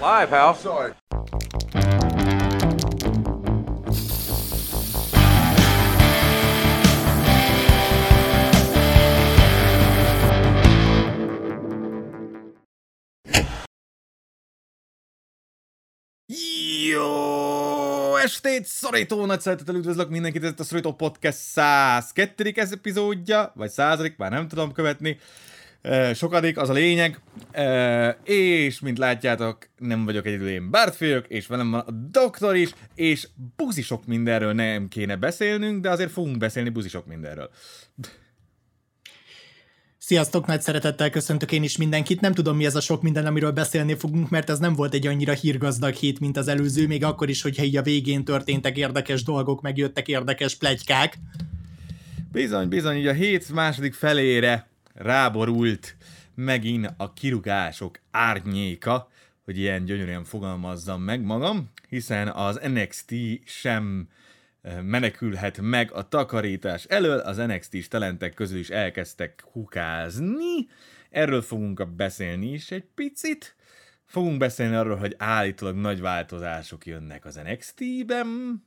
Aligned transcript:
Live, 0.00 0.28
pal. 0.28 0.54
Sorry. 0.54 0.92
Jó 16.90 18.16
estét, 18.16 18.64
szorító 18.64 19.26
nagy 19.26 19.40
szeretettel 19.40 19.74
üdvözlök 19.74 20.08
mindenkit, 20.08 20.42
ez 20.44 20.50
itt 20.50 20.60
a 20.60 20.64
Szorító 20.64 20.92
Podcast 20.92 21.38
102. 21.38 22.52
epizódja, 22.54 23.52
vagy 23.54 23.70
századik, 23.70 24.16
már 24.16 24.30
nem 24.30 24.48
tudom 24.48 24.72
követni. 24.72 25.18
Sokadik, 26.14 26.58
az 26.58 26.68
a 26.68 26.72
lényeg. 26.72 27.20
És, 28.24 28.80
mint 28.80 28.98
látjátok, 28.98 29.68
nem 29.78 30.04
vagyok 30.04 30.26
egyedül 30.26 30.48
én 30.48 30.70
Bart 30.70 30.98
vagyok, 30.98 31.26
és 31.28 31.46
velem 31.46 31.70
van 31.70 31.80
a 31.80 31.90
doktor 32.10 32.56
is, 32.56 32.70
és 32.94 33.28
buzi 33.56 33.82
sok 33.82 34.06
mindenről 34.06 34.52
nem 34.52 34.88
kéne 34.88 35.16
beszélnünk, 35.16 35.82
de 35.82 35.90
azért 35.90 36.10
fogunk 36.10 36.38
beszélni 36.38 36.68
buzi 36.68 36.88
sok 36.88 37.06
mindenről. 37.06 37.50
Sziasztok, 39.98 40.46
nagy 40.46 40.60
szeretettel 40.60 41.10
köszöntök 41.10 41.52
én 41.52 41.62
is 41.62 41.76
mindenkit. 41.76 42.20
Nem 42.20 42.32
tudom, 42.32 42.56
mi 42.56 42.64
ez 42.64 42.76
a 42.76 42.80
sok 42.80 43.02
minden, 43.02 43.26
amiről 43.26 43.50
beszélni 43.50 43.94
fogunk, 43.94 44.30
mert 44.30 44.50
ez 44.50 44.58
nem 44.58 44.74
volt 44.74 44.94
egy 44.94 45.06
annyira 45.06 45.32
hírgazdag 45.32 45.94
hét, 45.94 46.20
mint 46.20 46.36
az 46.36 46.48
előző, 46.48 46.86
még 46.86 47.04
akkor 47.04 47.28
is, 47.28 47.42
hogyha 47.42 47.62
így 47.62 47.76
a 47.76 47.82
végén 47.82 48.24
történtek 48.24 48.76
érdekes 48.76 49.22
dolgok, 49.22 49.60
megjöttek 49.60 50.08
érdekes 50.08 50.56
plegykák. 50.56 51.18
Bizony, 52.32 52.68
bizony, 52.68 52.96
így 52.96 53.06
a 53.06 53.12
hét 53.12 53.52
második 53.52 53.94
felére 53.94 54.68
ráborult 54.98 55.96
megint 56.34 56.94
a 56.96 57.12
kirugások 57.12 58.00
árnyéka, 58.10 59.08
hogy 59.44 59.58
ilyen 59.58 59.84
gyönyörűen 59.84 60.24
fogalmazzam 60.24 61.02
meg 61.02 61.22
magam, 61.22 61.70
hiszen 61.88 62.28
az 62.28 62.60
NXT 62.62 63.14
sem 63.44 64.08
eh, 64.62 64.82
menekülhet 64.82 65.60
meg 65.60 65.92
a 65.92 66.08
takarítás 66.08 66.84
elől, 66.84 67.18
az 67.18 67.36
NXT-s 67.36 67.88
talentek 67.88 68.34
közül 68.34 68.58
is 68.58 68.70
elkezdtek 68.70 69.44
kukázni, 69.52 70.68
erről 71.10 71.42
fogunk 71.42 71.88
beszélni 71.88 72.52
is 72.52 72.70
egy 72.70 72.84
picit, 72.94 73.56
fogunk 74.04 74.38
beszélni 74.38 74.74
arról, 74.74 74.96
hogy 74.96 75.14
állítólag 75.18 75.76
nagy 75.76 76.00
változások 76.00 76.86
jönnek 76.86 77.24
az 77.24 77.40
NXT-ben, 77.44 78.62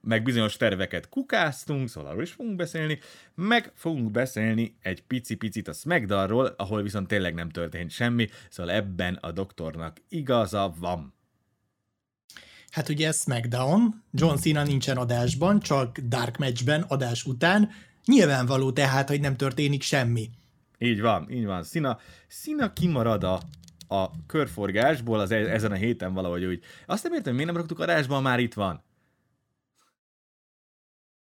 meg 0.00 0.22
bizonyos 0.22 0.56
terveket 0.56 1.08
kukáztunk, 1.08 1.88
szóval 1.88 2.10
arról 2.10 2.22
is 2.22 2.32
fogunk 2.32 2.56
beszélni, 2.56 2.98
meg 3.34 3.72
fogunk 3.74 4.10
beszélni 4.10 4.76
egy 4.82 5.02
pici-picit 5.02 5.68
a 5.68 5.72
SmackDownról, 5.72 6.54
ahol 6.56 6.82
viszont 6.82 7.06
tényleg 7.06 7.34
nem 7.34 7.48
történt 7.48 7.90
semmi, 7.90 8.28
szóval 8.48 8.72
ebben 8.72 9.14
a 9.14 9.30
doktornak 9.32 9.96
igaza 10.08 10.74
van. 10.78 11.14
Hát 12.70 12.88
ugye 12.88 13.12
SmackDown, 13.12 14.02
John 14.12 14.36
Cena 14.36 14.62
nincsen 14.62 14.96
adásban, 14.96 15.60
csak 15.60 15.98
Dark 15.98 16.38
Matchben 16.38 16.82
adás 16.82 17.24
után. 17.24 17.70
Nyilvánvaló 18.04 18.72
tehát, 18.72 19.08
hogy 19.08 19.20
nem 19.20 19.36
történik 19.36 19.82
semmi. 19.82 20.30
Így 20.78 21.00
van, 21.00 21.30
így 21.30 21.44
van. 21.44 21.62
Szina, 21.62 21.98
Szina 22.28 22.72
kimarad 22.72 23.24
a, 23.24 23.40
a 23.88 24.26
körforgásból 24.26 25.20
az 25.20 25.30
e- 25.30 25.52
ezen 25.52 25.72
a 25.72 25.74
héten 25.74 26.12
valahogy 26.12 26.44
úgy. 26.44 26.62
Azt 26.86 27.02
nem 27.02 27.12
értem, 27.12 27.32
miért 27.34 27.46
nem 27.48 27.56
raktuk 27.56 27.78
adásba, 27.78 28.14
ha 28.14 28.20
már 28.20 28.40
itt 28.40 28.54
van. 28.54 28.82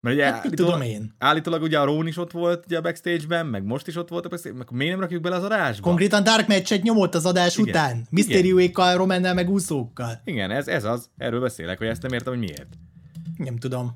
Mert 0.02 0.16
ugye 0.16 0.26
Hát 0.26 0.44
mit 0.44 0.56
tudom 0.56 0.82
én? 0.82 1.16
Állítólag 1.18 1.62
ugye 1.62 1.80
a 1.80 1.84
Rón 1.86 2.08
is 2.08 2.18
ott 2.18 2.32
volt 2.32 2.66
ugye 2.66 2.78
a 2.78 2.82
backstage-ben, 2.82 3.46
meg 3.46 3.64
most 3.64 3.88
is 3.88 3.96
ott 3.96 4.10
volt 4.10 4.26
a 4.26 4.30
backstage 4.30 4.56
meg 4.58 4.68
miért 4.72 4.92
nem 4.92 5.02
rakjuk 5.02 5.22
bele 5.22 5.36
az 5.36 5.44
adásba? 5.44 5.84
Konkrétan 5.88 6.24
Dark 6.24 6.48
Match-et 6.48 6.82
nyomott 6.84 7.16
az 7.16 7.26
adás 7.26 7.58
Igen. 7.58 7.70
után. 7.70 8.08
Mysterioékkal, 8.10 8.96
Romannel, 8.98 9.34
meg 9.34 9.50
úszókkal. 9.50 10.22
Igen, 10.24 10.52
ez, 10.52 10.68
ez 10.68 10.84
az. 10.84 11.10
Erről 11.18 11.40
beszélek, 11.42 11.78
hogy 11.78 11.88
ezt 11.88 12.02
nem 12.02 12.12
értem, 12.14 12.34
hogy 12.34 12.42
miért. 12.42 12.68
Nem 13.38 13.58
tudom. 13.58 13.92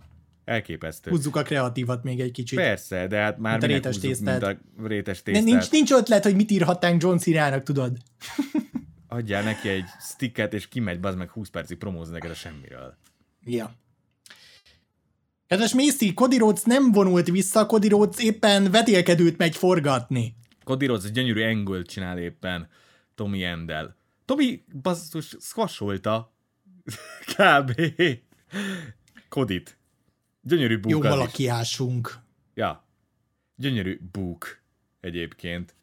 Elképesztő. 0.46 1.10
Húzzuk 1.10 1.36
a 1.36 1.42
kreatívat 1.42 2.04
még 2.04 2.20
egy 2.20 2.32
kicsit. 2.32 2.60
Persze, 2.60 3.08
de 3.08 3.18
hát 3.18 3.38
már 3.38 3.52
Mint 3.52 3.64
a 3.64 3.68
rétes 3.76 3.98
tésztát. 4.00 4.44
a 4.44 4.58
rétes 4.88 5.18
De 5.24 5.32
tésztát. 5.32 5.46
nincs, 5.52 5.72
nincs 5.72 5.92
ötlet, 5.92 6.24
hogy 6.24 6.36
mit 6.36 6.52
írhatnánk 6.52 7.02
John 7.02 7.18
Cena-nak, 7.18 7.64
tudod? 7.64 7.98
Adjál 9.08 9.44
neki 9.44 9.70
egy 9.70 9.84
sticket, 10.00 10.54
és 10.54 10.68
kimegy, 10.68 11.00
bazd 11.00 11.18
meg 11.18 11.30
20 11.30 11.50
percig 11.50 11.78
promózni 11.78 12.14
neked 12.14 12.30
a 12.30 12.34
semmiről. 12.34 12.98
Ja. 13.44 13.76
Kedves 15.48 15.74
Macy, 15.74 16.14
Cody 16.14 16.38
Rhodes 16.38 16.64
nem 16.64 16.92
vonult 16.92 17.28
vissza, 17.28 17.66
Cody 17.66 17.88
Rhodes 17.88 18.24
éppen 18.24 18.72
vetélkedőt 18.72 19.38
megy 19.38 19.56
forgatni. 19.56 20.36
Cody 20.64 20.86
Rhodes 20.86 21.12
gyönyörű 21.12 21.44
angle 21.44 21.82
csinál 21.82 22.18
éppen 22.18 22.68
Tommy 23.16 23.44
Endel. 23.44 23.96
Tommy 24.26 24.64
basszus 24.82 25.36
squasholta 25.40 26.34
kb. 27.36 27.82
Kodit. 29.30 29.78
Gyönyörű 30.42 30.74
Jó 30.74 30.80
búk 30.80 31.04
az 31.04 31.12
is. 31.12 31.18
malakiásunk. 31.18 32.16
Ja. 32.54 32.86
Gyönyörű 33.56 34.00
búk 34.12 34.62
egyébként. 35.00 35.76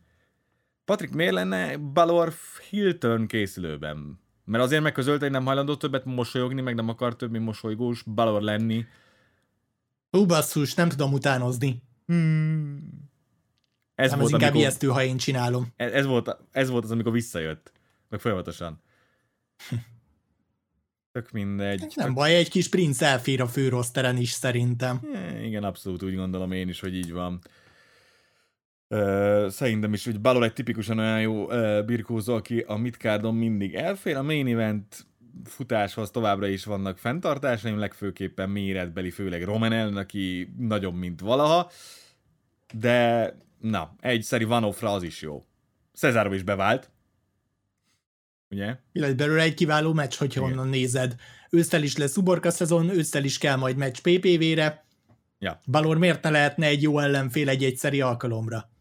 Patrik, 0.84 1.10
miért 1.10 1.32
lenne 1.32 1.76
Balor 1.76 2.32
heel 2.70 2.98
turn 2.98 3.26
készülőben? 3.26 4.20
Mert 4.44 4.64
azért 4.64 4.82
megközölte, 4.82 5.22
hogy 5.24 5.32
nem 5.32 5.44
hajlandó 5.44 5.76
többet 5.76 6.04
mosolyogni, 6.04 6.60
meg 6.60 6.74
nem 6.74 6.88
akar 6.88 7.16
több, 7.16 7.30
mint 7.30 7.44
mosolygós 7.44 8.02
Balor 8.02 8.42
lenni. 8.42 8.84
Hú, 10.12 10.26
basszus, 10.26 10.74
nem 10.74 10.88
tudom 10.88 11.12
utánozni. 11.12 11.82
Ez 13.94 14.10
Nem, 14.10 14.18
volt, 14.18 14.22
az 14.22 14.30
inkább 14.30 14.40
amikor, 14.40 14.60
ijesztő, 14.60 14.86
ha 14.88 15.02
én 15.02 15.16
csinálom. 15.16 15.66
ez, 15.76 15.92
ez, 15.92 16.06
volt, 16.06 16.36
ez 16.50 16.68
volt 16.70 16.84
az, 16.84 16.90
amikor 16.90 17.12
visszajött. 17.12 17.72
Meg 18.08 18.20
folyamatosan. 18.20 18.82
Tök 21.12 21.30
mindegy. 21.30 21.92
Nem 21.94 22.14
baj, 22.14 22.34
egy 22.34 22.50
kis 22.50 22.68
princ 22.68 23.02
elfér 23.02 23.40
a 23.40 23.46
főroszteren 23.46 24.16
is 24.16 24.30
szerintem. 24.30 25.00
É, 25.14 25.46
Igen, 25.46 25.64
abszolút 25.64 26.02
úgy 26.02 26.14
gondolom 26.16 26.52
én 26.52 26.68
is, 26.68 26.80
hogy 26.80 26.94
így 26.94 27.12
van. 27.12 27.40
Ö, 28.88 29.46
szerintem 29.50 29.92
is, 29.92 30.04
hogy 30.04 30.20
Balor 30.20 30.42
egy 30.42 30.52
tipikusan 30.52 30.98
olyan 30.98 31.20
jó 31.20 31.50
ö, 31.50 31.82
birkózó, 31.86 32.34
aki 32.34 32.58
a 32.58 32.76
midcardon 32.76 33.34
mindig 33.34 33.74
elfér. 33.74 34.16
A 34.16 34.22
main 34.22 34.46
event 34.46 35.06
futáshoz 35.44 36.10
továbbra 36.10 36.46
is 36.46 36.64
vannak 36.64 36.98
fenntartásaim, 36.98 37.78
legfőképpen 37.78 38.50
méretbeli, 38.50 39.10
főleg 39.10 39.44
Roman 39.44 39.72
ellen, 39.72 39.96
aki 39.96 40.54
nagyobb, 40.58 40.94
mint 40.94 41.20
valaha. 41.20 41.70
De, 42.74 43.36
na, 43.58 43.94
egy 44.00 44.22
szeri 44.22 44.44
van 44.44 44.64
offra 44.64 44.92
az 44.92 45.02
is 45.02 45.20
jó. 45.22 45.44
Cesaro 45.94 46.32
is 46.32 46.42
bevált. 46.42 46.90
Ugye? 48.50 48.76
Mi 48.92 49.00
lesz 49.00 49.12
belőle 49.12 49.42
egy 49.42 49.54
kiváló 49.54 49.92
meccs, 49.92 50.14
hogyha 50.14 50.40
Igen. 50.40 50.52
onnan 50.52 50.68
nézed. 50.68 51.14
Ősszel 51.50 51.82
is 51.82 51.96
lesz 51.96 52.16
uborka 52.16 52.50
szezon, 52.50 52.90
ősszel 52.90 53.24
is 53.24 53.38
kell 53.38 53.56
majd 53.56 53.76
meccs 53.76 53.98
PPV-re. 54.00 54.84
Ja. 55.38 55.60
Balor 55.66 55.98
miért 55.98 56.22
ne 56.22 56.30
lehetne 56.30 56.66
egy 56.66 56.82
jó 56.82 56.98
ellenfél 56.98 57.48
egy 57.48 57.64
egyszeri 57.64 58.00
alkalomra? 58.00 58.71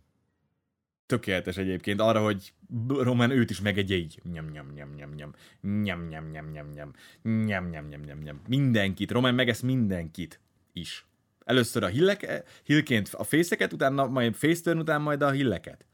Tökéletes 1.11 1.57
egyébként 1.57 1.99
arra, 2.01 2.23
hogy 2.23 2.53
Roman 2.87 3.31
őt 3.31 3.49
is 3.49 3.61
megegye 3.61 3.95
így. 3.95 4.19
Nyam, 4.31 4.49
nyam, 4.49 4.71
nyam, 4.73 4.93
nyam, 4.95 5.13
nyam. 5.13 5.33
Nyam, 5.61 6.07
nyam, 6.07 6.29
nyam, 6.29 6.51
nyam, 6.51 6.69
nyam. 6.69 6.93
Nyam, 7.21 7.69
nyam, 7.69 7.87
nyam, 7.87 8.01
nyam, 8.01 8.19
nyam. 8.19 8.41
Mindenkit. 8.47 9.11
Roman 9.11 9.35
megesz 9.35 9.61
mindenkit 9.61 10.39
is. 10.73 11.05
Először 11.45 11.83
a 11.83 11.87
hillek, 11.87 12.43
hillként 12.63 13.09
a 13.13 13.23
fészeket, 13.23 13.73
utána 13.73 14.07
majd 14.07 14.35
face 14.35 14.61
turn, 14.61 14.79
utána 14.79 15.03
majd 15.03 15.21
a 15.21 15.31
hilleket. 15.31 15.85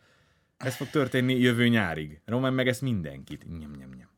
Ez 0.58 0.76
fog 0.76 0.90
történni 0.90 1.40
jövő 1.40 1.68
nyárig. 1.68 2.22
Roman 2.26 2.54
megesz 2.54 2.80
mindenkit. 2.80 3.46
Nyam, 3.60 3.72
nyam, 3.72 3.90
nyam. 3.98 4.10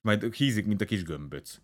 Majd 0.00 0.34
hízik, 0.34 0.66
mint 0.66 0.80
a 0.80 0.84
kis 0.84 1.02
gömböc. 1.02 1.60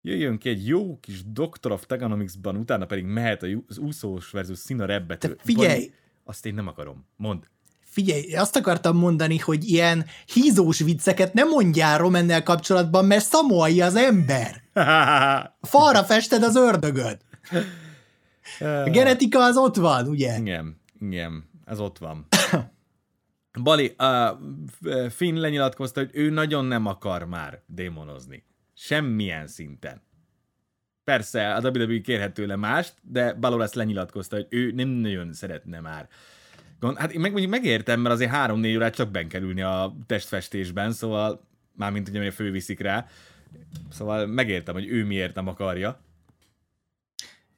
Jöjjön 0.00 0.38
ki 0.38 0.48
egy 0.48 0.66
jó 0.66 0.98
kis 1.00 1.22
Doctor 1.24 1.72
of 1.72 1.86
Tegonomics-ban, 1.86 2.56
utána 2.56 2.86
pedig 2.86 3.04
mehet 3.04 3.42
az 3.66 3.78
úszós 3.78 4.30
versus 4.30 4.58
Szina 4.58 4.84
rebbető. 4.84 5.34
Te 5.34 5.42
figyelj! 5.42 5.80
Bani, 5.80 6.00
Azt 6.24 6.46
én 6.46 6.54
nem 6.54 6.66
akarom. 6.66 7.06
Mondd. 7.16 7.42
Figyelj, 7.80 8.34
azt 8.34 8.56
akartam 8.56 8.96
mondani, 8.96 9.38
hogy 9.38 9.64
ilyen 9.64 10.06
hízós 10.32 10.78
vicceket 10.78 11.34
nem 11.34 11.48
mondjál 11.48 11.98
Romannel 11.98 12.42
kapcsolatban, 12.42 13.04
mert 13.04 13.24
szamoai 13.24 13.80
az 13.80 13.96
ember. 13.96 14.62
Falra 15.60 16.04
fested 16.04 16.42
az 16.42 16.56
ördögöt. 16.56 17.24
A 18.60 18.90
genetika 18.90 19.44
az 19.44 19.56
ott 19.56 19.76
van, 19.76 20.08
ugye? 20.08 20.38
Igen, 20.38 20.80
igen, 21.00 21.50
ez 21.64 21.80
ott 21.80 21.98
van. 21.98 22.26
Bali, 23.62 23.94
uh, 23.98 25.08
Finn 25.10 25.36
lenyilatkozta, 25.36 26.00
hogy 26.00 26.10
ő 26.12 26.30
nagyon 26.30 26.64
nem 26.64 26.86
akar 26.86 27.24
már 27.24 27.62
démonozni. 27.66 28.44
Semmilyen 28.74 29.46
szinten. 29.46 30.02
Persze, 31.04 31.54
a 31.54 31.60
WWE 31.60 32.00
kérhet 32.00 32.34
tőle 32.34 32.56
mást, 32.56 32.94
de 33.02 33.34
Balor 33.34 33.62
ezt 33.62 33.74
lenyilatkozta, 33.74 34.36
hogy 34.36 34.46
ő 34.48 34.70
nem 34.70 34.88
nagyon 34.88 35.32
szeretne 35.32 35.80
már. 35.80 36.08
Gond, 36.80 36.96
hát 36.96 37.12
én 37.12 37.20
meg, 37.20 37.30
mondjuk 37.30 37.52
megértem, 37.52 38.00
mert 38.00 38.14
azért 38.14 38.30
három-négy 38.30 38.76
órát 38.76 38.94
csak 38.94 39.10
ben 39.10 39.28
kell 39.28 39.62
a 39.62 39.96
testfestésben, 40.06 40.92
szóval 40.92 41.46
mármint 41.76 42.08
ugye, 42.08 42.22
hogy 42.22 42.34
főviszik 42.34 42.80
rá. 42.80 43.06
Szóval 43.90 44.26
megértem, 44.26 44.74
hogy 44.74 44.88
ő 44.88 45.04
miért 45.04 45.34
nem 45.34 45.48
akarja. 45.48 46.00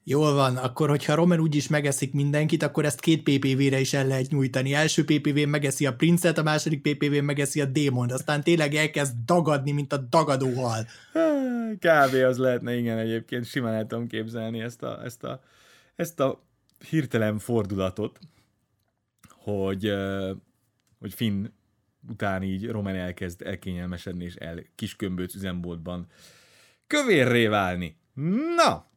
Jól 0.07 0.33
van, 0.33 0.57
akkor 0.57 0.89
hogyha 0.89 1.15
Roman 1.15 1.39
úgyis 1.39 1.67
megeszik 1.67 2.13
mindenkit, 2.13 2.63
akkor 2.63 2.85
ezt 2.85 2.99
két 2.99 3.23
PPV-re 3.23 3.79
is 3.79 3.93
el 3.93 4.07
lehet 4.07 4.29
nyújtani. 4.29 4.73
Első 4.73 5.03
PPV-n 5.05 5.49
megeszi 5.49 5.85
a 5.85 5.95
princet, 5.95 6.37
a 6.37 6.43
második 6.43 6.81
PPV-n 6.81 7.23
megeszi 7.23 7.61
a 7.61 7.65
démont, 7.65 8.11
aztán 8.11 8.43
tényleg 8.43 8.73
elkezd 8.73 9.15
dagadni, 9.25 9.71
mint 9.71 9.93
a 9.93 9.97
dagadó 9.97 10.53
hal. 10.53 10.85
Kb. 11.75 12.13
az 12.13 12.37
lehetne, 12.37 12.75
igen, 12.75 12.97
egyébként 12.97 13.45
simán 13.45 13.73
el 13.73 14.05
képzelni 14.07 14.59
ezt 14.59 14.83
a, 14.83 15.03
ezt 15.03 15.23
a, 15.23 15.41
ezt 15.95 16.19
a 16.19 16.43
hirtelen 16.89 17.39
fordulatot, 17.39 18.19
hogy, 19.29 19.93
hogy 20.99 21.13
Finn 21.13 21.45
után 22.09 22.43
így 22.43 22.67
Roman 22.67 22.95
elkezd 22.95 23.41
elkényelmesedni, 23.41 24.23
és 24.23 24.35
el 24.35 24.63
kiskömbőc 24.75 25.35
üzemboltban 25.35 26.07
kövérré 26.87 27.47
válni. 27.47 27.97
Na, 28.55 28.93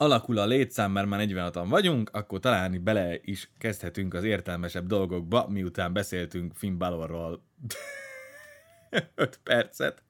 alakul 0.00 0.38
a 0.38 0.46
létszám, 0.46 0.92
mert 0.92 1.06
már 1.06 1.26
46-an 1.28 1.66
vagyunk, 1.68 2.10
akkor 2.12 2.40
talán 2.40 2.84
bele 2.84 3.18
is 3.22 3.50
kezdhetünk 3.58 4.14
az 4.14 4.24
értelmesebb 4.24 4.86
dolgokba, 4.86 5.48
miután 5.48 5.92
beszéltünk 5.92 6.52
Finn 6.54 6.78
Balorról 6.78 7.42
5 9.14 9.40
percet. 9.42 10.02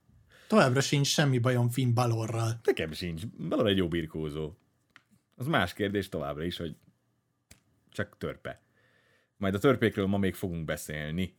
Továbbra 0.48 0.80
sincs 0.80 1.06
semmi 1.06 1.38
bajom 1.38 1.68
Finn 1.68 1.94
Balorral. 1.94 2.60
Nekem 2.64 2.92
sincs. 2.92 3.22
Balor 3.48 3.66
egy 3.66 3.76
jó 3.76 3.88
birkózó. 3.88 4.52
Az 5.36 5.46
más 5.46 5.72
kérdés 5.72 6.08
továbbra 6.08 6.44
is, 6.44 6.56
hogy 6.56 6.76
csak 7.88 8.16
törpe. 8.18 8.62
Majd 9.36 9.54
a 9.54 9.58
törpékről 9.58 10.06
ma 10.06 10.18
még 10.18 10.34
fogunk 10.34 10.64
beszélni. 10.64 11.36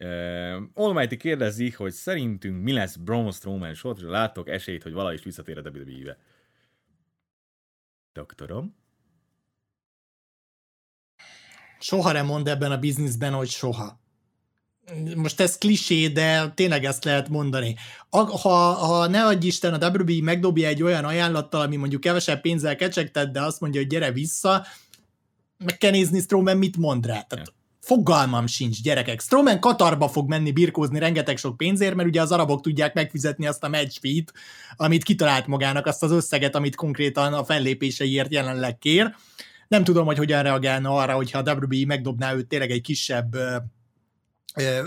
Uh, 0.00 0.62
Almighty 0.74 1.16
kérdezi, 1.16 1.70
hogy 1.70 1.92
szerintünk 1.92 2.62
mi 2.62 2.72
lesz 2.72 2.96
Braun 2.96 3.32
Strowman 3.32 3.74
sort, 3.74 3.98
és 3.98 4.04
látok 4.04 4.48
esélyt, 4.48 4.82
hogy 4.82 4.92
valahogy 4.92 5.16
is 5.16 5.24
visszatér 5.24 5.58
a 5.58 5.70
WWE-be. 5.70 6.18
Doktorom? 8.16 8.74
Soha 11.78 12.12
nem 12.12 12.26
mond 12.26 12.48
ebben 12.48 12.72
a 12.72 12.78
bizniszben, 12.78 13.32
hogy 13.32 13.48
soha. 13.48 14.00
Most 15.16 15.40
ez 15.40 15.58
klisé, 15.58 16.08
de 16.08 16.50
tényleg 16.50 16.84
ezt 16.84 17.04
lehet 17.04 17.28
mondani. 17.28 17.76
Ha, 18.10 18.24
ha 18.54 19.06
ne 19.06 19.24
adj 19.24 19.46
Isten, 19.46 19.74
a 19.74 19.88
WWE 19.88 20.22
megdobja 20.22 20.68
egy 20.68 20.82
olyan 20.82 21.04
ajánlattal, 21.04 21.60
ami 21.60 21.76
mondjuk 21.76 22.00
kevesebb 22.00 22.40
pénzzel 22.40 22.76
kecsegted, 22.76 23.30
de 23.30 23.42
azt 23.42 23.60
mondja, 23.60 23.80
hogy 23.80 23.88
gyere 23.88 24.12
vissza, 24.12 24.66
meg 25.58 25.78
kell 25.78 25.90
nézni 25.90 26.20
Strowman 26.20 26.56
mit 26.56 26.76
mond 26.76 27.06
rá. 27.06 27.22
Tehát 27.22 27.52
Fogalmam 27.86 28.46
sincs, 28.46 28.82
gyerekek. 28.82 29.20
Strowman 29.20 29.60
Katarba 29.60 30.08
fog 30.08 30.28
menni 30.28 30.52
birkózni 30.52 30.98
rengeteg 30.98 31.36
sok 31.36 31.56
pénzért, 31.56 31.94
mert 31.94 32.08
ugye 32.08 32.20
az 32.20 32.32
arabok 32.32 32.60
tudják 32.60 32.94
megfizetni 32.94 33.46
azt 33.46 33.64
a 33.64 33.68
match 33.68 34.00
fee 34.00 34.24
amit 34.76 35.02
kitalált 35.02 35.46
magának, 35.46 35.86
azt 35.86 36.02
az 36.02 36.10
összeget, 36.10 36.54
amit 36.54 36.74
konkrétan 36.74 37.34
a 37.34 37.44
fellépéseiért 37.44 38.32
jelenleg 38.32 38.78
kér. 38.78 39.14
Nem 39.68 39.84
tudom, 39.84 40.06
hogy 40.06 40.16
hogyan 40.16 40.42
reagálna 40.42 40.96
arra, 40.96 41.14
hogyha 41.14 41.38
a 41.38 41.52
WWE 41.52 41.86
megdobná 41.86 42.34
őt 42.34 42.46
tényleg 42.46 42.70
egy 42.70 42.80
kisebb 42.80 43.36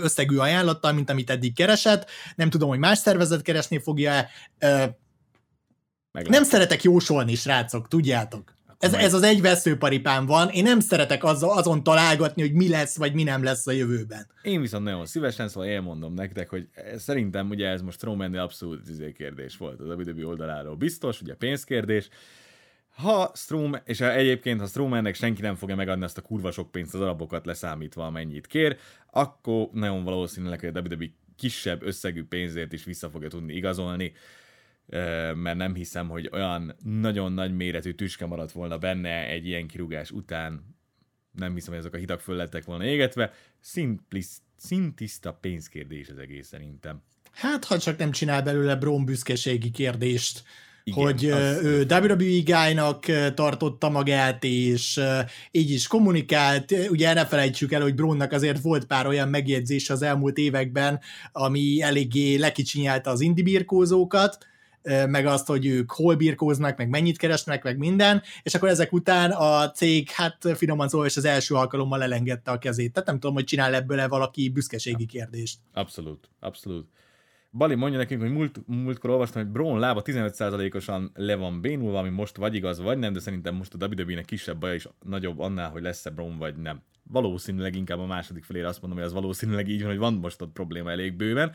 összegű 0.02 0.36
ajánlattal, 0.36 0.92
mint 0.92 1.10
amit 1.10 1.30
eddig 1.30 1.54
keresett. 1.54 2.10
Nem 2.36 2.50
tudom, 2.50 2.68
hogy 2.68 2.78
más 2.78 2.98
szervezet 2.98 3.42
keresni 3.42 3.78
fogja-e. 3.78 4.30
Nem 6.12 6.44
szeretek 6.44 6.82
jósolni, 6.82 7.34
srácok, 7.34 7.88
tudjátok. 7.88 8.58
Ez, 8.80 8.92
ez 8.92 9.14
az 9.14 9.22
egy 9.22 9.40
veszőparipám 9.40 10.26
van, 10.26 10.48
én 10.48 10.62
nem 10.62 10.80
szeretek 10.80 11.24
az, 11.24 11.42
azon 11.42 11.82
találgatni, 11.82 12.42
hogy 12.42 12.52
mi 12.52 12.68
lesz, 12.68 12.96
vagy 12.96 13.14
mi 13.14 13.22
nem 13.22 13.42
lesz 13.42 13.66
a 13.66 13.72
jövőben. 13.72 14.26
Én 14.42 14.60
viszont 14.60 14.84
nagyon 14.84 15.06
szívesen, 15.06 15.48
szóval 15.48 15.68
elmondom 15.68 16.14
nektek, 16.14 16.48
hogy 16.48 16.68
szerintem 16.96 17.48
ugye 17.48 17.68
ez 17.68 17.82
most 17.82 18.02
roman 18.02 18.34
abszolút 18.34 18.88
izé 18.88 19.12
kérdés 19.12 19.56
volt 19.56 19.80
az 19.80 19.88
a 19.88 19.94
WWE 19.94 20.26
oldaláról. 20.26 20.76
Biztos, 20.76 21.20
ugye 21.20 21.34
pénzkérdés. 21.34 22.08
Ha 22.90 23.30
Strom, 23.34 23.76
és 23.84 24.00
egyébként 24.00 24.60
ha 24.60 24.66
Strowmannek 24.66 25.14
senki 25.14 25.42
nem 25.42 25.54
fogja 25.54 25.76
megadni 25.76 26.04
azt 26.04 26.18
a 26.18 26.22
kurva 26.22 26.50
sok 26.50 26.70
pénzt 26.70 26.94
az 26.94 27.00
arabokat 27.00 27.46
leszámítva, 27.46 28.06
amennyit 28.06 28.46
kér, 28.46 28.76
akkor 29.10 29.68
nagyon 29.72 30.04
valószínűleg, 30.04 30.60
hogy 30.60 30.76
a 30.76 30.80
WWE 30.80 31.06
kisebb 31.36 31.82
összegű 31.82 32.24
pénzért 32.24 32.72
is 32.72 32.84
vissza 32.84 33.10
fogja 33.10 33.28
tudni 33.28 33.54
igazolni 33.54 34.12
mert 35.34 35.56
nem 35.56 35.74
hiszem, 35.74 36.08
hogy 36.08 36.28
olyan 36.32 36.76
nagyon 36.84 37.32
nagy 37.32 37.56
méretű 37.56 37.92
tüske 37.92 38.26
maradt 38.26 38.52
volna 38.52 38.78
benne 38.78 39.28
egy 39.28 39.46
ilyen 39.46 39.66
kirúgás 39.66 40.10
után. 40.10 40.76
Nem 41.32 41.54
hiszem, 41.54 41.70
hogy 41.70 41.78
azok 41.78 41.94
a 41.94 41.98
hidak 41.98 42.20
föl 42.20 42.36
lettek 42.36 42.64
volna 42.64 42.84
égetve. 42.84 43.32
Szimplis, 43.60 44.26
szintiszta 44.56 45.32
pénzkérdés 45.32 46.08
az 46.08 46.18
egész 46.18 46.46
szerintem. 46.46 47.02
Hát, 47.32 47.64
ha 47.64 47.78
csak 47.78 47.98
nem 47.98 48.10
csinál 48.10 48.42
belőle 48.42 48.76
Brom 48.76 49.04
büszkeségi 49.04 49.70
kérdést, 49.70 50.42
igen, 50.84 51.02
hogy 51.04 51.30
az... 51.30 51.64
ő 51.64 51.86
WWE 51.90 52.40
guy-nak 52.44 53.04
tartotta 53.34 53.88
magát, 53.88 54.44
és 54.44 55.00
így 55.50 55.70
is 55.70 55.86
kommunikált. 55.86 56.74
Ugye 56.88 57.12
ne 57.12 57.26
felejtsük 57.26 57.72
el, 57.72 57.82
hogy 57.82 57.94
Brónnak 57.94 58.32
azért 58.32 58.60
volt 58.60 58.84
pár 58.84 59.06
olyan 59.06 59.28
megjegyzés 59.28 59.90
az 59.90 60.02
elmúlt 60.02 60.38
években, 60.38 61.00
ami 61.32 61.82
eléggé 61.82 62.36
lekicsinyálta 62.36 63.10
az 63.10 63.20
indibirkózókat, 63.20 64.46
meg 65.08 65.26
azt, 65.26 65.46
hogy 65.46 65.66
ők 65.66 65.92
hol 65.92 66.14
birkóznak, 66.14 66.76
meg 66.76 66.88
mennyit 66.88 67.18
keresnek, 67.18 67.64
meg 67.64 67.78
minden, 67.78 68.22
és 68.42 68.54
akkor 68.54 68.68
ezek 68.68 68.92
után 68.92 69.30
a 69.30 69.70
cég, 69.70 70.10
hát 70.10 70.48
finoman 70.54 70.88
szólva, 70.88 71.06
és 71.06 71.16
az 71.16 71.24
első 71.24 71.54
alkalommal 71.54 72.02
elengedte 72.02 72.50
a 72.50 72.58
kezét. 72.58 72.92
Tehát 72.92 73.08
nem 73.08 73.18
tudom, 73.18 73.34
hogy 73.34 73.44
csinál 73.44 73.74
ebből 73.74 74.00
-e 74.00 74.08
valaki 74.08 74.48
büszkeségi 74.48 75.06
kérdést. 75.06 75.58
Abszolút, 75.72 76.28
abszolút. 76.40 76.88
Bali 77.52 77.74
mondja 77.74 77.98
nekünk, 77.98 78.20
hogy 78.20 78.30
múlt, 78.30 78.60
múltkor 78.66 79.10
olvastam, 79.10 79.42
hogy 79.42 79.50
Braun 79.50 79.78
lába 79.78 80.02
15%-osan 80.04 81.10
le 81.14 81.34
van 81.34 81.60
bénulva, 81.60 81.98
ami 81.98 82.08
most 82.08 82.36
vagy 82.36 82.54
igaz, 82.54 82.80
vagy 82.80 82.98
nem, 82.98 83.12
de 83.12 83.20
szerintem 83.20 83.54
most 83.54 83.74
a 83.74 83.86
WWE-nek 83.86 84.24
kisebb 84.24 84.60
baja 84.60 84.74
is 84.74 84.88
nagyobb 85.04 85.38
annál, 85.38 85.70
hogy 85.70 85.82
lesz-e 85.82 86.10
Braun, 86.10 86.38
vagy 86.38 86.56
nem 86.56 86.82
valószínűleg 87.10 87.76
inkább 87.76 87.98
a 87.98 88.06
második 88.06 88.44
felére 88.44 88.66
azt 88.66 88.80
mondom, 88.80 88.98
hogy 88.98 89.08
az 89.08 89.14
valószínűleg 89.14 89.68
így 89.68 89.80
van, 89.80 89.90
hogy 89.90 89.98
van 89.98 90.14
most 90.14 90.42
ott 90.42 90.52
probléma 90.52 90.90
elég 90.90 91.16
bőven. 91.16 91.52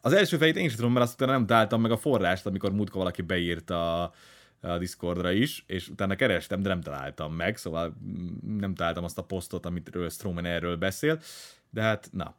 Az 0.00 0.12
első 0.12 0.36
fejét 0.36 0.56
én 0.56 0.68
sem 0.68 0.76
tudom, 0.76 0.92
mert 0.92 1.04
azt 1.04 1.14
utána 1.14 1.32
nem 1.32 1.46
találtam 1.46 1.80
meg 1.80 1.90
a 1.90 1.96
forrást, 1.96 2.46
amikor 2.46 2.72
múltkor 2.72 2.98
valaki 2.98 3.22
beírta 3.22 4.02
a, 4.02 4.12
a 4.60 4.78
Discordra 4.78 5.30
is, 5.30 5.64
és 5.66 5.88
utána 5.88 6.16
kerestem, 6.16 6.62
de 6.62 6.68
nem 6.68 6.80
találtam 6.80 7.34
meg, 7.34 7.56
szóval 7.56 7.96
nem 8.58 8.74
találtam 8.74 9.04
azt 9.04 9.18
a 9.18 9.24
posztot, 9.24 9.66
amitről 9.66 10.10
Strowman 10.10 10.44
erről 10.44 10.76
beszél, 10.76 11.20
de 11.70 11.82
hát 11.82 12.08
na, 12.12 12.36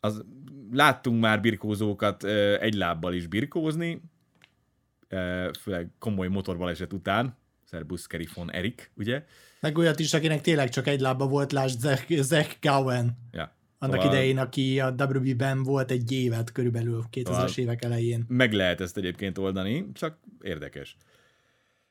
az, 0.00 0.24
láttunk 0.72 1.20
már 1.20 1.40
birkózókat 1.40 2.24
egy 2.60 2.74
lábbal 2.74 3.14
is 3.14 3.26
birkózni, 3.26 4.02
főleg 5.60 5.90
komoly 5.98 6.28
motorbaleset 6.28 6.92
után, 6.92 7.36
Szerbusz 7.64 8.06
Kerifon 8.06 8.52
Erik, 8.52 8.90
ugye? 8.94 9.24
Meg 9.62 9.78
olyat 9.78 9.98
is, 9.98 10.14
akinek 10.14 10.40
tényleg 10.40 10.68
csak 10.68 10.86
egy 10.86 11.00
lába 11.00 11.26
volt, 11.26 11.52
lásd 11.52 11.80
Zach, 11.80 12.12
Zach 12.20 12.56
Gowen. 12.60 13.18
Ja. 13.32 13.54
Annak 13.78 14.00
szóval... 14.00 14.14
idején, 14.14 14.38
aki 14.38 14.80
a 14.80 14.94
WB-ben 14.98 15.62
volt 15.62 15.90
egy 15.90 16.12
évet 16.12 16.52
körülbelül 16.52 17.04
2000-es 17.12 17.24
szóval 17.24 17.48
évek 17.54 17.84
elején. 17.84 18.24
Meg 18.28 18.52
lehet 18.52 18.80
ezt 18.80 18.96
egyébként 18.96 19.38
oldani, 19.38 19.86
csak 19.92 20.18
érdekes. 20.40 20.96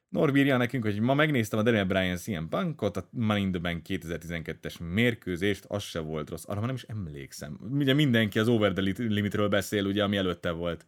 Norbi 0.10 0.40
írja 0.40 0.58
nekünk, 0.58 0.84
hogy 0.84 1.00
ma 1.00 1.14
megnéztem 1.14 1.60
a 1.60 1.62
Daniel 1.62 1.86
Bryan 1.86 2.18
CM 2.18 2.44
Punkot, 2.50 2.98
a 2.98 3.08
Money 3.12 3.42
in 3.42 3.52
the 3.52 3.62
Bank 3.62 3.86
2012-es 3.88 4.94
mérkőzést, 4.94 5.66
az 5.68 5.84
se 5.84 6.00
volt 6.00 6.30
rossz, 6.30 6.44
arra 6.46 6.60
már 6.60 6.66
nem 6.66 6.76
is 6.76 6.84
emlékszem. 6.84 7.60
Ugye 7.72 7.94
mindenki 7.94 8.40
az 8.40 8.48
over 8.48 8.74
the 8.74 8.94
limitről 8.98 9.50
beszél, 9.50 9.86
ugye, 9.86 10.04
ami 10.04 10.18
előtte 10.18 10.52
volt. 10.52 10.86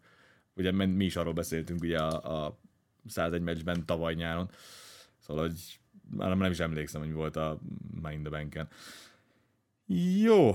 Ugye 0.55 0.72
mi 0.72 1.05
is 1.05 1.15
arról 1.15 1.34
beszéltünk 1.34 1.81
ugye 1.81 1.98
a, 1.98 2.46
a 2.46 2.60
101 3.08 3.41
meccsben 3.41 3.86
tavaly 3.86 4.13
nyáron. 4.13 4.50
Szóval, 5.19 5.48
hogy 5.48 5.79
már 6.17 6.38
nem 6.38 6.51
is 6.51 6.60
emlékszem, 6.60 7.01
hogy 7.01 7.13
volt 7.13 7.36
a 7.36 7.60
Mind 8.01 8.22
the 8.22 8.29
Bank-en. 8.29 8.67
Jó. 10.22 10.51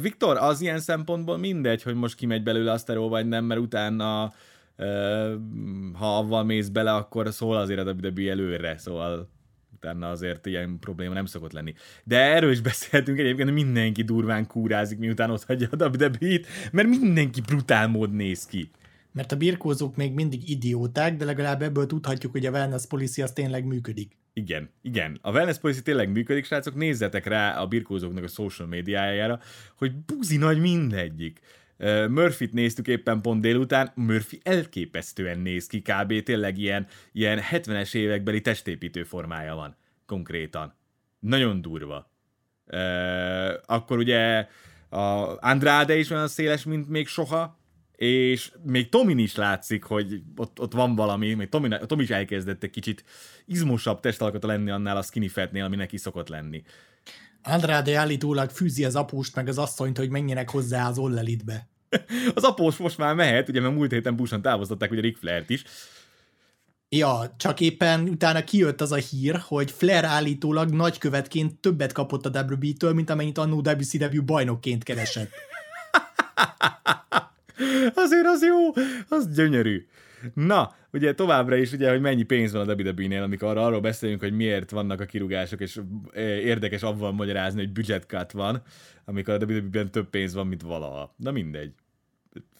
Viktor, 0.00 0.36
az 0.36 0.60
ilyen 0.60 0.80
szempontból 0.80 1.38
mindegy, 1.38 1.82
hogy 1.82 1.94
most 1.94 2.14
kimegy 2.14 2.42
belőle 2.42 2.72
a 2.72 2.78
sztereó, 2.78 3.08
vagy 3.08 3.28
nem, 3.28 3.44
mert 3.44 3.60
utána 3.60 4.32
ha 5.92 6.16
avval 6.18 6.44
mész 6.44 6.68
bele, 6.68 6.94
akkor 6.94 7.32
szól 7.32 7.56
azért 7.56 7.86
a 7.86 7.94
WWE 8.02 8.30
előre, 8.30 8.78
szóval 8.78 9.30
utána 9.74 10.10
azért 10.10 10.46
ilyen 10.46 10.78
probléma 10.78 11.14
nem 11.14 11.26
szokott 11.26 11.52
lenni. 11.52 11.74
De 12.04 12.18
erről 12.18 12.50
is 12.50 12.60
beszéltünk 12.60 13.18
egyébként, 13.18 13.48
hogy 13.48 13.62
mindenki 13.64 14.02
durván 14.02 14.46
kúrázik, 14.46 14.98
miután 14.98 15.30
ott 15.30 15.44
hagyja 15.44 15.68
a 15.70 15.84
WWE-t, 15.84 16.46
mert 16.72 16.88
mindenki 16.88 17.40
brutál 17.40 17.88
mód 17.88 18.12
néz 18.12 18.46
ki 18.46 18.70
mert 19.12 19.32
a 19.32 19.36
birkózók 19.36 19.96
még 19.96 20.12
mindig 20.12 20.48
idióták, 20.50 21.16
de 21.16 21.24
legalább 21.24 21.62
ebből 21.62 21.86
tudhatjuk, 21.86 22.32
hogy 22.32 22.46
a 22.46 22.50
wellness 22.50 22.86
policy 22.86 23.22
az 23.22 23.32
tényleg 23.32 23.64
működik. 23.64 24.16
Igen, 24.32 24.70
igen. 24.82 25.18
A 25.22 25.30
wellness 25.30 25.58
policy 25.58 25.82
tényleg 25.82 26.12
működik, 26.12 26.44
srácok, 26.44 26.74
nézzetek 26.74 27.26
rá 27.26 27.60
a 27.60 27.66
birkózóknak 27.66 28.24
a 28.24 28.28
social 28.28 28.68
médiájára, 28.68 29.40
hogy 29.76 29.92
buzi 29.94 30.36
nagy 30.36 30.60
mindegyik. 30.60 31.40
Murphy-t 32.08 32.52
néztük 32.52 32.88
éppen 32.88 33.20
pont 33.20 33.40
délután, 33.40 33.92
Murphy 33.94 34.40
elképesztően 34.42 35.38
néz 35.38 35.66
ki, 35.66 35.82
kb. 35.82 36.22
tényleg 36.22 36.58
ilyen, 36.58 36.86
ilyen 37.12 37.40
70-es 37.50 37.94
évekbeli 37.94 38.40
testépítő 38.40 39.02
formája 39.02 39.54
van, 39.54 39.76
konkrétan. 40.06 40.74
Nagyon 41.18 41.60
durva. 41.60 42.10
Akkor 43.66 43.98
ugye 43.98 44.46
a 44.88 45.38
Andrade 45.40 45.96
is 45.96 46.10
olyan 46.10 46.28
széles, 46.28 46.64
mint 46.64 46.88
még 46.88 47.06
soha, 47.06 47.60
és 48.02 48.52
még 48.64 48.88
Tomin 48.88 49.18
is 49.18 49.34
látszik, 49.34 49.84
hogy 49.84 50.22
ott, 50.36 50.60
ott 50.60 50.72
van 50.72 50.94
valami, 50.94 51.34
még 51.34 51.48
Tomi, 51.48 51.68
Tomi 51.86 52.02
is 52.02 52.10
elkezdett 52.10 52.62
egy 52.62 52.70
kicsit 52.70 53.04
izmosabb 53.46 54.00
testalkata 54.00 54.46
lenni 54.46 54.70
annál 54.70 54.96
a 54.96 55.02
skinny 55.02 55.28
fatnél, 55.28 55.64
ami 55.64 55.76
neki 55.76 55.96
szokott 55.96 56.28
lenni. 56.28 56.62
Andrade 57.42 57.96
állítólag 57.96 58.50
fűzi 58.50 58.84
az 58.84 58.96
apóst 58.96 59.34
meg 59.34 59.48
az 59.48 59.58
asszonyt, 59.58 59.98
hogy 59.98 60.10
menjenek 60.10 60.50
hozzá 60.50 60.88
az 60.88 60.98
Ollelitbe. 60.98 61.68
az 62.34 62.44
após 62.44 62.76
most 62.76 62.98
már 62.98 63.14
mehet, 63.14 63.48
ugye 63.48 63.60
mert 63.60 63.74
múlt 63.74 63.92
héten 63.92 64.16
busan 64.16 64.42
távoztatták 64.42 64.90
ugye 64.90 65.00
Rick 65.00 65.18
Flair-t 65.18 65.50
is. 65.50 65.64
Ja, 66.88 67.34
csak 67.36 67.60
éppen 67.60 68.08
utána 68.08 68.44
kijött 68.44 68.80
az 68.80 68.92
a 68.92 68.96
hír, 68.96 69.42
hogy 69.46 69.70
Flair 69.70 70.04
állítólag 70.04 70.70
nagykövetként 70.70 71.60
többet 71.60 71.92
kapott 71.92 72.26
a 72.26 72.44
WB-től, 72.50 72.92
mint 72.92 73.10
amennyit 73.10 73.38
annó 73.38 73.56
WCW 73.56 74.24
bajnokként 74.24 74.82
keresett. 74.82 75.30
Azért 77.94 78.26
az 78.26 78.42
jó, 78.42 78.82
az 79.08 79.34
gyönyörű. 79.34 79.86
Na, 80.34 80.74
ugye 80.92 81.14
továbbra 81.14 81.56
is, 81.56 81.72
ugye, 81.72 81.90
hogy 81.90 82.00
mennyi 82.00 82.22
pénz 82.22 82.52
van 82.52 82.68
a 82.68 82.72
WWE-nél, 82.72 83.22
amikor 83.22 83.48
arra, 83.48 83.64
arról 83.64 83.80
beszélünk, 83.80 84.20
hogy 84.20 84.32
miért 84.32 84.70
vannak 84.70 85.00
a 85.00 85.04
kirúgások, 85.04 85.60
és 85.60 85.80
eh, 86.12 86.22
érdekes 86.22 86.82
abban 86.82 87.14
magyarázni, 87.14 87.60
hogy 87.60 87.72
budget 87.72 88.04
cut 88.06 88.32
van, 88.32 88.62
amikor 89.04 89.34
a 89.34 89.44
WWE-ben 89.44 89.90
több 89.90 90.08
pénz 90.10 90.34
van, 90.34 90.46
mint 90.46 90.62
valaha. 90.62 91.14
Na 91.16 91.30
mindegy. 91.30 91.72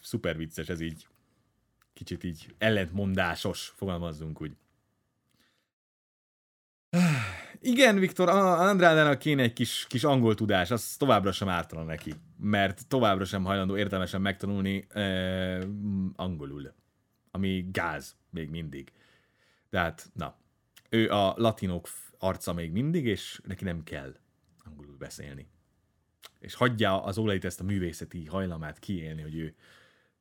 Szuper 0.01 0.37
vicces 0.37 0.69
ez 0.69 0.81
így. 0.81 1.07
Kicsit 1.93 2.23
így 2.23 2.45
ellentmondásos, 2.57 3.73
fogalmazzunk 3.75 4.41
úgy. 4.41 4.51
Igen, 7.65 7.99
Viktor, 7.99 8.29
Andrádának 8.29 9.19
kéne 9.19 9.41
egy 9.41 9.53
kis, 9.53 9.85
kis 9.89 10.03
angol 10.03 10.35
tudás, 10.35 10.71
az 10.71 10.95
továbbra 10.97 11.31
sem 11.31 11.49
ártana 11.49 11.83
neki, 11.83 12.13
mert 12.37 12.87
továbbra 12.87 13.25
sem 13.25 13.43
hajlandó 13.43 13.77
értelmesen 13.77 14.21
megtanulni 14.21 14.85
eh, 14.89 15.61
angolul, 16.15 16.73
ami 17.31 17.65
gáz 17.71 18.15
még 18.29 18.49
mindig. 18.49 18.91
Tehát, 19.69 20.09
na, 20.13 20.37
ő 20.89 21.09
a 21.09 21.33
latinok 21.37 21.89
arca 22.19 22.53
még 22.53 22.71
mindig, 22.71 23.05
és 23.05 23.41
neki 23.45 23.63
nem 23.63 23.83
kell 23.83 24.15
angolul 24.65 24.97
beszélni. 24.97 25.47
És 26.39 26.53
hagyja 26.53 27.03
az 27.03 27.17
Olait 27.17 27.45
ezt 27.45 27.59
a 27.59 27.63
művészeti 27.63 28.25
hajlamát 28.25 28.79
kiélni, 28.79 29.21
hogy 29.21 29.35
ő, 29.35 29.55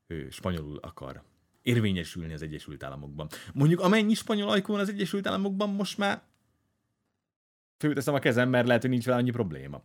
ő 0.07 0.31
spanyolul 0.31 0.79
akar 0.79 1.23
érvényesülni 1.63 2.33
az 2.33 2.43
Egyesült 2.43 2.83
Államokban. 2.83 3.29
Mondjuk 3.53 3.81
amennyi 3.81 4.15
spanyol 4.15 4.49
ajkó 4.49 4.73
van 4.73 4.83
az 4.83 4.89
Egyesült 4.89 5.27
Államokban, 5.27 5.71
most 5.71 5.99
már 5.99 6.23
főteszem 7.83 8.15
a 8.15 8.19
kezem, 8.19 8.49
mert 8.49 8.67
lehet, 8.67 8.83
hogy 8.83 8.91
nincs 8.91 9.05
vele 9.05 9.17
annyi 9.19 9.31
probléma. 9.31 9.83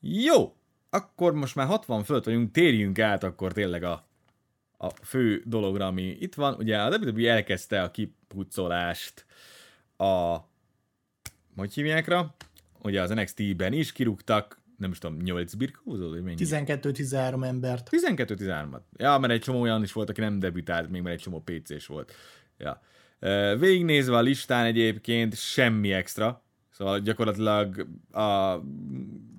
Jó, 0.00 0.56
akkor 0.90 1.32
most 1.32 1.54
már 1.54 1.66
60 1.66 2.04
fölött 2.04 2.24
vagyunk, 2.24 2.50
térjünk 2.50 2.98
át 2.98 3.22
akkor 3.22 3.52
tényleg 3.52 3.82
a, 3.82 4.08
a 4.76 4.88
fő 4.88 5.42
dologra, 5.46 5.86
ami 5.86 6.02
itt 6.02 6.34
van. 6.34 6.54
Ugye 6.54 6.82
a 6.82 6.96
WWE 6.96 7.32
elkezdte 7.32 7.82
a 7.82 7.90
kipucolást 7.90 9.26
a 9.96 10.36
hogy 11.56 11.74
hívják 11.74 12.06
rá? 12.06 12.34
Ugye 12.82 13.02
az 13.02 13.10
NXT-ben 13.10 13.72
is 13.72 13.92
kirúgtak, 13.92 14.60
nem 14.76 14.90
is 14.90 14.98
tudom, 14.98 15.16
8 15.16 15.54
birkózó, 15.54 16.08
vagy 16.08 16.22
mennyi? 16.22 16.36
12-13 16.38 17.44
embert. 17.44 17.88
12-13-at. 17.90 18.80
Ja, 18.96 19.18
mert 19.18 19.32
egy 19.32 19.40
csomó 19.40 19.60
olyan 19.60 19.82
is 19.82 19.92
volt, 19.92 20.08
aki 20.08 20.20
nem 20.20 20.38
debütált, 20.38 20.90
még 20.90 21.02
mert 21.02 21.16
egy 21.16 21.22
csomó 21.22 21.42
PC-s 21.42 21.86
volt. 21.86 22.12
Ja. 22.58 22.82
Végignézve 23.58 24.16
a 24.16 24.20
listán 24.20 24.64
egyébként 24.64 25.36
semmi 25.36 25.92
extra, 25.92 26.44
szóval 26.70 26.98
gyakorlatilag 27.00 27.86
a, 28.12 28.56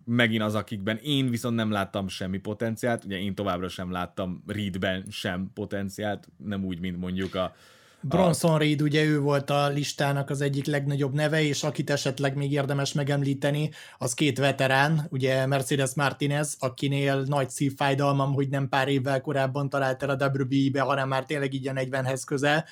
megint 0.06 0.42
az, 0.42 0.56
akikben 0.56 0.98
én 0.98 1.30
viszont 1.30 1.56
nem 1.56 1.72
láttam 1.72 2.08
semmi 2.08 2.38
potenciált, 2.38 3.04
ugye 3.04 3.20
én 3.20 3.36
továbbra 3.36 3.68
sem 3.68 3.92
láttam 3.92 4.44
Reedben 4.48 5.06
sem 5.10 5.52
potenciált, 5.54 6.28
nem 6.38 6.66
úgy, 6.66 6.80
mint 6.80 6.98
mondjuk 7.00 7.36
a, 7.36 7.56
Bronson 8.04 8.58
Reed, 8.58 8.82
ugye 8.82 9.04
ő 9.04 9.20
volt 9.20 9.50
a 9.50 9.68
listának 9.68 10.30
az 10.30 10.42
egyik 10.42 10.66
legnagyobb 10.66 11.14
neve, 11.14 11.44
és 11.44 11.64
akit 11.64 11.90
esetleg 11.90 12.36
még 12.36 12.52
érdemes 12.52 12.94
megemlíteni, 12.94 13.70
az 13.98 14.14
két 14.14 14.38
veterán, 14.38 15.08
ugye 15.10 15.46
Mercedes 15.46 15.94
Martinez, 15.94 16.56
akinél 16.60 17.22
nagy 17.22 17.50
szívfájdalmam, 17.50 18.34
hogy 18.34 18.50
nem 18.50 18.70
pár 18.70 18.88
évvel 18.88 19.22
korábban 19.22 19.70
talált 19.70 20.04
el 20.04 20.10
a 20.10 20.26
WWE-be, 20.26 20.82
hanem 20.82 21.08
már 21.08 21.26
tényleg 21.26 21.54
így 21.54 21.68
a 21.68 21.74
40-hez 21.74 22.22
közel, 22.26 22.66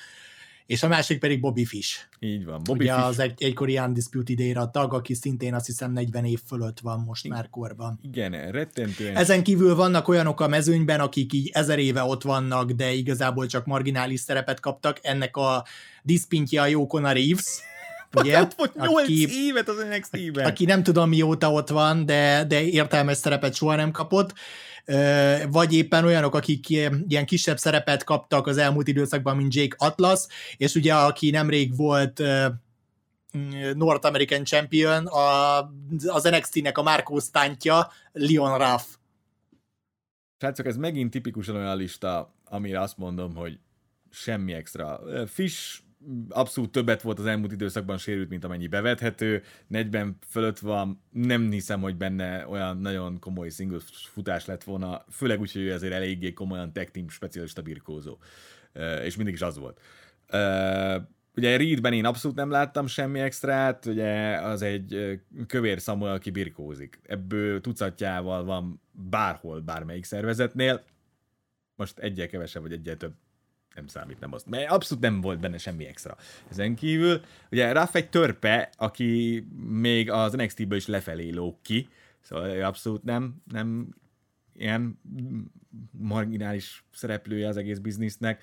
és 0.70 0.82
a 0.82 0.88
másik 0.88 1.18
pedig 1.18 1.40
Bobby 1.40 1.64
Fish. 1.64 1.98
Így 2.18 2.44
van. 2.44 2.60
Bobby 2.62 2.84
Ugye 2.84 2.94
Fish. 2.94 3.06
az 3.06 3.18
egy, 3.18 3.42
egykori 3.42 3.78
Undisputed 3.78 4.40
Era 4.40 4.70
tag, 4.70 4.94
aki 4.94 5.14
szintén 5.14 5.54
azt 5.54 5.66
hiszem 5.66 5.92
40 5.92 6.24
év 6.24 6.40
fölött 6.46 6.80
van 6.80 7.00
most 7.06 7.28
már 7.28 7.48
korban. 7.50 7.98
Igen, 8.02 8.50
rettentően. 8.50 9.16
Ezen 9.16 9.42
kívül 9.42 9.74
vannak 9.74 10.08
olyanok 10.08 10.40
a 10.40 10.48
mezőnyben, 10.48 11.00
akik 11.00 11.32
így 11.32 11.50
ezer 11.52 11.78
éve 11.78 12.02
ott 12.02 12.22
vannak, 12.22 12.70
de 12.70 12.92
igazából 12.92 13.46
csak 13.46 13.66
marginális 13.66 14.20
szerepet 14.20 14.60
kaptak. 14.60 14.98
Ennek 15.02 15.36
a 15.36 15.64
diszpintje 16.02 16.60
a 16.60 16.66
jó 16.66 16.86
Conor 16.86 17.12
Reeves, 17.12 17.58
ugye? 18.20 18.46
Volt 18.56 18.74
8 18.74 19.02
aki, 19.02 19.28
évet 19.30 19.68
az 19.68 19.84
NXT-ben. 19.90 20.46
Aki 20.46 20.64
nem 20.64 20.82
tudom 20.82 21.08
mióta 21.08 21.52
ott 21.52 21.68
van, 21.68 22.06
de, 22.06 22.44
de 22.48 22.62
értelmes 22.62 23.16
szerepet 23.16 23.54
soha 23.54 23.74
nem 23.74 23.90
kapott 23.90 24.32
vagy 25.48 25.74
éppen 25.74 26.04
olyanok, 26.04 26.34
akik 26.34 26.68
ilyen 26.68 27.26
kisebb 27.26 27.58
szerepet 27.58 28.04
kaptak 28.04 28.46
az 28.46 28.56
elmúlt 28.56 28.88
időszakban, 28.88 29.36
mint 29.36 29.54
Jake 29.54 29.76
Atlas, 29.78 30.20
és 30.56 30.74
ugye 30.74 30.94
aki 30.94 31.30
nemrég 31.30 31.76
volt 31.76 32.22
North 33.74 34.06
American 34.06 34.44
Champion, 34.44 35.06
a, 35.06 35.58
az 36.06 36.22
NXT-nek 36.22 36.78
a 36.78 36.82
Marco 36.82 37.20
Stantja, 37.20 37.90
Leon 38.12 38.58
Ruff. 38.58 38.82
Srácok, 40.38 40.66
ez 40.66 40.76
megint 40.76 41.10
tipikusan 41.10 41.56
olyan 41.56 41.76
lista, 41.76 42.34
amire 42.44 42.80
azt 42.80 42.96
mondom, 42.96 43.34
hogy 43.34 43.58
semmi 44.10 44.52
extra. 44.52 45.00
Fish 45.26 45.80
abszolút 46.28 46.72
többet 46.72 47.02
volt 47.02 47.18
az 47.18 47.26
elmúlt 47.26 47.52
időszakban 47.52 47.98
sérült, 47.98 48.28
mint 48.28 48.44
amennyi 48.44 48.66
bevethető, 48.66 49.42
40 49.66 50.16
fölött 50.26 50.58
van, 50.58 51.02
nem 51.10 51.50
hiszem, 51.50 51.80
hogy 51.80 51.96
benne 51.96 52.48
olyan 52.48 52.78
nagyon 52.78 53.18
komoly 53.18 53.48
singles 53.48 53.84
futás 54.12 54.44
lett 54.44 54.64
volna, 54.64 55.04
főleg 55.10 55.40
úgy, 55.40 55.52
hogy 55.52 55.62
ő 55.62 55.72
azért 55.72 55.92
eléggé 55.92 56.32
komolyan 56.32 56.72
tech 56.72 56.90
team 56.90 57.08
specialista 57.08 57.62
birkózó, 57.62 58.18
és 59.02 59.16
mindig 59.16 59.34
is 59.34 59.42
az 59.42 59.58
volt. 59.58 59.80
Ugye 61.36 61.56
Reedben 61.56 61.92
én 61.92 62.04
abszolút 62.04 62.36
nem 62.36 62.50
láttam 62.50 62.86
semmi 62.86 63.20
extrát, 63.20 63.86
ugye 63.86 64.40
az 64.40 64.62
egy 64.62 65.20
kövér 65.46 65.80
Samuel, 65.80 66.14
aki 66.14 66.30
birkózik. 66.30 67.00
Ebből 67.02 67.60
tucatjával 67.60 68.44
van 68.44 68.80
bárhol, 68.92 69.60
bármelyik 69.60 70.04
szervezetnél. 70.04 70.84
Most 71.76 71.98
egyel 71.98 72.26
kevesebb, 72.26 72.62
vagy 72.62 72.72
egyel 72.72 72.96
több 72.96 73.14
nem 73.74 73.86
számít, 73.86 74.20
nem 74.20 74.32
az. 74.32 74.44
Mert 74.44 74.70
abszolút 74.70 75.02
nem 75.02 75.20
volt 75.20 75.40
benne 75.40 75.58
semmi 75.58 75.86
extra. 75.86 76.16
Ezen 76.50 76.74
kívül, 76.74 77.20
ugye 77.50 77.72
Raff 77.72 77.94
egy 77.94 78.08
törpe, 78.08 78.70
aki 78.76 79.44
még 79.68 80.10
az 80.10 80.32
NXT-ből 80.32 80.78
is 80.78 80.86
lefelé 80.86 81.30
lóg 81.30 81.56
ki, 81.62 81.88
szóval 82.20 82.62
abszolút 82.62 83.02
nem, 83.02 83.42
nem 83.52 83.94
ilyen 84.54 85.00
marginális 85.90 86.84
szereplője 86.92 87.48
az 87.48 87.56
egész 87.56 87.78
biznisznek. 87.78 88.42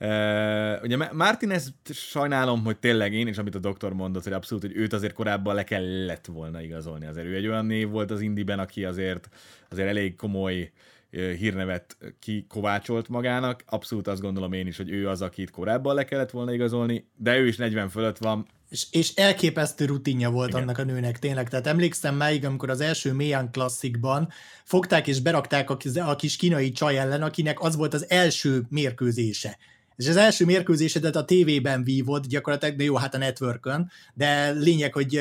Uh, 0.00 0.82
ugye 0.82 0.96
Martinez 1.12 1.74
sajnálom, 1.90 2.64
hogy 2.64 2.78
tényleg 2.78 3.12
én, 3.12 3.26
és 3.26 3.38
amit 3.38 3.54
a 3.54 3.58
doktor 3.58 3.92
mondott, 3.92 4.22
hogy 4.22 4.32
abszolút, 4.32 4.64
hogy 4.64 4.76
őt 4.76 4.92
azért 4.92 5.12
korábban 5.12 5.54
le 5.54 5.64
kellett 5.64 6.26
volna 6.26 6.62
igazolni 6.62 7.06
azért. 7.06 7.26
Ő 7.26 7.34
egy 7.34 7.46
olyan 7.46 7.66
név 7.66 7.88
volt 7.88 8.10
az 8.10 8.20
Indiben, 8.20 8.58
aki 8.58 8.84
azért, 8.84 9.28
azért 9.68 9.88
elég 9.88 10.16
komoly 10.16 10.60
uh, 10.60 10.68
hírnevet 11.10 11.96
kikovácsolt 12.18 13.08
magának. 13.08 13.62
Abszolút 13.66 14.06
azt 14.06 14.20
gondolom 14.20 14.52
én 14.52 14.66
is, 14.66 14.76
hogy 14.76 14.90
ő 14.90 15.08
az, 15.08 15.22
akit 15.22 15.50
korábban 15.50 15.94
le 15.94 16.04
kellett 16.04 16.30
volna 16.30 16.52
igazolni, 16.52 17.08
de 17.16 17.38
ő 17.38 17.46
is 17.46 17.56
40 17.56 17.88
fölött 17.88 18.18
van. 18.18 18.46
És, 18.70 18.86
és 18.90 19.14
elképesztő 19.14 19.84
rutinja 19.84 20.30
volt 20.30 20.48
Igen. 20.48 20.62
annak 20.62 20.78
a 20.78 20.84
nőnek 20.84 21.18
tényleg. 21.18 21.48
Tehát 21.48 21.66
emlékszem 21.66 22.14
máig, 22.16 22.44
amikor 22.44 22.70
az 22.70 22.80
első 22.80 23.14
Mayan 23.14 23.50
klasszikban 23.50 24.28
fogták 24.64 25.06
és 25.06 25.20
berakták 25.20 25.70
a, 25.70 25.76
a 25.94 26.16
kis 26.16 26.36
kínai 26.36 26.72
csaj 26.72 26.98
ellen, 26.98 27.22
akinek 27.22 27.60
az 27.60 27.76
volt 27.76 27.94
az 27.94 28.10
első 28.10 28.62
mérkőzése 28.68 29.58
és 29.96 30.08
az 30.08 30.16
első 30.16 30.44
mérkőzésedet 30.44 31.16
a 31.16 31.24
tévében 31.24 31.84
vívod, 31.84 32.26
gyakorlatilag, 32.26 32.76
de 32.76 32.84
jó, 32.84 32.96
hát 32.96 33.14
a 33.14 33.18
networkön, 33.18 33.90
de 34.14 34.50
lényeg, 34.50 34.92
hogy 34.92 35.20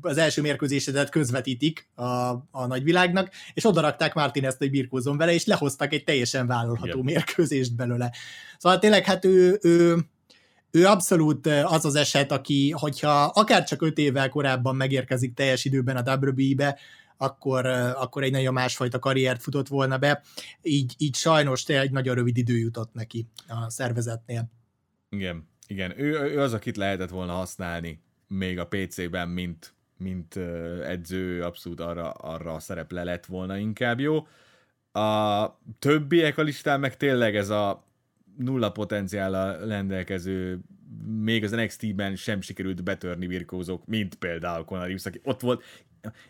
az 0.00 0.16
első 0.16 0.40
mérkőzésedet 0.40 1.08
közvetítik 1.10 1.88
a, 1.94 2.04
a 2.50 2.66
nagyvilágnak, 2.66 3.30
és 3.54 3.64
odarakták 3.64 4.14
Martinezt, 4.14 4.58
hogy 4.58 4.70
birkózzon 4.70 5.16
vele, 5.16 5.32
és 5.32 5.44
lehoztak 5.44 5.92
egy 5.92 6.04
teljesen 6.04 6.46
vállalható 6.46 6.86
Igen. 6.86 7.04
mérkőzést 7.04 7.76
belőle. 7.76 8.12
Szóval 8.58 8.78
tényleg 8.78 9.04
hát 9.04 9.24
ő, 9.24 9.58
ő, 9.62 9.96
ő 10.70 10.86
abszolút 10.86 11.46
az 11.46 11.84
az 11.84 11.94
eset, 11.94 12.32
aki, 12.32 12.70
hogyha 12.70 13.22
akár 13.22 13.64
csak 13.64 13.82
öt 13.82 13.98
évvel 13.98 14.28
korábban 14.28 14.76
megérkezik 14.76 15.34
teljes 15.34 15.64
időben 15.64 15.96
a 15.96 16.16
WWE-be, 16.16 16.78
akkor, 17.20 17.66
akkor 17.96 18.22
egy 18.22 18.32
nagyon 18.32 18.52
másfajta 18.52 18.98
karriert 18.98 19.42
futott 19.42 19.68
volna 19.68 19.98
be. 19.98 20.22
Így, 20.62 20.94
így 20.98 21.14
sajnos 21.14 21.66
egy 21.66 21.90
nagyon 21.90 22.14
rövid 22.14 22.36
idő 22.36 22.56
jutott 22.56 22.92
neki 22.92 23.26
a 23.48 23.70
szervezetnél. 23.70 24.50
Igen, 25.08 25.48
igen. 25.66 26.00
Ő, 26.00 26.18
ő 26.18 26.40
az, 26.40 26.52
akit 26.52 26.76
lehetett 26.76 27.10
volna 27.10 27.32
használni 27.32 28.02
még 28.26 28.58
a 28.58 28.66
PC-ben, 28.66 29.28
mint, 29.28 29.74
mint 29.96 30.36
edző, 30.86 31.42
abszolút 31.42 31.80
arra, 31.80 32.10
arra 32.10 32.54
a 32.54 32.60
szereple 32.60 33.04
lett 33.04 33.26
volna 33.26 33.56
inkább 33.56 34.00
jó. 34.00 34.26
A 34.92 35.46
többiek 35.78 36.38
a 36.38 36.42
listán 36.42 36.80
meg 36.80 36.96
tényleg 36.96 37.36
ez 37.36 37.48
a 37.48 37.84
nulla 38.36 38.70
potenciállal 38.70 39.66
rendelkező, 39.66 40.60
még 41.22 41.44
az 41.44 41.50
NXT-ben 41.50 42.16
sem 42.16 42.40
sikerült 42.40 42.82
betörni 42.82 43.26
birkózók, 43.26 43.86
mint 43.86 44.14
például 44.14 44.64
Conor 44.64 44.94
aki 45.04 45.20
ott 45.22 45.40
volt. 45.40 45.62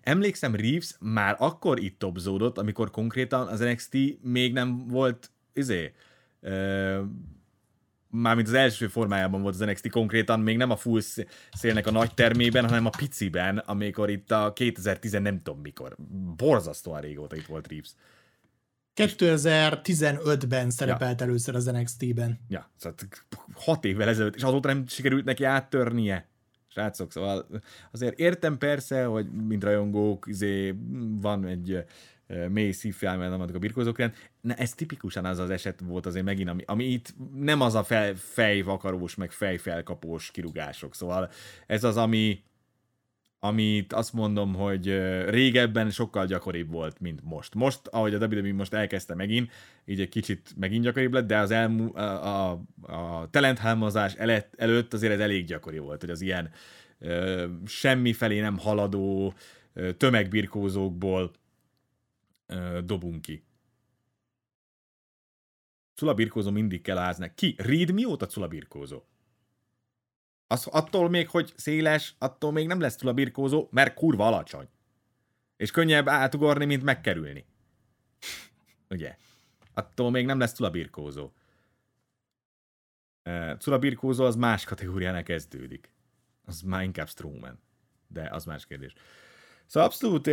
Emlékszem, 0.03 0.55
Reeves 0.55 0.97
már 1.00 1.37
akkor 1.39 1.81
itt 1.81 1.99
topzódott, 1.99 2.59
amikor 2.59 2.91
konkrétan 2.91 3.47
az 3.47 3.61
NXT 3.61 3.97
még 4.23 4.53
nem 4.53 4.89
volt, 4.89 5.31
izé, 5.53 5.93
ö, 6.41 7.03
mármint 8.11 8.49
az 8.49 8.55
első 8.55 8.89
formájában 8.89 9.43
volt 9.43 9.55
az 9.55 9.61
NXT 9.61 9.91
konkrétan, 9.91 10.41
még 10.41 10.57
nem 10.57 10.71
a 10.71 10.77
full 10.77 11.00
szélnek 11.53 11.87
a 11.87 11.91
nagy 11.91 12.15
termében, 12.15 12.65
hanem 12.69 12.87
a 12.87 12.91
piciben, 12.99 13.59
amikor 13.59 14.11
itt 14.11 14.31
a 14.31 14.53
2010 14.53 15.12
nem 15.12 15.39
tudom 15.39 15.61
mikor. 15.61 15.97
Borzasztóan 16.37 17.00
régóta 17.00 17.37
itt 17.37 17.47
volt 17.47 17.69
Reeves. 17.69 17.91
2015-ben 18.97 20.71
szerepelt 20.71 21.21
ja. 21.21 21.27
először 21.27 21.55
az 21.55 21.65
NXT-ben. 21.65 22.41
Ja, 22.49 22.71
szóval 22.77 22.99
hat 23.55 23.85
évvel 23.85 24.09
ezelőtt, 24.09 24.35
és 24.35 24.43
azóta 24.43 24.69
nem 24.69 24.87
sikerült 24.87 25.25
neki 25.25 25.45
áttörnie. 25.45 26.29
Srácok, 26.73 27.12
szóval 27.12 27.47
azért 27.93 28.19
értem 28.19 28.59
persze, 28.59 29.05
hogy 29.05 29.31
mint 29.33 29.65
rajongók, 29.65 30.27
izé, 30.29 30.75
van 31.21 31.47
egy 31.47 31.85
mély 32.49 32.71
szívfélelmet 32.71 33.55
a 33.55 33.59
birkózók 33.59 33.99
Na, 34.41 34.55
ez 34.55 34.75
tipikusan 34.75 35.25
az 35.25 35.39
az 35.39 35.50
eset 35.50 35.81
volt 35.81 36.07
azért 36.07 36.25
megint, 36.25 36.49
ami, 36.49 36.62
ami 36.67 36.85
itt 36.85 37.15
nem 37.35 37.61
az 37.61 37.75
a 37.75 37.83
fej, 37.83 38.15
fejvakarós, 38.15 39.15
meg 39.15 39.31
fejfelkapós 39.31 40.31
kirugások, 40.31 40.95
szóval 40.95 41.31
ez 41.67 41.85
az, 41.85 41.97
ami 41.97 42.43
amit 43.40 43.92
azt 43.92 44.12
mondom, 44.12 44.54
hogy 44.54 44.87
régebben 45.28 45.90
sokkal 45.90 46.26
gyakoribb 46.26 46.70
volt, 46.70 47.00
mint 47.00 47.20
most. 47.23 47.54
Most, 47.54 47.87
ahogy 47.87 48.14
a 48.14 48.26
WWE 48.26 48.52
most 48.52 48.75
elkezdte 48.75 49.14
megint, 49.14 49.50
így 49.85 50.00
egy 50.00 50.09
kicsit 50.09 50.54
megint 50.56 50.85
gyakoribb 50.85 51.12
lett, 51.12 51.26
de 51.26 51.38
az 51.38 51.50
elmú, 51.50 51.97
a, 51.97 52.50
a, 52.50 52.62
a 52.80 53.30
talenthalmozás 53.30 54.14
előtt 54.56 54.92
azért 54.92 55.12
ez 55.12 55.20
elég 55.20 55.44
gyakori 55.44 55.78
volt, 55.78 56.00
hogy 56.00 56.11
az 56.11 56.20
ilyen 56.20 56.50
ö, 56.99 57.47
semmifelé 57.66 58.40
nem 58.40 58.59
haladó 58.59 59.35
ö, 59.73 59.92
tömegbirkózókból 59.92 61.32
ö, 62.47 62.80
dobunk 62.85 63.23
ki. 63.23 63.44
Cula 65.94 66.14
birkózó 66.14 66.50
mindig 66.50 66.82
kell 66.82 66.99
ázni. 66.99 67.32
Ki? 67.35 67.54
Reed 67.59 67.92
mióta 67.92 68.26
Cula 68.26 68.49
birkózó? 68.49 69.02
Az, 70.52 70.66
attól 70.66 71.09
még, 71.09 71.28
hogy 71.28 71.52
széles, 71.57 72.14
attól 72.19 72.52
még 72.52 72.66
nem 72.66 72.80
lesz 72.80 72.97
túl 72.97 73.09
a 73.09 73.14
birkózó, 73.14 73.69
mert 73.71 73.95
kurva 73.95 74.26
alacsony. 74.26 74.69
És 75.57 75.71
könnyebb 75.71 76.09
átugorni, 76.09 76.64
mint 76.64 76.83
megkerülni. 76.83 77.45
Ugye? 78.88 79.16
Attól 79.75 80.11
még 80.11 80.26
nem 80.26 80.38
lesz 80.38 80.52
túl 80.52 80.66
a 80.66 80.71
birkózó. 80.71 81.30
Cula 83.59 83.78
birkózó 83.78 84.25
az 84.25 84.37
más 84.37 84.64
kategóriának 84.64 85.25
kezdődik. 85.25 85.92
Az 86.45 86.61
már 86.61 86.83
inkább 86.83 87.09
Strowman. 87.09 87.59
De 88.09 88.28
az 88.33 88.45
más 88.45 88.66
kérdés. 88.66 88.92
Szóval 89.66 89.88
abszolút 89.88 90.28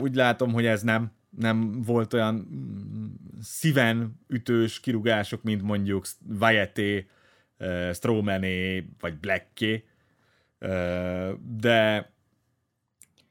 úgy 0.00 0.14
látom, 0.14 0.52
hogy 0.52 0.66
ez 0.66 0.82
nem, 0.82 1.12
nem 1.30 1.82
volt 1.82 2.12
olyan 2.12 2.34
mm, 2.34 3.06
szíven 3.42 4.20
ütős 4.28 4.80
kirugások, 4.80 5.42
mint 5.42 5.62
mondjuk 5.62 6.06
Vajeté, 6.20 7.08
Strowmané, 7.92 8.86
vagy 9.00 9.14
Blacké, 9.18 9.84
de 11.58 12.12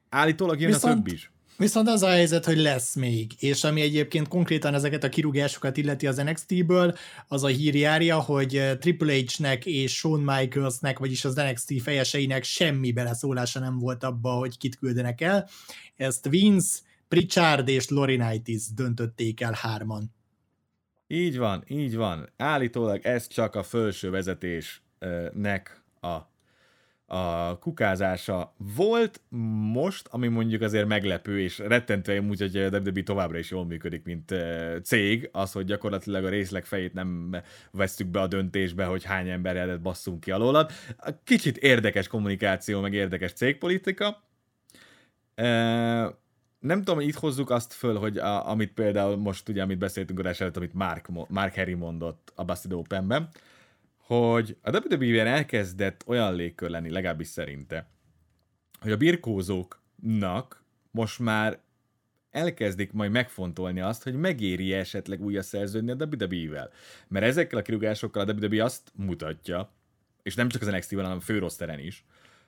állítólag 0.10 0.60
jön 0.60 0.72
viszont, 0.72 0.94
a 0.94 0.96
több 1.04 1.14
is. 1.14 1.32
Viszont 1.58 1.88
az 1.88 2.04
a 2.04 2.10
helyzet, 2.10 2.46
hogy 2.46 2.58
lesz 2.58 2.96
még, 2.96 3.32
és 3.40 3.64
ami 3.64 3.82
egyébként 3.82 4.28
konkrétan 4.28 4.74
ezeket 4.74 5.04
a 5.04 5.10
kirúgásokat 5.10 5.78
illeti 5.78 6.08
az 6.08 6.16
NXT-ből, 6.18 6.96
az 7.28 7.44
a 7.44 7.48
hír 7.48 7.76
járja, 7.76 8.20
hogy 8.20 8.78
Triple 8.80 9.14
H-nek 9.14 9.66
és 9.66 9.96
Shawn 9.96 10.20
Michaelsnek, 10.22 11.00
vagyis 11.00 11.26
az 11.26 11.36
NXT 11.36 11.82
fejeseinek 11.82 12.44
semmi 12.44 12.92
beleszólása 12.92 13.60
nem 13.60 13.80
volt 13.80 14.04
abba, 14.04 14.32
hogy 14.32 14.58
kit 14.58 14.76
küldenek 14.76 15.22
el. 15.22 15.50
Ezt 15.96 16.30
Vince, 16.30 16.80
Pritchard 17.08 17.68
és 17.68 17.90
Laurinaitis 17.90 18.74
döntötték 18.74 19.42
el 19.42 19.58
hárman. 19.62 20.12
Így 21.14 21.38
van, 21.38 21.64
így 21.68 21.96
van. 21.96 22.30
Állítólag 22.38 23.06
ez 23.06 23.28
csak 23.28 23.56
a 23.56 23.64
felső 23.64 24.10
vezetésnek 24.10 25.82
a, 26.00 26.18
a 27.16 27.58
kukázása 27.60 28.54
volt 28.76 29.22
most, 29.72 30.08
ami 30.12 30.28
mondjuk 30.28 30.62
azért 30.62 30.88
meglepő, 30.88 31.40
és 31.42 31.58
rettentve 31.58 32.22
úgy, 32.22 32.40
hogy 32.40 32.58
a 32.58 32.70
WWE 32.70 33.04
továbbra 33.04 33.38
is 33.38 33.52
jól 33.52 33.66
működik, 33.66 34.04
mint 34.04 34.36
cég, 34.84 35.30
az, 35.32 35.52
hogy 35.52 35.66
gyakorlatilag 35.66 36.26
a 36.26 36.30
részleg 36.30 36.66
fejét 36.66 36.94
nem 36.94 37.36
vesztük 37.72 38.08
be 38.08 38.22
a 38.22 38.28
döntésbe, 38.28 38.86
hogy 38.86 39.04
hány 39.04 39.30
emberrel 39.30 39.78
basszunk 39.78 40.20
ki 40.20 40.32
alólad. 40.32 40.72
Kicsit 41.24 41.58
érdekes 41.58 42.08
kommunikáció, 42.08 42.82
meg 42.82 42.94
érdekes 42.94 43.34
cégpolitika 43.34 44.24
nem 46.64 46.78
tudom, 46.78 46.96
hogy 46.96 47.08
itt 47.08 47.16
hozzuk 47.16 47.50
azt 47.50 47.74
föl, 47.74 47.98
hogy 47.98 48.18
a, 48.18 48.50
amit 48.50 48.74
például 48.74 49.18
most 49.18 49.50
ugye, 49.50 49.62
amit 49.62 49.78
beszéltünk 49.78 50.20
a 50.20 50.34
előtt, 50.40 50.58
amit 50.58 50.74
Mark, 50.74 51.30
Mark 51.30 51.56
Harry 51.56 51.74
mondott 51.74 52.32
a 52.36 52.44
Bastid 52.44 52.74
Openben, 52.74 53.30
hogy 53.98 54.58
a 54.62 54.70
WWE-ben 54.70 55.28
elkezdett 55.28 56.04
olyan 56.06 56.36
légkör 56.36 56.70
lenni, 56.70 56.90
legalábbis 56.90 57.28
szerinte, 57.28 57.90
hogy 58.80 58.92
a 58.92 58.98
birkózóknak 58.98 60.64
most 60.92 61.20
már 61.20 61.60
elkezdik 62.32 62.92
majd 62.92 63.12
megfontolni 63.12 63.80
azt, 63.80 64.04
hogy 64.04 64.14
megéri 64.14 64.74
esetleg 64.74 65.22
újra 65.22 65.42
szerződni 65.42 65.92
a 65.92 66.08
WWE-vel. 66.12 66.72
Mert 67.08 67.26
ezekkel 67.26 67.60
a 67.60 67.62
kirúgásokkal 67.62 68.28
a 68.28 68.34
WWE 68.34 68.64
azt 68.64 68.92
mutatja, 68.96 69.74
és 70.22 70.36
nem 70.36 70.50
csak 70.50 70.62
az 70.62 70.68
NXT-ben, 70.68 71.04
hanem 71.04 71.18
a 71.18 71.22
főroszteren 71.22 71.80
is, 71.80 72.06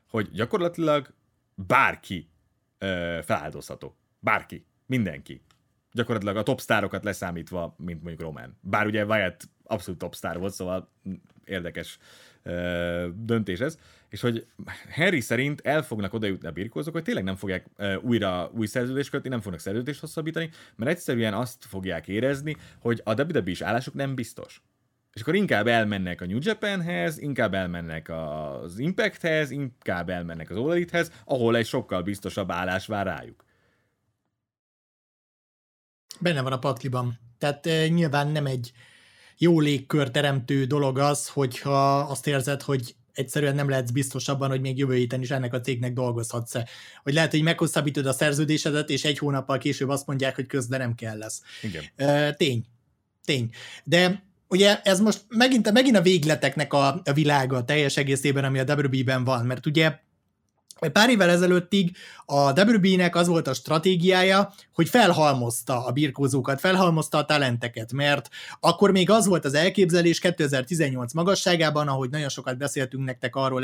hogy 0.08 0.30
gyakorlatilag 0.32 1.14
bárki 1.56 2.30
ö, 2.78 3.20
feláldozható. 3.24 3.96
Bárki. 4.26 4.66
Mindenki. 4.86 5.42
Gyakorlatilag 5.92 6.38
a 6.38 6.44
topstárokat 6.44 7.04
leszámítva, 7.04 7.76
mint 7.78 8.02
mondjuk 8.02 8.22
Roman. 8.22 8.58
Bár 8.62 8.86
ugye 8.86 9.06
Wyatt 9.06 9.50
abszolút 9.64 10.00
topstar 10.00 10.38
volt, 10.38 10.54
szóval 10.54 10.90
érdekes 11.44 11.98
döntés 13.14 13.60
ez. 13.60 13.80
És 14.10 14.22
hogy 14.22 14.46
Harry 14.92 15.20
szerint 15.20 15.62
el 15.64 15.82
fognak 15.82 16.14
oda 16.14 16.28
jutni 16.28 16.48
a 16.48 16.52
birkózók, 16.52 16.94
hogy 16.94 17.04
tényleg 17.04 17.24
nem 17.24 17.36
fogják 17.36 17.66
újra 18.02 18.52
új 18.54 18.66
szerződést 18.66 19.10
kötni, 19.10 19.30
nem 19.30 19.42
fognak 19.42 19.60
szerződést 19.60 20.00
hosszabbítani, 20.00 20.50
mert 20.76 20.92
egyszerűen 20.92 21.34
azt 21.34 21.66
fogják 21.66 22.08
érezni, 22.08 22.58
hogy 22.80 23.02
a 23.04 23.22
WWE 23.22 23.42
is 23.46 23.62
állásuk 23.62 23.94
nem 23.94 24.16
biztos. 24.16 24.62
És 25.14 25.22
akkor 25.22 25.36
inkább 25.36 25.68
elmennek 25.68 26.22
a 26.22 26.26
New 26.26 26.40
Japanhez, 26.42 27.18
inkább 27.18 27.54
elmennek 27.54 28.10
az 28.10 28.80
Impacthez, 28.80 29.52
inkább 29.52 30.10
elmennek 30.10 30.50
az 30.50 30.58
All 30.58 30.86
ahol 31.26 31.56
egy 31.56 31.66
sokkal 31.66 32.02
biztosabb 32.02 32.52
állás 32.52 32.88
vár 32.88 33.06
rájuk. 33.06 33.45
Benne 36.20 36.42
van 36.42 36.52
a 36.52 36.60
pakliban. 36.60 37.20
Tehát 37.38 37.66
e, 37.66 37.88
nyilván 37.88 38.28
nem 38.28 38.46
egy 38.46 38.72
jó 39.38 39.60
légkör 39.60 40.12
teremtő 40.12 40.66
dolog 40.66 40.98
az, 40.98 41.28
hogyha 41.28 42.00
azt 42.00 42.28
érzed, 42.28 42.62
hogy 42.62 42.96
egyszerűen 43.14 43.56
nem 43.56 43.70
lehetsz 43.70 43.92
biztos 43.92 44.28
abban, 44.28 44.50
hogy 44.50 44.62
még 44.62 44.78
jövő 44.78 44.96
héten 44.96 45.22
is 45.22 45.32
ennek 45.32 45.54
a 45.54 45.62
cégnek 45.62 45.94
dolgozhatsz-e. 45.94 46.68
Hogy 47.04 47.14
lehet, 47.14 47.32
hogy 47.32 47.42
meghosszabbítod 47.42 48.06
a 48.06 48.14
szerződésedet, 48.14 48.90
és 48.90 49.04
egy 49.04 49.18
hónappal 49.18 49.58
később 49.58 49.90
azt 49.90 50.08
mondják, 50.08 50.36
hogy 50.36 50.46
közben 50.46 50.80
nem 50.80 50.96
kell 50.96 51.18
lesz. 51.18 51.42
Igen. 51.62 51.84
E, 51.96 52.34
tény. 52.34 52.66
Tény. 53.26 53.50
De 53.84 54.24
ugye 54.48 54.82
ez 54.82 55.00
most 55.00 55.26
megint, 55.28 55.72
megint 55.72 55.98
a 55.98 56.02
végleteknek 56.02 56.74
a, 56.74 57.02
a 57.06 57.14
világa 57.14 57.66
teljes 57.66 57.98
egészében, 57.98 58.44
ami 58.44 58.60
a 58.60 58.76
WB-ben 58.76 59.24
van, 59.24 59.46
mert 59.46 59.66
ugye 59.66 60.00
Pár 60.80 61.10
évvel 61.10 61.30
ezelőttig 61.30 61.96
a 62.26 62.62
WB-nek 62.62 63.16
az 63.16 63.28
volt 63.28 63.48
a 63.48 63.54
stratégiája, 63.54 64.54
hogy 64.74 64.90
felhalmozta 64.90 65.86
a 65.86 65.92
birkózókat, 65.92 66.60
felhalmozta 66.60 67.18
a 67.18 67.26
talenteket, 67.26 67.94
mert 67.94 68.30
akkor 68.60 68.92
még 68.92 69.10
az 69.10 69.26
volt 69.26 69.46
az 69.46 69.54
elképzelés 69.54 70.20
2018 70.20 71.14
magasságában, 71.14 71.88
ahogy 71.88 72.10
nagyon 72.10 72.30
sokat 72.30 72.58
beszéltünk 72.58 73.06
nektek 73.06 73.36
arról, 73.36 73.64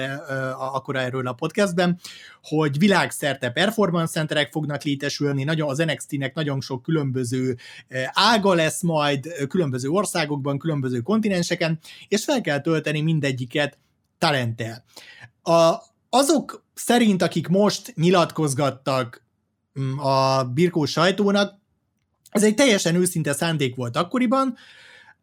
akkor 0.58 0.95
erről 0.95 1.28
a 1.28 1.34
podcastben, 1.34 2.00
hogy 2.43 2.78
világszerte 2.78 3.50
performance 3.50 4.12
centerek 4.12 4.52
fognak 4.52 4.84
létesülni, 4.84 5.43
nagyon, 5.43 5.69
az 5.69 5.78
NXT-nek 5.78 6.34
nagyon 6.34 6.62
sok 6.62 6.82
különböző 6.82 7.58
ága 8.13 8.54
lesz 8.54 8.82
majd, 8.82 9.47
különböző 9.47 9.89
országokban, 9.89 10.58
különböző 10.58 11.00
kontinenseken, 11.00 11.80
és 12.08 12.24
fel 12.24 12.41
kell 12.41 12.62
tölteni 12.62 13.02
mindegyiket 13.02 13.78
talenttel. 14.17 14.84
A, 15.43 15.89
azok 16.13 16.63
szerint, 16.74 17.21
akik 17.21 17.47
most 17.47 17.93
nyilatkozgattak 17.95 19.24
mm, 19.80 20.00
a 20.00 20.43
birkó 20.43 20.86
sajtónak, 20.86 21.60
ez 22.30 22.43
egy 22.43 22.56
teljesen 22.56 22.95
őszinte 22.95 23.34
szándék 23.34 23.76
volt 23.76 23.95
akkoriban, 23.95 24.56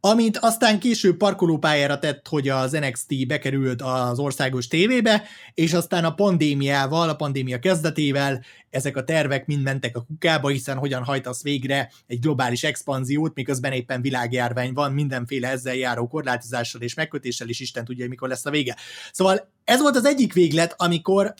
amit 0.01 0.37
aztán 0.37 0.79
később 0.79 1.17
parkolópályára 1.17 1.99
tett, 1.99 2.29
hogy 2.29 2.49
az 2.49 2.73
NXT 2.73 3.27
bekerült 3.27 3.83
az 3.83 4.19
országos 4.19 4.67
tévébe, 4.67 5.23
és 5.55 5.73
aztán 5.73 6.05
a 6.05 6.15
pandémiával, 6.15 7.09
a 7.09 7.17
pandémia 7.17 7.59
kezdetével 7.59 8.45
ezek 8.71 8.97
a 8.97 9.05
tervek 9.05 9.47
mind 9.47 9.63
mentek 9.63 9.97
a 9.97 10.05
kukába, 10.05 10.49
hiszen 10.49 10.77
hogyan 10.77 11.05
hajtasz 11.05 11.43
végre 11.43 11.91
egy 12.07 12.21
globális 12.21 12.65
expanziót, 12.65 13.35
miközben 13.35 13.73
éppen 13.73 14.01
világjárvány 14.01 14.73
van, 14.73 14.93
mindenféle 14.93 15.49
ezzel 15.49 15.75
járó 15.75 16.09
korlátozással 16.09 16.81
és 16.81 16.95
megkötéssel, 16.95 17.49
és 17.49 17.61
Isten 17.61 17.85
tudja, 17.85 18.09
mikor 18.09 18.29
lesz 18.29 18.47
a 18.47 18.51
vége. 18.51 18.77
Szóval 19.13 19.51
ez 19.65 19.81
volt 19.81 19.97
az 19.97 20.05
egyik 20.05 20.33
véglet, 20.33 20.75
amikor 20.77 21.35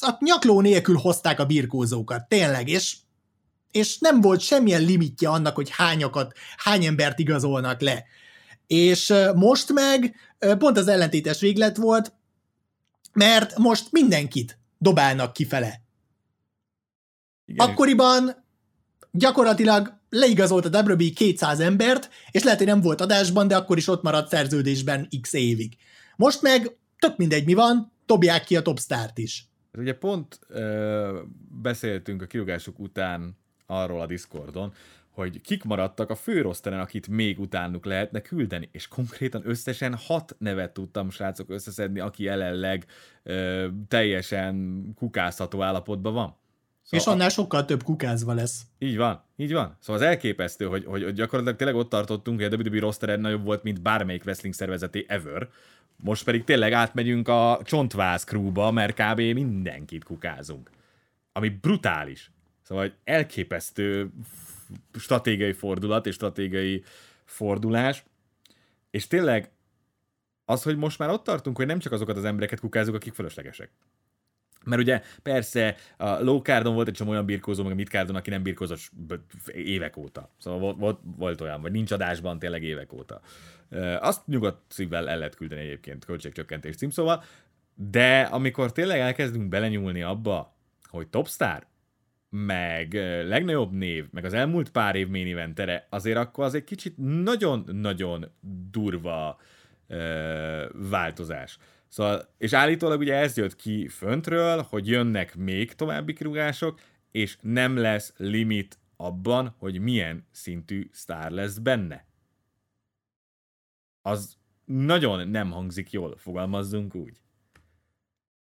a 0.00 0.16
nyakló 0.18 0.60
nélkül 0.60 0.96
hozták 0.96 1.40
a 1.40 1.46
birkózókat, 1.46 2.28
tényleg, 2.28 2.68
és 2.68 2.96
és 3.74 3.98
nem 3.98 4.20
volt 4.20 4.40
semmilyen 4.40 4.82
limitje 4.82 5.28
annak, 5.28 5.54
hogy 5.54 5.70
hányakat, 5.70 6.32
hány 6.56 6.84
embert 6.84 7.18
igazolnak 7.18 7.80
le. 7.80 8.04
És 8.66 9.14
most 9.34 9.72
meg 9.72 10.14
pont 10.58 10.78
az 10.78 10.88
ellentétes 10.88 11.40
véglet 11.40 11.76
volt, 11.76 12.12
mert 13.12 13.58
most 13.58 13.92
mindenkit 13.92 14.58
dobálnak 14.78 15.32
kifele. 15.32 15.82
Igen. 17.46 17.68
Akkoriban 17.68 18.44
gyakorlatilag 19.10 20.00
leigazolt 20.10 20.64
a 20.64 20.82
WB 20.82 21.02
200 21.14 21.60
embert, 21.60 22.10
és 22.30 22.42
lehet, 22.42 22.58
hogy 22.58 22.68
nem 22.68 22.80
volt 22.80 23.00
adásban, 23.00 23.48
de 23.48 23.56
akkor 23.56 23.76
is 23.76 23.88
ott 23.88 24.02
maradt 24.02 24.30
szerződésben 24.30 25.08
x 25.20 25.32
évig. 25.32 25.76
Most 26.16 26.42
meg 26.42 26.76
tök 26.98 27.16
mindegy 27.16 27.44
mi 27.44 27.54
van, 27.54 27.92
dobják 28.06 28.44
ki 28.44 28.56
a 28.56 28.62
topstárt 28.62 29.18
is. 29.18 29.46
Ez 29.72 29.80
ugye 29.80 29.94
pont 29.94 30.38
ö, 30.48 31.20
beszéltünk 31.62 32.22
a 32.22 32.26
kirúgások 32.26 32.78
után 32.78 33.42
arról 33.66 34.00
a 34.00 34.06
Discordon, 34.06 34.72
hogy 35.10 35.40
kik 35.40 35.64
maradtak 35.64 36.10
a 36.10 36.14
főroszteren, 36.14 36.80
akit 36.80 37.08
még 37.08 37.40
utánuk 37.40 37.84
lehetne 37.84 38.20
küldeni, 38.20 38.68
és 38.72 38.88
konkrétan 38.88 39.42
összesen 39.44 39.94
hat 39.94 40.36
nevet 40.38 40.72
tudtam, 40.72 41.10
srácok, 41.10 41.50
összeszedni, 41.50 42.00
aki 42.00 42.22
jelenleg 42.22 42.86
ö, 43.22 43.66
teljesen 43.88 44.84
kukázható 44.94 45.62
állapotban 45.62 46.14
van. 46.14 46.36
Szóval 46.82 47.06
és 47.06 47.12
annál 47.12 47.28
sokkal 47.28 47.64
több 47.64 47.82
kukázva 47.82 48.32
lesz. 48.32 48.62
Így 48.78 48.96
van, 48.96 49.22
így 49.36 49.52
van. 49.52 49.76
Szóval 49.80 50.02
az 50.02 50.08
elképesztő, 50.08 50.66
hogy, 50.66 50.84
hogy, 50.84 51.02
hogy 51.02 51.14
gyakorlatilag 51.14 51.58
tényleg 51.58 51.76
ott 51.76 51.88
tartottunk, 51.88 52.40
hogy 52.42 52.52
a 52.52 52.56
WWE 52.56 52.80
roster 52.80 53.18
nagyobb 53.18 53.44
volt, 53.44 53.62
mint 53.62 53.82
bármelyik 53.82 54.24
wrestling 54.24 54.54
szervezeté 54.54 55.04
ever. 55.08 55.48
Most 55.96 56.24
pedig 56.24 56.44
tényleg 56.44 56.72
átmegyünk 56.72 57.28
a 57.28 57.60
csontváz 57.64 58.24
crewba, 58.24 58.70
mert 58.70 59.00
kb. 59.00 59.20
mindenkit 59.20 60.04
kukázunk. 60.04 60.70
Ami 61.32 61.48
brutális. 61.48 62.30
Szóval 62.64 62.84
egy 62.84 62.94
elképesztő 63.04 64.10
stratégiai 64.94 65.52
fordulat 65.52 66.06
és 66.06 66.14
stratégiai 66.14 66.84
fordulás, 67.24 68.04
és 68.90 69.06
tényleg 69.06 69.50
az, 70.44 70.62
hogy 70.62 70.76
most 70.76 70.98
már 70.98 71.10
ott 71.10 71.24
tartunk, 71.24 71.56
hogy 71.56 71.66
nem 71.66 71.78
csak 71.78 71.92
azokat 71.92 72.16
az 72.16 72.24
embereket 72.24 72.60
kukázunk, 72.60 72.96
akik 72.96 73.14
fölöslegesek. 73.14 73.70
Mert 74.64 74.80
ugye 74.82 75.02
persze 75.22 75.76
a 75.96 76.22
low 76.22 76.38
cardon 76.38 76.74
volt 76.74 76.88
egy 76.88 76.94
csomó 76.94 77.10
olyan 77.10 77.26
birkózó, 77.26 77.62
meg 77.62 77.72
a 77.72 77.74
mid 77.74 77.88
cardon, 77.88 78.16
aki 78.16 78.30
nem 78.30 78.42
birkózott 78.42 78.80
évek 79.52 79.96
óta. 79.96 80.30
Szóval 80.38 80.60
volt, 80.60 80.78
volt, 80.78 81.00
volt 81.16 81.40
olyan, 81.40 81.60
vagy 81.60 81.72
nincs 81.72 81.90
adásban 81.90 82.38
tényleg 82.38 82.62
évek 82.62 82.92
óta. 82.92 83.20
Azt 84.00 84.26
nyugodt 84.26 84.72
szívvel 84.72 85.08
el 85.08 85.18
lehet 85.18 85.34
küldeni 85.34 85.60
egyébként 85.60 86.04
költségcsökkentés 86.04 86.76
címszóval, 86.76 87.24
de 87.74 88.20
amikor 88.20 88.72
tényleg 88.72 88.98
elkezdünk 88.98 89.48
belenyúlni 89.48 90.02
abba, 90.02 90.54
hogy 90.88 91.08
topstar, 91.08 91.66
meg 92.36 92.94
legnagyobb 93.28 93.72
név, 93.72 94.06
meg 94.10 94.24
az 94.24 94.32
elmúlt 94.32 94.70
pár 94.70 94.94
év 94.94 95.08
main 95.08 95.32
eventere, 95.32 95.86
azért 95.90 96.16
akkor 96.16 96.44
az 96.44 96.54
egy 96.54 96.64
kicsit 96.64 96.94
nagyon-nagyon 97.22 98.30
durva 98.70 99.40
ö, 99.86 100.66
változás. 100.90 101.58
Szóval, 101.88 102.28
és 102.38 102.52
állítólag 102.52 103.00
ugye 103.00 103.14
ez 103.14 103.36
jött 103.36 103.56
ki 103.56 103.88
föntről, 103.88 104.66
hogy 104.68 104.88
jönnek 104.88 105.36
még 105.36 105.72
további 105.72 106.12
kirúgások, 106.12 106.80
és 107.10 107.38
nem 107.40 107.76
lesz 107.76 108.12
limit 108.16 108.78
abban, 108.96 109.54
hogy 109.58 109.80
milyen 109.80 110.26
szintű 110.30 110.88
sztár 110.92 111.30
lesz 111.30 111.58
benne. 111.58 112.06
Az 114.02 114.36
nagyon 114.64 115.28
nem 115.28 115.50
hangzik 115.50 115.90
jól, 115.90 116.16
fogalmazzunk 116.16 116.94
úgy. 116.94 117.20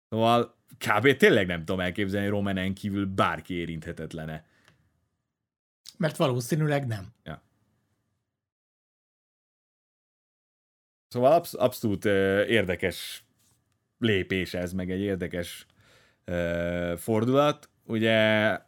Szóval 0.10 0.56
kb. 0.78 1.18
tényleg 1.18 1.48
nem 1.48 1.60
tudom 1.60 1.80
elképzelni, 1.80 2.26
hogy 2.28 2.36
Romanen 2.36 2.74
kívül 2.74 3.06
bárki 3.06 3.54
érinthetetlene. 3.54 4.46
Mert 5.98 6.18
valószínűleg 6.18 6.88
nem. 6.88 7.14
Ja. 7.24 7.42
Szóval 11.08 11.32
absz- 11.32 11.56
abszolút 11.56 12.06
uh, 12.06 12.12
érdekes 12.48 13.26
lépés 13.98 14.54
ez, 14.54 14.74
meg 14.74 14.92
egy 14.92 15.00
érdekes 15.00 15.66
uh, 16.28 16.96
fordulat. 16.98 17.70
Ugye 17.86 18.60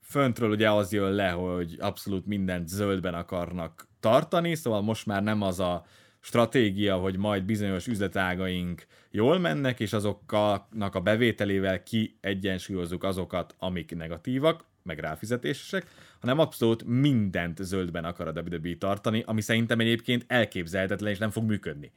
föntről 0.00 0.50
ugye 0.50 0.70
az 0.70 0.92
jön 0.92 1.12
le, 1.12 1.30
hogy 1.30 1.76
abszolút 1.80 2.26
mindent 2.26 2.68
zöldben 2.68 3.14
akarnak 3.14 3.88
tartani, 4.00 4.54
szóval 4.54 4.82
most 4.82 5.06
már 5.06 5.22
nem 5.22 5.42
az 5.42 5.60
a 5.60 5.84
stratégia, 6.22 6.96
hogy 6.96 7.16
majd 7.16 7.44
bizonyos 7.44 7.86
üzletágaink 7.86 8.86
jól 9.10 9.38
mennek, 9.38 9.80
és 9.80 9.92
azoknak 9.92 10.94
a 10.94 11.00
bevételével 11.00 11.82
kiegyensúlyozzuk 11.82 13.04
azokat, 13.04 13.54
amik 13.58 13.96
negatívak, 13.96 14.64
meg 14.82 14.98
ráfizetésesek, 14.98 15.86
hanem 16.20 16.38
abszolút 16.38 16.84
mindent 16.84 17.62
zöldben 17.62 18.04
akar 18.04 18.28
a 18.28 18.40
WWE 18.40 18.76
tartani, 18.78 19.22
ami 19.26 19.40
szerintem 19.40 19.80
egyébként 19.80 20.24
elképzelhetetlen, 20.28 21.12
és 21.12 21.18
nem 21.18 21.30
fog 21.30 21.44
működni. 21.44 21.92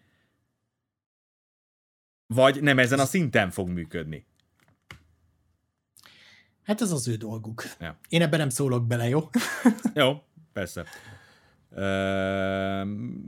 Vagy 2.28 2.62
nem 2.62 2.80
ezen 2.80 3.00
a 3.00 3.06
szinten 3.06 3.50
fog 3.50 3.70
működni. 3.70 4.26
Hát 6.64 6.82
ez 6.82 6.92
az 6.92 7.08
ő 7.08 7.16
dolguk. 7.16 7.64
Ja. 7.80 8.00
Én 8.10 8.22
ebben 8.22 8.40
nem 8.40 8.50
szólok 8.50 8.88
bele, 8.88 9.08
jó? 9.08 9.30
jó, 9.94 10.24
persze 10.54 10.86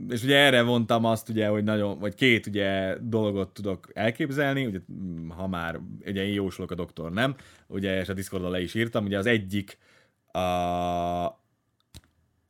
és 0.08 0.22
ugye 0.22 0.36
erre 0.36 0.62
vontam 0.62 1.04
azt, 1.04 1.28
ugye, 1.28 1.48
hogy 1.48 1.64
nagyon, 1.64 1.98
vagy 1.98 2.14
két 2.14 2.46
ugye 2.46 2.96
dolgot 3.00 3.54
tudok 3.54 3.90
elképzelni, 3.92 4.66
ugye, 4.66 4.78
ha 5.28 5.46
már, 5.46 5.80
ugye 6.06 6.24
én 6.24 6.32
jósolok 6.32 6.70
a 6.70 6.74
doktor, 6.74 7.12
nem? 7.12 7.36
Ugye, 7.66 8.00
és 8.00 8.08
a 8.08 8.12
Discordon 8.12 8.50
le 8.50 8.60
is 8.60 8.74
írtam, 8.74 9.04
ugye 9.04 9.18
az 9.18 9.26
egyik 9.26 9.78
a, 10.32 11.24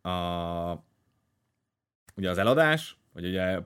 a 0.08 0.84
ugye 2.16 2.30
az 2.30 2.38
eladás, 2.38 2.97
hogy 3.12 3.24
ugye 3.26 3.58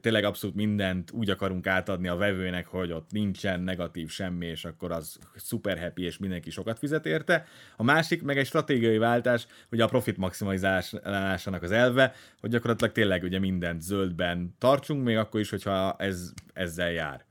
tényleg 0.00 0.24
abszolút 0.24 0.56
mindent 0.56 1.10
úgy 1.10 1.30
akarunk 1.30 1.66
átadni 1.66 2.08
a 2.08 2.16
vevőnek, 2.16 2.66
hogy 2.66 2.92
ott 2.92 3.10
nincsen 3.10 3.60
negatív 3.60 4.10
semmi, 4.10 4.46
és 4.46 4.64
akkor 4.64 4.92
az 4.92 5.18
super 5.36 5.78
happy, 5.78 6.02
és 6.02 6.18
mindenki 6.18 6.50
sokat 6.50 6.78
fizet 6.78 7.06
érte. 7.06 7.44
A 7.76 7.82
másik 7.82 8.22
meg 8.22 8.38
egy 8.38 8.46
stratégiai 8.46 8.98
váltás, 8.98 9.46
hogy 9.68 9.80
a 9.80 9.86
profit 9.86 10.16
maximalizálásának 10.16 11.62
az 11.62 11.70
elve, 11.70 12.14
hogy 12.40 12.50
gyakorlatilag 12.50 12.92
tényleg 12.92 13.22
ugye 13.22 13.38
mindent 13.38 13.82
zöldben 13.82 14.54
tartsunk, 14.58 15.04
még 15.04 15.16
akkor 15.16 15.40
is, 15.40 15.50
hogyha 15.50 15.96
ez 15.98 16.32
ezzel 16.52 16.90
jár. 16.90 17.26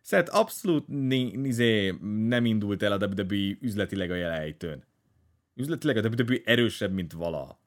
Szóval 0.00 0.26
abszolút 0.26 0.88
nizé, 0.88 1.94
nem 2.28 2.44
indult 2.44 2.82
el 2.82 2.92
a 2.92 3.06
WWE 3.06 3.56
üzletileg 3.60 4.10
a 4.10 4.14
jelejtőn. 4.14 4.84
Üzletileg 5.54 5.96
a 5.96 6.08
WWE 6.08 6.38
erősebb, 6.44 6.92
mint 6.92 7.12
valaha 7.12 7.59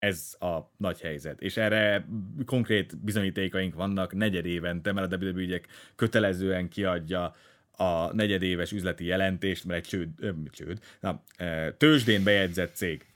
ez 0.00 0.36
a 0.38 0.58
nagy 0.76 1.00
helyzet. 1.00 1.40
És 1.40 1.56
erre 1.56 2.06
konkrét 2.46 2.98
bizonyítékaink 2.98 3.74
vannak 3.74 4.14
negyed 4.14 4.46
évente, 4.46 4.92
mert 4.92 5.12
a 5.12 5.16
WWE 5.16 5.60
kötelezően 5.94 6.68
kiadja 6.68 7.34
a 7.70 8.14
negyedéves 8.14 8.72
üzleti 8.72 9.04
jelentést, 9.04 9.64
mert 9.64 9.84
egy 9.84 9.88
csőd, 9.88 10.08
ö, 10.18 10.30
csőd 10.50 10.78
na, 11.00 11.22
tőzsdén 11.76 12.24
bejegyzett 12.24 12.74
cég. 12.74 13.06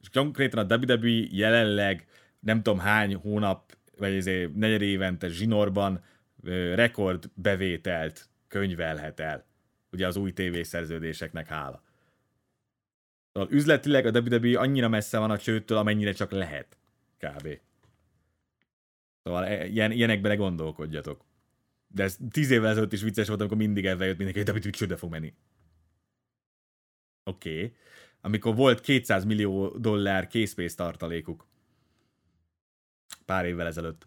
És 0.00 0.08
konkrétan 0.12 0.68
a 0.68 0.76
WWE 0.76 1.26
jelenleg 1.30 2.06
nem 2.40 2.62
tudom 2.62 2.78
hány 2.78 3.14
hónap, 3.14 3.76
vagy 3.98 4.14
ezért 4.14 4.54
negyed 4.54 4.82
évente 4.82 5.28
zsinorban 5.28 6.04
rekord 6.74 7.30
bevételt 7.34 8.28
könyvelhet 8.48 9.20
el. 9.20 9.44
Ugye 9.92 10.06
az 10.06 10.16
új 10.16 10.32
tévészerződéseknek 10.32 11.48
hála. 11.48 11.82
Szóval 13.34 13.52
üzletileg 13.52 14.06
a 14.06 14.20
WWE 14.20 14.58
annyira 14.58 14.88
messze 14.88 15.18
van 15.18 15.30
a 15.30 15.38
csőttől, 15.38 15.78
amennyire 15.78 16.12
csak 16.12 16.30
lehet. 16.30 16.76
Kb. 17.18 17.48
Szóval 19.22 19.44
e, 19.44 19.66
ilyen, 19.66 19.92
ilyenekbe 19.92 20.28
ne 20.28 20.34
gondolkodjatok. 20.34 21.24
De 21.86 22.02
ez 22.02 22.16
tíz 22.30 22.50
évvel 22.50 22.70
ezelőtt 22.70 22.92
is 22.92 23.02
vicces 23.02 23.28
volt, 23.28 23.40
amikor 23.40 23.56
mindig 23.56 23.86
ebben 23.86 24.06
jött 24.06 24.16
mindenki, 24.16 24.40
hogy 24.40 24.56
WWE 24.56 24.70
csődbe 24.70 24.96
fog 24.96 25.10
menni. 25.10 25.34
Oké. 27.24 27.56
Okay. 27.56 27.76
Amikor 28.20 28.54
volt 28.54 28.80
200 28.80 29.24
millió 29.24 29.68
dollár 29.68 30.26
készpénz 30.26 30.74
tartalékuk. 30.74 31.46
Pár 33.24 33.44
évvel 33.44 33.66
ezelőtt. 33.66 34.06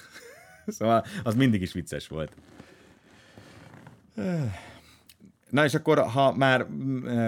szóval 0.66 1.04
az 1.22 1.34
mindig 1.34 1.62
is 1.62 1.72
vicces 1.72 2.08
volt. 2.08 2.36
Na 5.50 5.64
és 5.64 5.74
akkor, 5.74 5.98
ha 5.98 6.34
már 6.36 6.66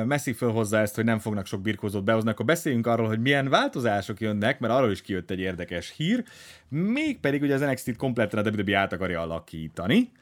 messzi 0.05 0.33
fölhozza 0.33 0.79
ezt, 0.79 0.95
hogy 0.95 1.05
nem 1.05 1.19
fognak 1.19 1.47
sok 1.47 1.61
birkózót 1.61 2.05
behozni, 2.05 2.31
akkor 2.31 2.45
beszéljünk 2.45 2.87
arról, 2.87 3.07
hogy 3.07 3.21
milyen 3.21 3.49
változások 3.49 4.21
jönnek, 4.21 4.61
mert 4.61 4.73
arról 4.73 4.91
is 4.91 5.03
kijött 5.03 5.31
egy 5.31 5.41
érdekes 5.41 5.95
hír, 5.97 6.25
mégpedig 6.69 7.43
ugye 7.43 7.55
az 7.55 7.61
NXT-t 7.61 7.97
kompletten 7.97 8.47
a 8.47 8.51
WWE 8.51 8.79
át 8.79 8.93
akarja 8.93 9.21
alakítani, 9.21 10.13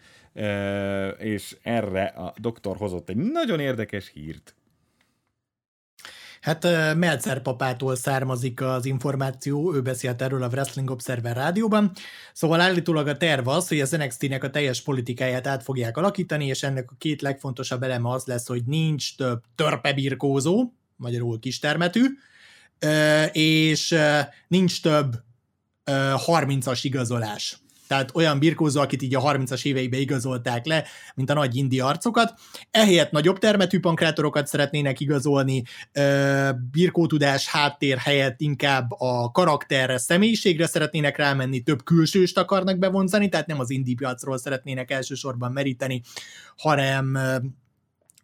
és 1.19 1.57
erre 1.63 2.05
a 2.05 2.35
doktor 2.37 2.77
hozott 2.77 3.09
egy 3.09 3.17
nagyon 3.17 3.61
érdekes 3.61 4.11
hírt. 4.15 4.55
Hát 6.41 6.63
Melzer 6.95 7.43
papától 7.43 7.97
származik 7.97 8.61
az 8.61 8.85
információ, 8.85 9.75
ő 9.75 9.83
beszélt 9.83 10.23
erről 10.23 10.43
a 10.43 10.49
Wrestling 10.49 10.91
Observer 10.91 11.37
rádióban, 11.37 11.93
szóval 12.33 12.61
állítólag 12.61 13.09
a 13.09 13.17
terv 13.17 13.49
az, 13.49 13.69
hogy 13.69 13.81
az 13.81 13.91
NXT-nek 13.91 14.45
a 14.45 14.51
teljes 14.51 14.83
politikáját 14.83 15.47
át 15.47 15.63
fogják 15.63 15.97
alakítani, 15.97 16.47
és 16.47 16.63
ennek 16.63 16.91
a 16.91 16.95
két 16.99 17.23
legfontosabb 17.23 17.83
eleme 17.83 18.11
az 18.11 18.25
lesz, 18.25 18.47
hogy 18.47 18.63
nincs 18.65 19.17
több 19.17 19.43
törpebirkózó, 19.55 20.73
magyarul 20.97 21.39
kistermetű, 21.39 22.05
és 23.33 23.95
nincs 24.49 24.83
több 24.83 25.15
30-as 26.27 26.79
igazolás 26.83 27.59
tehát 27.89 28.11
olyan 28.15 28.39
birkózó, 28.39 28.81
akit 28.81 29.03
így 29.03 29.15
a 29.15 29.21
30-as 29.21 29.65
éveibe 29.65 29.97
igazolták 29.97 30.67
le, 30.67 30.85
mint 31.15 31.31
a 31.31 31.35
nagy 31.35 31.57
indi 31.57 31.81
arcokat. 31.81 32.35
Ehelyett 32.71 33.11
nagyobb 33.11 33.39
termetű 33.39 33.81
pankrátorokat 33.81 34.47
szeretnének 34.47 35.01
igazolni, 35.01 35.63
birkótudás 36.71 37.49
háttér 37.49 37.99
helyett 37.99 38.41
inkább 38.41 38.91
a 38.99 39.31
karakterre, 39.31 39.99
személyiségre 39.99 40.67
szeretnének 40.67 41.17
rámenni, 41.17 41.61
több 41.61 41.85
külsőst 41.85 42.39
akarnak 42.39 42.79
bevonzani, 42.79 43.29
tehát 43.29 43.47
nem 43.47 43.61
az 43.61 43.71
indi 43.71 43.95
piacról 43.95 44.39
szeretnének 44.39 44.91
elsősorban 44.91 45.53
meríteni, 45.53 46.03
hanem 46.57 47.19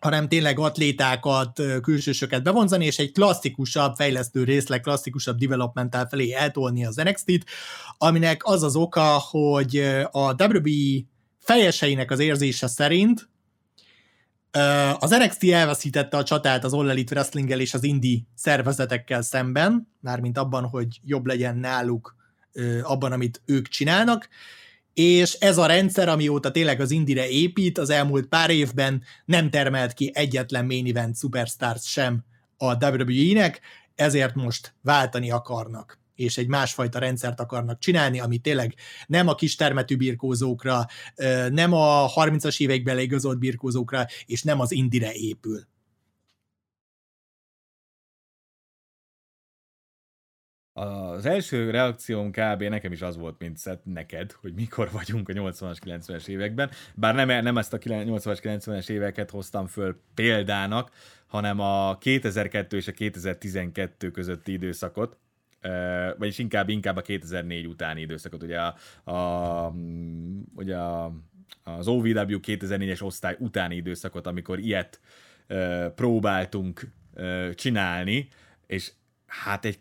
hanem 0.05 0.29
tényleg 0.29 0.59
atlétákat, 0.59 1.61
külsősöket 1.83 2.43
bevonzani, 2.43 2.85
és 2.85 2.99
egy 2.99 3.13
klasszikusabb, 3.13 3.95
fejlesztő 3.95 4.45
részleg, 4.45 4.81
klasszikusabb 4.81 5.39
developmentál 5.39 6.07
felé 6.09 6.33
eltolni 6.33 6.85
az 6.85 6.97
NXT-t, 6.97 7.45
aminek 7.99 8.41
az 8.45 8.63
az 8.63 8.77
oka, 8.77 9.23
hogy 9.31 9.77
a 10.11 10.45
WWE 10.45 11.03
fejeseinek 11.39 12.11
az 12.11 12.19
érzése 12.19 12.67
szerint 12.67 13.29
az 14.99 15.11
NXT 15.11 15.45
elveszítette 15.45 16.17
a 16.17 16.25
csatát 16.25 16.65
az 16.65 16.73
All 16.73 16.91
Elite 16.91 17.15
wrestling 17.15 17.51
és 17.51 17.75
az 17.75 17.85
indie 17.85 18.21
szervezetekkel 18.35 19.23
szemben, 19.23 19.89
mármint 20.01 20.39
abban, 20.39 20.65
hogy 20.65 21.01
jobb 21.05 21.27
legyen 21.27 21.57
náluk 21.57 22.17
abban, 22.83 23.13
amit 23.13 23.43
ők 23.45 23.69
csinálnak, 23.69 24.29
és 24.95 25.33
ez 25.33 25.59
a 25.59 25.67
rendszer, 25.67 26.09
amióta 26.09 26.51
tényleg 26.51 26.81
az 26.81 26.91
Indire 26.91 27.29
épít, 27.29 27.79
az 27.79 27.91
elmúlt 27.91 28.27
pár 28.27 28.51
évben 28.51 29.03
nem 29.25 29.51
termelt 29.51 29.93
ki 29.93 30.11
egyetlen 30.15 30.65
main 30.67 30.87
event 30.87 31.17
superstars 31.17 31.91
sem 31.91 32.25
a 32.57 32.87
WWE-nek, 32.87 33.61
ezért 33.95 34.35
most 34.35 34.75
váltani 34.83 35.31
akarnak 35.31 36.03
és 36.15 36.39
egy 36.39 36.47
másfajta 36.47 36.99
rendszert 36.99 37.41
akarnak 37.41 37.79
csinálni, 37.79 38.21
ami 38.21 38.39
tényleg 38.39 38.75
nem 39.07 39.29
a 39.29 39.35
kis 39.35 39.55
termetű 39.55 39.97
birkózókra, 39.97 40.87
nem 41.49 41.73
a 41.73 42.09
30-as 42.09 42.61
években 42.61 42.99
igazolt 42.99 43.39
birkózókra, 43.39 44.07
és 44.27 44.43
nem 44.43 44.61
az 44.61 44.73
indire 44.73 45.13
épül. 45.13 45.67
Az 50.77 51.27
első 51.27 51.71
reakcióm 51.71 52.31
kb. 52.31 52.63
nekem 52.63 52.93
is 52.93 53.03
az 53.03 53.17
volt, 53.17 53.39
mint 53.39 53.57
szett 53.57 53.85
neked, 53.85 54.33
hogy 54.33 54.55
mikor 54.55 54.91
vagyunk 54.91 55.29
a 55.29 55.33
80-as, 55.33 55.77
90-es 55.85 56.27
években. 56.27 56.71
Bár 56.95 57.15
nem, 57.15 57.43
nem 57.43 57.59
ezt 57.59 57.73
a 57.73 57.79
80-as, 57.79 58.39
90-es 58.43 58.89
éveket 58.89 59.31
hoztam 59.31 59.67
föl 59.67 60.01
példának, 60.15 60.91
hanem 61.27 61.61
a 61.61 61.99
2002 61.99 62.77
és 62.77 62.89
a 62.89 62.93
2012 62.93 64.11
közötti 64.11 64.53
időszakot, 64.53 65.19
vagyis 66.19 66.39
inkább, 66.39 66.69
inkább 66.69 66.97
a 66.97 67.03
2004 67.03 67.67
utáni 67.67 68.01
időszakot, 68.01 68.43
ugye, 68.43 68.61
a, 68.61 68.75
a, 69.11 69.75
ugye 70.55 70.77
a, 70.77 71.13
az 71.63 71.89
OVW 71.89 72.39
2004-es 72.43 73.03
osztály 73.03 73.37
utáni 73.39 73.77
időszakot, 73.77 74.27
amikor 74.27 74.59
ilyet 74.59 75.01
próbáltunk 75.95 76.81
csinálni, 77.55 78.29
és 78.67 78.93
hát 79.27 79.65
egy 79.65 79.79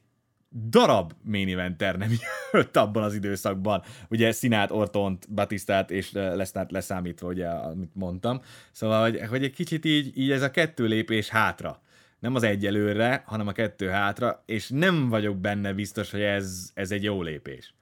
darab 0.53 1.13
main 1.21 1.49
eventer 1.49 1.97
nem 1.97 2.09
jött 2.51 2.77
abban 2.77 3.03
az 3.03 3.13
időszakban. 3.13 3.83
Ugye 4.09 4.31
Sinát, 4.31 4.71
Ortont, 4.71 5.33
Batistát 5.33 5.91
és 5.91 6.11
Lesnát 6.11 6.71
leszámítva, 6.71 7.27
ugye, 7.27 7.47
amit 7.47 7.95
mondtam. 7.95 8.41
Szóval, 8.71 9.01
hogy, 9.01 9.21
hogy 9.27 9.43
egy 9.43 9.53
kicsit 9.53 9.85
így, 9.85 10.17
így 10.17 10.31
ez 10.31 10.41
a 10.41 10.51
kettő 10.51 10.85
lépés 10.85 11.29
hátra. 11.29 11.81
Nem 12.19 12.35
az 12.35 12.43
egy 12.43 12.65
előre, 12.65 13.23
hanem 13.25 13.47
a 13.47 13.51
kettő 13.51 13.87
hátra, 13.87 14.43
és 14.45 14.69
nem 14.69 15.09
vagyok 15.09 15.37
benne 15.37 15.73
biztos, 15.73 16.11
hogy 16.11 16.21
ez, 16.21 16.71
ez 16.73 16.91
egy 16.91 17.03
jó 17.03 17.21
lépés. 17.21 17.73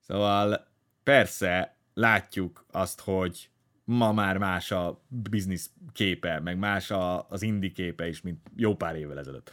Szóval 0.00 0.66
persze 1.02 1.76
látjuk 1.94 2.66
azt, 2.70 3.00
hogy 3.00 3.50
ma 3.84 4.12
már 4.12 4.38
más 4.38 4.70
a 4.70 5.02
biznisz 5.08 5.70
képe, 5.92 6.40
meg 6.40 6.58
más 6.58 6.90
a, 6.90 7.28
az 7.28 7.42
indi 7.42 7.72
képe 7.72 8.08
is, 8.08 8.20
mint 8.20 8.38
jó 8.56 8.74
pár 8.74 8.96
évvel 8.96 9.18
ezelőtt. 9.18 9.50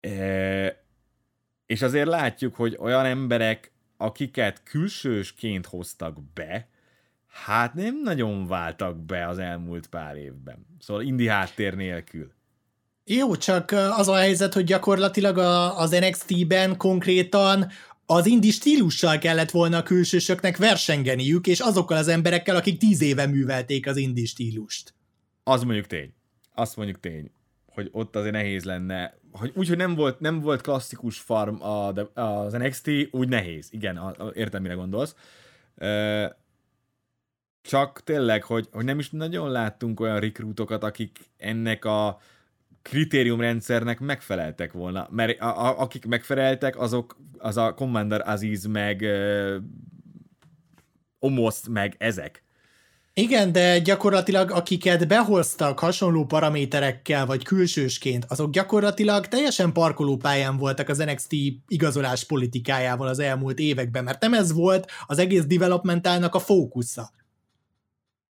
E- 0.00 0.85
és 1.66 1.82
azért 1.82 2.08
látjuk, 2.08 2.54
hogy 2.54 2.76
olyan 2.80 3.04
emberek, 3.04 3.72
akiket 3.96 4.62
külsősként 4.62 5.66
hoztak 5.66 6.32
be, 6.34 6.68
hát 7.26 7.74
nem 7.74 8.00
nagyon 8.02 8.46
váltak 8.46 9.04
be 9.04 9.28
az 9.28 9.38
elmúlt 9.38 9.86
pár 9.86 10.16
évben. 10.16 10.66
Szóval 10.78 11.02
indi 11.02 11.28
háttér 11.28 11.74
nélkül. 11.74 12.34
Jó, 13.04 13.36
csak 13.36 13.70
az 13.70 14.08
a 14.08 14.16
helyzet, 14.16 14.54
hogy 14.54 14.64
gyakorlatilag 14.64 15.38
az 15.78 15.90
NXT-ben 15.90 16.76
konkrétan 16.76 17.66
az 18.06 18.26
indi 18.26 18.50
stílussal 18.50 19.18
kellett 19.18 19.50
volna 19.50 19.76
a 19.76 19.82
külsősöknek 19.82 20.56
versengeniük, 20.56 21.46
és 21.46 21.60
azokkal 21.60 21.96
az 21.96 22.08
emberekkel, 22.08 22.56
akik 22.56 22.78
tíz 22.78 23.02
éve 23.02 23.26
művelték 23.26 23.86
az 23.86 23.96
indi 23.96 24.26
stílust. 24.26 24.94
Az 25.44 25.62
mondjuk 25.62 25.86
tény. 25.86 26.14
Azt 26.54 26.76
mondjuk 26.76 27.00
tény, 27.00 27.30
hogy 27.76 27.88
ott 27.92 28.16
azért 28.16 28.34
nehéz 28.34 28.64
lenne 28.64 29.14
hogy 29.38 29.52
úgy, 29.54 29.68
hogy 29.68 29.76
nem 29.76 29.94
volt, 29.94 30.20
nem 30.20 30.40
volt 30.40 30.60
klasszikus 30.60 31.18
farm 31.18 31.62
a, 31.62 31.88
az 32.20 32.52
NXT, 32.52 32.90
úgy 33.10 33.28
nehéz. 33.28 33.68
Igen, 33.70 33.96
a, 33.96 34.06
a, 34.06 34.30
értem, 34.34 34.62
mire 34.62 34.74
gondolsz. 34.74 35.14
E, 35.76 36.36
csak 37.62 38.02
tényleg, 38.04 38.42
hogy, 38.42 38.68
hogy 38.72 38.84
nem 38.84 38.98
is 38.98 39.10
nagyon 39.10 39.50
láttunk 39.50 40.00
olyan 40.00 40.20
rekrútokat, 40.20 40.82
akik 40.82 41.18
ennek 41.36 41.84
a 41.84 42.20
kritériumrendszernek 42.82 44.00
megfeleltek 44.00 44.72
volna. 44.72 45.08
Mert 45.10 45.40
a, 45.40 45.66
a, 45.66 45.80
akik 45.80 46.06
megfeleltek, 46.06 46.78
azok 46.78 47.16
az 47.38 47.56
a 47.56 47.74
Commander 47.74 48.28
Aziz, 48.28 48.64
meg 48.64 49.00
uh, 49.00 49.56
Omos, 51.18 51.60
meg 51.68 51.94
ezek. 51.98 52.44
Igen, 53.18 53.52
de 53.52 53.78
gyakorlatilag 53.78 54.50
akiket 54.50 55.08
behoztak 55.08 55.78
hasonló 55.78 56.24
paraméterekkel, 56.24 57.26
vagy 57.26 57.44
külsősként, 57.44 58.24
azok 58.28 58.50
gyakorlatilag 58.50 59.26
teljesen 59.26 59.72
parkolópályán 59.72 60.56
voltak 60.56 60.88
az 60.88 60.98
NXT 60.98 61.32
igazolás 61.68 62.24
politikájával 62.24 63.08
az 63.08 63.18
elmúlt 63.18 63.58
években, 63.58 64.04
mert 64.04 64.20
nem 64.20 64.34
ez 64.34 64.52
volt 64.52 64.90
az 65.06 65.18
egész 65.18 65.44
developmentálnak 65.44 66.34
a 66.34 66.38
fókusza 66.38 67.10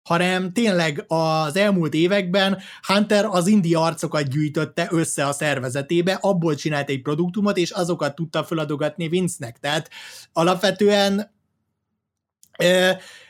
hanem 0.03 0.53
tényleg 0.53 1.05
az 1.07 1.57
elmúlt 1.57 1.95
években 1.95 2.59
Hunter 2.87 3.25
az 3.25 3.47
indi 3.47 3.75
arcokat 3.75 4.29
gyűjtötte 4.29 4.89
össze 4.91 5.27
a 5.27 5.33
szervezetébe, 5.33 6.19
abból 6.21 6.55
csinált 6.55 6.89
egy 6.89 7.03
produktumot, 7.03 7.57
és 7.57 7.71
azokat 7.71 8.15
tudta 8.15 8.45
feladogatni 8.45 9.09
Vince-nek. 9.09 9.59
Tehát 9.59 9.91
alapvetően 10.33 11.31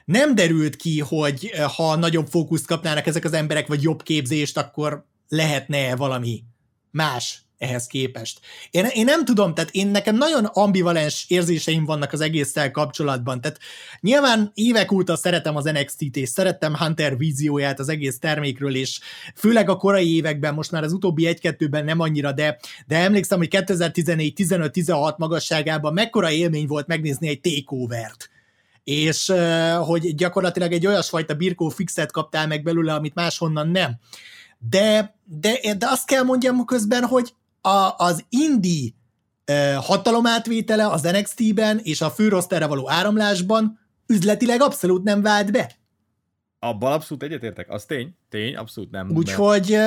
nem 0.05 0.35
derült 0.35 0.77
ki, 0.77 1.01
hogy 1.01 1.51
ha 1.77 1.97
nagyobb 1.97 2.27
fókuszt 2.27 2.67
kapnának 2.67 3.07
ezek 3.07 3.25
az 3.25 3.33
emberek, 3.33 3.67
vagy 3.67 3.83
jobb 3.83 4.03
képzést, 4.03 4.59
akkor 4.59 5.05
lehetne 5.29 5.97
valami 5.97 6.45
más 6.91 7.43
ehhez 7.63 7.87
képest. 7.87 8.41
Én, 8.71 8.85
én 8.85 9.05
nem 9.05 9.25
tudom, 9.25 9.55
tehát 9.55 9.71
én 9.71 9.89
nekem 9.89 10.17
nagyon 10.17 10.45
ambivalens 10.45 11.25
érzéseim 11.29 11.85
vannak 11.85 12.13
az 12.13 12.21
egésszel 12.21 12.71
kapcsolatban, 12.71 13.41
tehát 13.41 13.59
nyilván 14.01 14.51
évek 14.55 14.93
óta 14.93 15.17
szeretem 15.17 15.57
az 15.57 15.65
NXT-t, 15.65 16.17
és 16.17 16.29
szerettem 16.29 16.77
Hunter 16.77 17.17
vízióját 17.17 17.79
az 17.79 17.89
egész 17.89 18.19
termékről, 18.19 18.77
és 18.77 19.01
főleg 19.35 19.69
a 19.69 19.77
korai 19.77 20.15
években, 20.15 20.55
most 20.55 20.71
már 20.71 20.83
az 20.83 20.93
utóbbi 20.93 21.27
egy-kettőben 21.27 21.85
nem 21.85 22.01
annyira, 22.01 22.33
de, 22.33 22.59
de 22.87 22.97
emlékszem, 22.97 23.39
hogy 23.39 23.49
2014, 23.49 24.35
15, 24.35 24.73
16 24.73 25.19
magasságában 25.19 25.93
mekkora 25.93 26.31
élmény 26.31 26.67
volt 26.67 26.87
megnézni 26.87 27.29
egy 27.29 27.41
takeover-t 27.41 28.32
és 28.85 29.33
hogy 29.87 30.15
gyakorlatilag 30.15 30.73
egy 30.73 30.87
olyasfajta 30.87 31.35
birkó 31.35 31.69
fixet 31.69 32.13
kaptál 32.13 32.47
meg 32.47 32.63
belőle, 32.63 32.95
amit 32.95 33.15
máshonnan 33.15 33.69
nem. 33.69 33.99
De, 34.59 35.15
de, 35.25 35.75
de 35.79 35.87
azt 35.89 36.07
kell 36.07 36.23
mondjam 36.23 36.65
közben, 36.65 37.05
hogy 37.05 37.35
a, 37.61 37.95
az 37.97 38.25
indi 38.29 38.95
hatalomátvétele 39.77 40.87
az 40.87 41.03
NXT-ben 41.03 41.81
és 41.83 42.01
a 42.01 42.11
főroszterre 42.11 42.67
való 42.67 42.91
áramlásban 42.91 43.79
üzletileg 44.07 44.61
abszolút 44.61 45.03
nem 45.03 45.23
vált 45.23 45.53
be. 45.53 45.73
Abban 46.59 46.93
abszolút 46.93 47.23
egyetértek, 47.23 47.71
az 47.71 47.85
tény, 47.85 48.17
tény, 48.29 48.57
abszolút 48.57 48.91
nem. 48.91 49.11
Úgyhogy 49.17 49.79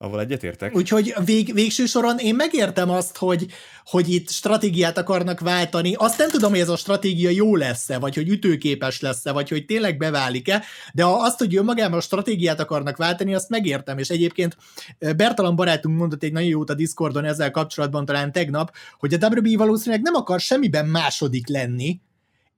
Avval 0.00 0.20
egyetértek. 0.20 0.76
Úgyhogy 0.76 1.14
vég, 1.24 1.54
végső 1.54 1.86
soron 1.86 2.18
én 2.18 2.34
megértem 2.34 2.90
azt, 2.90 3.16
hogy, 3.16 3.46
hogy 3.84 4.12
itt 4.12 4.30
stratégiát 4.30 4.98
akarnak 4.98 5.40
váltani. 5.40 5.94
Azt 5.94 6.18
nem 6.18 6.30
tudom, 6.30 6.50
hogy 6.50 6.60
ez 6.60 6.68
a 6.68 6.76
stratégia 6.76 7.30
jó 7.30 7.56
lesz-e, 7.56 7.98
vagy 7.98 8.14
hogy 8.14 8.28
ütőképes 8.28 9.00
lesz-e, 9.00 9.32
vagy 9.32 9.48
hogy 9.48 9.64
tényleg 9.64 9.96
beválik-e, 9.96 10.62
de 10.94 11.04
azt, 11.04 11.38
hogy 11.38 11.56
önmagában 11.56 11.98
a 11.98 12.02
stratégiát 12.02 12.60
akarnak 12.60 12.96
váltani, 12.96 13.34
azt 13.34 13.48
megértem. 13.48 13.98
És 13.98 14.08
egyébként 14.08 14.56
Bertalan 14.98 15.56
barátunk 15.56 15.98
mondott 15.98 16.22
egy 16.22 16.32
nagyon 16.32 16.48
jót 16.48 16.70
a 16.70 16.74
Discordon 16.74 17.24
ezzel 17.24 17.50
kapcsolatban 17.50 18.04
talán 18.04 18.32
tegnap, 18.32 18.72
hogy 18.98 19.14
a 19.14 19.28
WWE 19.28 19.56
valószínűleg 19.56 20.02
nem 20.02 20.14
akar 20.14 20.40
semmiben 20.40 20.86
második 20.86 21.48
lenni, 21.48 22.00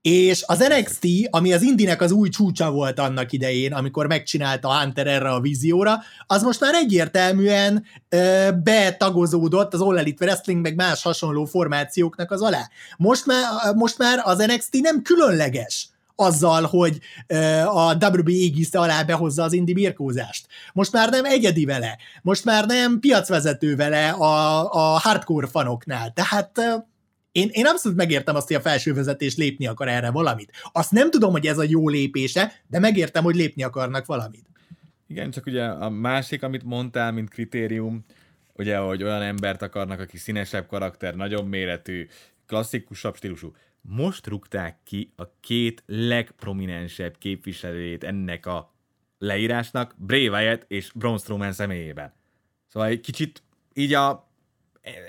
és 0.01 0.43
az 0.47 0.67
NXT, 0.67 1.05
ami 1.29 1.53
az 1.53 1.61
Indinek 1.61 2.01
az 2.01 2.11
új 2.11 2.29
csúcsa 2.29 2.71
volt 2.71 2.99
annak 2.99 3.31
idején, 3.31 3.73
amikor 3.73 4.07
megcsinálta 4.07 4.79
Hunter 4.79 5.07
erre 5.07 5.29
a 5.29 5.39
vízióra, 5.39 5.99
az 6.27 6.43
most 6.43 6.59
már 6.59 6.73
egyértelműen 6.73 7.85
ö, 8.09 8.49
betagozódott 8.63 9.73
az 9.73 9.81
All 9.81 9.97
Elite 9.97 10.25
Wrestling, 10.25 10.61
meg 10.61 10.75
más 10.75 11.01
hasonló 11.03 11.45
formációknak 11.45 12.31
az 12.31 12.41
alá. 12.41 12.69
Most 12.97 13.25
már, 13.25 13.73
most 13.75 13.97
már 13.97 14.21
az 14.23 14.37
NXT 14.37 14.81
nem 14.81 15.01
különleges 15.01 15.89
azzal, 16.15 16.63
hogy 16.63 16.99
a 17.65 18.07
WB 18.07 18.29
égisze 18.29 18.79
alá 18.79 19.03
behozza 19.03 19.43
az 19.43 19.53
indi 19.53 19.73
birkózást. 19.73 20.47
Most 20.73 20.91
már 20.91 21.09
nem 21.09 21.25
egyedi 21.25 21.65
vele, 21.65 21.97
most 22.21 22.45
már 22.45 22.65
nem 22.65 22.99
piacvezető 22.99 23.75
vele 23.75 24.09
a, 24.09 24.63
a 24.71 24.99
hardcore 24.99 25.47
fanoknál. 25.47 26.11
Tehát 26.13 26.59
én, 27.31 27.49
én 27.51 27.65
abszolút 27.65 27.97
megértem 27.97 28.35
azt, 28.35 28.47
hogy 28.47 28.55
a 28.55 28.61
felső 28.61 28.93
vezetés 28.93 29.35
lépni 29.35 29.67
akar 29.67 29.87
erre 29.87 30.11
valamit. 30.11 30.51
Azt 30.71 30.91
nem 30.91 31.11
tudom, 31.11 31.31
hogy 31.31 31.47
ez 31.47 31.57
a 31.57 31.63
jó 31.67 31.89
lépése, 31.89 32.53
de 32.67 32.79
megértem, 32.79 33.23
hogy 33.23 33.35
lépni 33.35 33.63
akarnak 33.63 34.05
valamit. 34.05 34.45
Igen, 35.07 35.31
csak 35.31 35.45
ugye 35.45 35.63
a 35.65 35.89
másik, 35.89 36.43
amit 36.43 36.63
mondtál, 36.63 37.11
mint 37.11 37.29
kritérium, 37.29 38.05
ugye, 38.53 38.77
hogy 38.77 39.03
olyan 39.03 39.21
embert 39.21 39.61
akarnak, 39.61 39.99
aki 39.99 40.17
színesebb 40.17 40.67
karakter, 40.67 41.15
nagyobb 41.15 41.47
méretű, 41.47 42.07
klasszikusabb 42.47 43.15
stílusú. 43.15 43.53
Most 43.81 44.27
rúgták 44.27 44.77
ki 44.83 45.13
a 45.15 45.23
két 45.39 45.83
legprominensebb 45.85 47.17
képviselőjét 47.17 48.03
ennek 48.03 48.45
a 48.45 48.73
leírásnak, 49.17 49.95
Bray 49.97 50.27
Wyatt 50.27 50.63
és 50.67 50.91
Braun 50.95 51.17
Strowman 51.17 51.51
személyében. 51.51 52.13
Szóval 52.67 52.89
egy 52.89 53.01
kicsit 53.01 53.43
így 53.73 53.93
a 53.93 54.30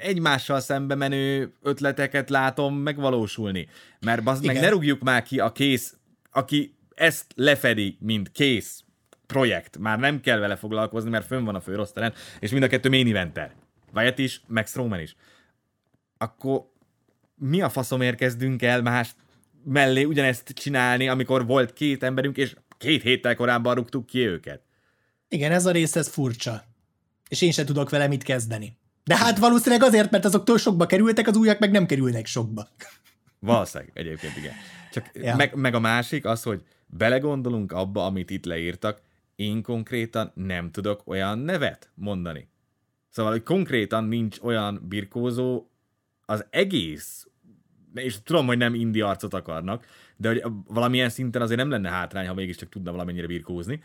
egymással 0.00 0.61
szembe 0.61 0.94
menő 0.94 1.52
ötleteket 1.62 2.30
látom 2.30 2.76
megvalósulni. 2.76 3.68
Mert 4.00 4.26
az 4.28 4.40
meg 4.40 4.61
ne 4.61 4.68
rúgjuk 4.68 5.02
már 5.02 5.22
ki 5.22 5.40
a 5.40 5.52
kész, 5.52 5.96
aki 6.30 6.74
ezt 6.94 7.26
lefedi, 7.35 7.96
mint 8.00 8.30
kész 8.32 8.85
projekt. 9.26 9.78
Már 9.78 9.98
nem 9.98 10.20
kell 10.20 10.38
vele 10.38 10.56
foglalkozni, 10.56 11.11
mert 11.11 11.26
fönn 11.26 11.44
van 11.44 11.54
a 11.54 11.61
főroszteren, 11.61 12.12
és 12.40 12.50
mind 12.50 12.62
a 12.62 12.68
kettő 12.68 12.88
main 12.88 13.08
eventer. 13.08 13.54
Wyatt 13.94 14.18
is, 14.18 14.42
meg 14.46 14.66
Strowman 14.66 15.00
is. 15.00 15.16
Akkor 16.18 16.70
mi 17.35 17.61
a 17.61 17.68
faszomért 17.68 18.16
kezdünk 18.16 18.62
el 18.62 18.82
más 18.82 19.14
mellé 19.64 20.04
ugyanezt 20.04 20.48
csinálni, 20.48 21.08
amikor 21.08 21.46
volt 21.46 21.72
két 21.72 22.02
emberünk, 22.02 22.37
és 22.37 22.56
két 22.78 23.02
héttel 23.02 23.35
korábban 23.35 23.74
rúgtuk 23.74 24.06
ki 24.06 24.26
őket? 24.26 24.62
Igen, 25.28 25.52
ez 25.52 25.66
a 25.66 25.70
rész, 25.70 25.96
ez 25.96 26.08
furcsa. 26.08 26.64
És 27.28 27.42
én 27.42 27.52
sem 27.52 27.64
tudok 27.64 27.90
vele 27.90 28.06
mit 28.06 28.22
kezdeni. 28.22 28.76
De 29.05 29.17
hát 29.17 29.38
valószínűleg 29.38 29.83
azért, 29.83 30.11
mert 30.11 30.25
azok 30.25 30.45
túl 30.45 30.59
sokba 30.59 30.87
kerültek, 30.87 31.27
az 31.27 31.37
újak 31.37 31.59
meg 31.59 31.71
nem 31.71 31.87
kerülnek 31.87 32.27
sokba. 32.27 32.69
Valószínűleg, 33.38 33.93
egyébként 33.95 34.37
igen. 34.37 34.53
Csak 34.93 35.11
ja. 35.15 35.37
meg, 35.37 35.55
meg 35.55 35.75
a 35.75 35.81
másik 35.81 36.25
az, 36.25 36.43
hogy 36.43 36.62
belegondolunk 36.87 37.73
abba, 37.73 38.05
amit 38.05 38.31
itt 38.31 38.45
leírtak, 38.45 39.01
én 39.37 39.62
konkrétan 39.62 40.33
nem 40.35 40.71
tudok 40.71 41.03
olyan 41.05 41.38
nevet 41.38 41.91
mondani. 41.95 42.49
Szóval, 43.09 43.33
hogy 43.33 43.43
konkrétan 43.43 44.05
nincs 44.05 44.38
olyan 44.41 44.87
birkózó 44.88 45.71
az 46.27 46.47
egész, 46.51 47.27
és 47.95 48.23
tudom, 48.23 48.47
hogy 48.47 48.59
nem 48.59 48.75
indi 48.75 49.01
arcot 49.01 49.35
akarnak, 49.35 49.87
de 50.17 50.29
hogy 50.29 50.43
valamilyen 50.67 51.09
szinten 51.09 51.43
azért 51.43 51.59
nem 51.59 51.71
lenne 51.71 51.91
hátrány, 51.91 52.27
ha 52.27 52.35
mégiscsak 52.35 52.69
tudna 52.69 52.91
valamennyire 52.91 53.27
birkózni, 53.27 53.81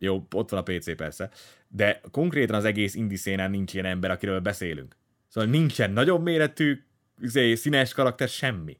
jó, 0.00 0.26
ott 0.34 0.50
van 0.50 0.60
a 0.60 0.62
PC 0.62 0.96
persze, 0.96 1.30
de 1.68 2.00
konkrétan 2.10 2.56
az 2.56 2.64
egész 2.64 2.94
indi 2.94 3.16
szénán 3.16 3.50
nincs 3.50 3.74
ilyen 3.74 3.86
ember, 3.86 4.10
akiről 4.10 4.40
beszélünk. 4.40 4.96
Szóval 5.28 5.50
nincsen 5.50 5.90
nagyobb 5.90 6.22
méretű, 6.22 6.82
izé, 7.20 7.54
színes 7.54 7.92
karakter, 7.92 8.28
semmi. 8.28 8.78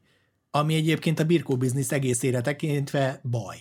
Ami 0.51 0.75
egyébként 0.75 1.19
a 1.19 1.25
birkó 1.25 1.57
biznisz 1.57 1.91
egészére 1.91 2.41
tekintve 2.41 3.19
baj. 3.23 3.57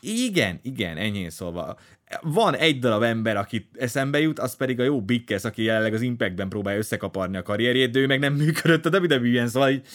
Igen, 0.00 0.60
igen, 0.62 0.96
ennyi 0.96 1.30
szólva. 1.30 1.78
Van 2.20 2.56
egy 2.56 2.78
darab 2.78 3.02
ember, 3.02 3.36
aki 3.36 3.68
eszembe 3.72 4.20
jut, 4.20 4.38
az 4.38 4.56
pedig 4.56 4.80
a 4.80 4.84
jó 4.84 5.02
Bikkes, 5.02 5.44
aki 5.44 5.62
jelenleg 5.62 5.94
az 5.94 6.00
Impactben 6.00 6.48
próbálja 6.48 6.78
összekaparni 6.78 7.36
a 7.36 7.42
karrierjét, 7.42 7.90
de 7.90 7.98
ő 7.98 8.06
meg 8.06 8.18
nem 8.18 8.34
működött 8.34 8.86
a 8.86 8.98
WWE-en, 8.98 9.48
szóval 9.48 9.70
így 9.70 9.86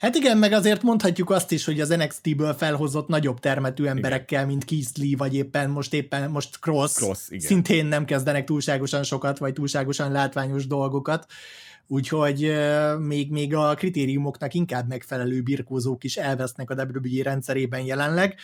Hát 0.00 0.14
igen, 0.14 0.38
meg 0.38 0.52
azért 0.52 0.82
mondhatjuk 0.82 1.30
azt 1.30 1.52
is, 1.52 1.64
hogy 1.64 1.80
az 1.80 1.88
NXT-ből 1.88 2.54
felhozott 2.54 3.08
nagyobb 3.08 3.40
termetű 3.40 3.84
emberekkel, 3.84 4.38
igen. 4.38 4.46
mint 4.46 4.64
Keith 4.64 4.98
Lee, 4.98 5.16
vagy 5.16 5.34
éppen 5.34 5.70
most 5.70 5.94
éppen 5.94 6.30
most 6.30 6.58
Cross, 6.60 6.92
Cross 6.92 7.28
igen. 7.28 7.46
szintén 7.46 7.86
nem 7.86 8.04
kezdenek 8.04 8.44
túlságosan 8.44 9.02
sokat, 9.02 9.38
vagy 9.38 9.52
túlságosan 9.52 10.12
látványos 10.12 10.66
dolgokat. 10.66 11.26
Úgyhogy 11.86 12.52
még, 12.98 13.30
még 13.30 13.54
a 13.54 13.74
kritériumoknak 13.74 14.54
inkább 14.54 14.88
megfelelő 14.88 15.42
birkózók 15.42 16.04
is 16.04 16.16
elvesznek 16.16 16.70
a 16.70 16.74
WWE 16.74 17.22
rendszerében 17.22 17.80
jelenleg. 17.80 18.34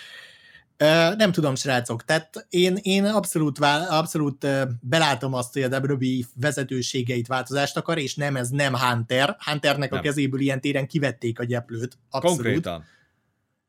Nem 1.16 1.32
tudom, 1.32 1.54
srácok, 1.54 2.04
tehát 2.04 2.46
én, 2.48 2.78
én 2.82 3.04
abszolút, 3.04 3.58
abszolút 3.88 4.46
belátom 4.80 5.34
azt, 5.34 5.52
hogy 5.52 5.62
a 5.62 5.78
WWE 5.78 6.24
vezetőségeit 6.34 7.26
változást 7.26 7.76
akar, 7.76 7.98
és 7.98 8.14
nem, 8.14 8.36
ez 8.36 8.48
nem 8.48 8.74
Hunter. 8.74 9.36
Hunternek 9.38 9.90
nem. 9.90 9.98
a 9.98 10.02
kezéből 10.02 10.40
ilyen 10.40 10.60
téren 10.60 10.86
kivették 10.86 11.38
a 11.38 11.44
gyeplőt. 11.44 11.98
Abszolút. 12.10 12.36
Konkrétan. 12.36 12.84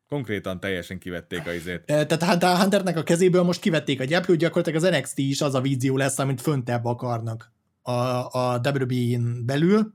Konkrétan 0.08 0.60
teljesen 0.60 1.00
kivették 1.00 1.48
a 1.48 1.54
izét. 1.54 1.86
Tehát 1.86 2.43
a 2.43 2.58
Hunternek 2.60 2.98
a 2.98 3.04
kezéből 3.04 3.43
most 3.43 3.60
kivették 3.60 4.00
a 4.00 4.04
gyeplőt, 4.04 4.39
gyakorlatilag 4.39 4.84
az 4.84 5.00
NXT 5.00 5.17
is 5.17 5.41
az 5.41 5.54
a 5.54 5.62
vízió 5.62 5.98
lesz, 5.98 6.20
amit 6.20 6.41
föntebb 6.41 6.86
akarnak 6.86 7.52
a, 7.82 7.91
a 8.32 8.62
WWE-n 8.63 9.46
belül. 9.46 9.91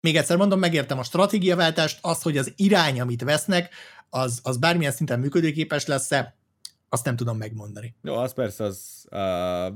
Még 0.00 0.16
egyszer 0.16 0.36
mondom, 0.36 0.58
megértem 0.58 0.98
a 0.98 1.02
stratégiaváltást, 1.02 1.98
az, 2.00 2.22
hogy 2.22 2.38
az 2.38 2.52
irány, 2.56 3.00
amit 3.00 3.22
vesznek, 3.22 3.74
az, 4.10 4.40
az 4.42 4.56
bármilyen 4.56 4.92
szinten 4.92 5.20
működőképes 5.20 5.86
lesz-e, 5.86 6.34
azt 6.88 7.04
nem 7.04 7.16
tudom 7.16 7.36
megmondani. 7.36 7.94
Jó, 8.02 8.14
az 8.14 8.34
persze 8.34 8.64
az 8.64 9.06
uh, 9.10 9.74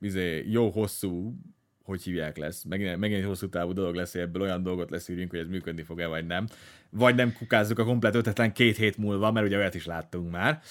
izé, 0.00 0.44
jó 0.48 0.70
hosszú, 0.70 1.34
hogy 1.84 2.02
hívják 2.02 2.36
lesz, 2.36 2.62
megint, 2.62 2.96
megint 2.96 3.20
egy 3.20 3.26
hosszú 3.26 3.48
távú 3.48 3.72
dolog 3.72 3.94
lesz, 3.94 4.12
hogy 4.12 4.20
ebből 4.20 4.42
olyan 4.42 4.62
dolgot 4.62 4.90
leszűrjünk, 4.90 5.30
hogy 5.30 5.38
ez 5.38 5.46
működni 5.46 5.82
fog-e, 5.82 6.06
vagy 6.06 6.26
nem. 6.26 6.48
Vagy 6.90 7.14
nem 7.14 7.32
kukázzuk 7.32 7.78
a 7.78 7.84
komplet 7.84 8.14
ötletlen 8.14 8.52
két 8.52 8.76
hét 8.76 8.96
múlva, 8.96 9.32
mert 9.32 9.46
ugye 9.46 9.56
olyat 9.56 9.74
is 9.74 9.86
láttunk 9.86 10.30
már. 10.30 10.62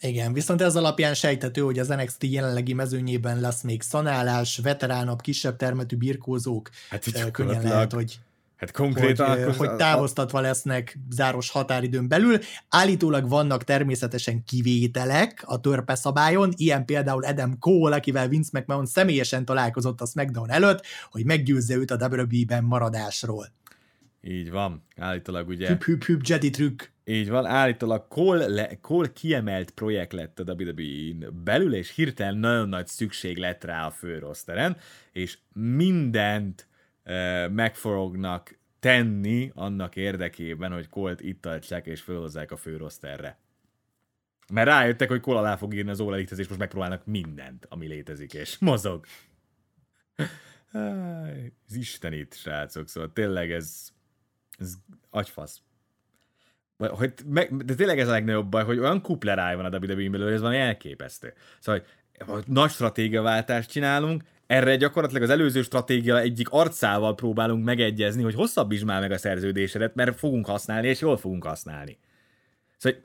Igen, 0.00 0.32
viszont 0.32 0.62
ez 0.62 0.76
alapján 0.76 1.14
sejthető, 1.14 1.60
hogy 1.60 1.78
az 1.78 1.88
NXT 1.88 2.24
jelenlegi 2.24 2.72
mezőnyében 2.72 3.40
lesz 3.40 3.62
még 3.62 3.82
szanálás, 3.82 4.58
veteránabb, 4.58 5.20
kisebb 5.20 5.56
termetű 5.56 5.96
birkózók. 5.96 6.70
Hát 6.90 7.30
könnyen 7.30 7.62
lehet, 7.62 7.92
hogy 7.92 8.18
Hát 8.58 8.72
konkrétan... 8.72 9.44
Hogy, 9.44 9.56
hogy 9.56 9.76
távoztatva 9.76 10.40
lesznek 10.40 10.98
záros 11.10 11.50
határidőn 11.50 12.08
belül. 12.08 12.38
Állítólag 12.68 13.28
vannak 13.28 13.64
természetesen 13.64 14.44
kivételek 14.44 15.42
a 15.46 15.60
törpe 15.60 15.94
szabályon, 15.94 16.52
ilyen 16.56 16.84
például 16.84 17.24
Adam 17.24 17.58
Cole, 17.58 17.96
akivel 17.96 18.28
Vince 18.28 18.58
McMahon 18.58 18.86
személyesen 18.86 19.44
találkozott 19.44 20.00
a 20.00 20.06
SmackDown 20.06 20.50
előtt, 20.50 20.84
hogy 21.10 21.24
meggyőzze 21.24 21.74
őt 21.74 21.90
a 21.90 22.08
WWE-ben 22.10 22.64
maradásról. 22.64 23.46
Így 24.20 24.50
van, 24.50 24.82
állítólag 24.96 25.48
ugye... 25.48 25.68
Hüp, 25.68 25.82
hüp, 25.82 26.04
hüp, 26.04 26.26
Jedi 26.26 26.50
trükk. 26.50 26.82
Így 27.04 27.28
van, 27.28 27.46
állítólag 27.46 28.08
Cole, 28.08 28.46
le, 28.46 28.78
Cole 28.80 29.12
kiemelt 29.12 29.70
projekt 29.70 30.12
lett 30.12 30.38
a 30.38 30.52
WWE-n 30.52 31.42
belül, 31.44 31.74
és 31.74 31.94
hirtelen 31.94 32.36
nagyon 32.36 32.68
nagy 32.68 32.86
szükség 32.86 33.36
lett 33.36 33.64
rá 33.64 33.86
a 33.86 33.90
főroszteren, 33.90 34.76
és 35.12 35.38
mindent 35.52 36.67
megforognak 37.50 38.58
tenni 38.80 39.50
annak 39.54 39.96
érdekében, 39.96 40.72
hogy 40.72 40.88
Colt 40.88 41.20
itt 41.20 41.40
tartsák 41.40 41.86
és 41.86 42.00
fölhozzák 42.00 42.50
a 42.50 42.56
főroszterre. 42.56 43.38
Mert 44.52 44.68
rájöttek, 44.68 45.08
hogy 45.08 45.20
Cole 45.20 45.38
alá 45.38 45.56
fog 45.56 45.74
írni 45.74 45.90
az 45.90 46.00
All 46.00 46.18
és 46.18 46.48
most 46.48 46.58
megpróbálnak 46.58 47.06
mindent, 47.06 47.66
ami 47.68 47.86
létezik, 47.86 48.34
és 48.34 48.58
mozog. 48.68 49.04
Ez 51.66 51.74
istenít, 51.74 52.34
srácok, 52.34 52.88
szóval 52.88 53.12
tényleg 53.12 53.52
ez, 53.52 53.88
ez 54.58 54.74
agyfasz. 55.10 55.62
Hogy, 56.76 57.14
de 57.64 57.74
tényleg 57.74 57.98
ez 57.98 58.08
a 58.08 58.10
legnagyobb 58.10 58.48
baj, 58.48 58.64
hogy 58.64 58.78
olyan 58.78 59.02
kupleráj 59.02 59.56
van 59.56 59.64
a 59.64 59.78
WWE-n 59.78 60.10
belül, 60.10 60.32
ez 60.32 60.40
van 60.40 60.52
elképesztő. 60.52 61.34
Szóval, 61.58 61.84
hogy 62.18 62.44
nagy 62.46 62.70
stratégiaváltást 62.70 63.70
csinálunk, 63.70 64.22
erre 64.48 64.76
gyakorlatilag 64.76 65.22
az 65.22 65.30
előző 65.30 65.62
stratégia 65.62 66.20
egyik 66.20 66.48
arcával 66.48 67.14
próbálunk 67.14 67.64
megegyezni, 67.64 68.22
hogy 68.22 68.34
hosszabbítsd 68.34 68.84
már 68.84 69.00
meg 69.00 69.10
a 69.10 69.18
szerződésedet, 69.18 69.94
mert 69.94 70.18
fogunk 70.18 70.46
használni, 70.46 70.88
és 70.88 71.00
jól 71.00 71.16
fogunk 71.16 71.44
használni. 71.44 71.98
Szóval 72.76 73.00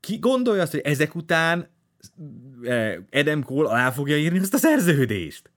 ki 0.00 0.18
gondolja 0.18 0.62
azt, 0.62 0.70
hogy 0.70 0.80
ezek 0.80 1.14
után 1.14 1.68
eh, 2.62 2.96
Adam 3.10 3.42
Cole 3.42 3.68
alá 3.68 3.90
fogja 3.90 4.16
írni 4.16 4.38
azt 4.38 4.54
a 4.54 4.58
szerződést? 4.58 5.50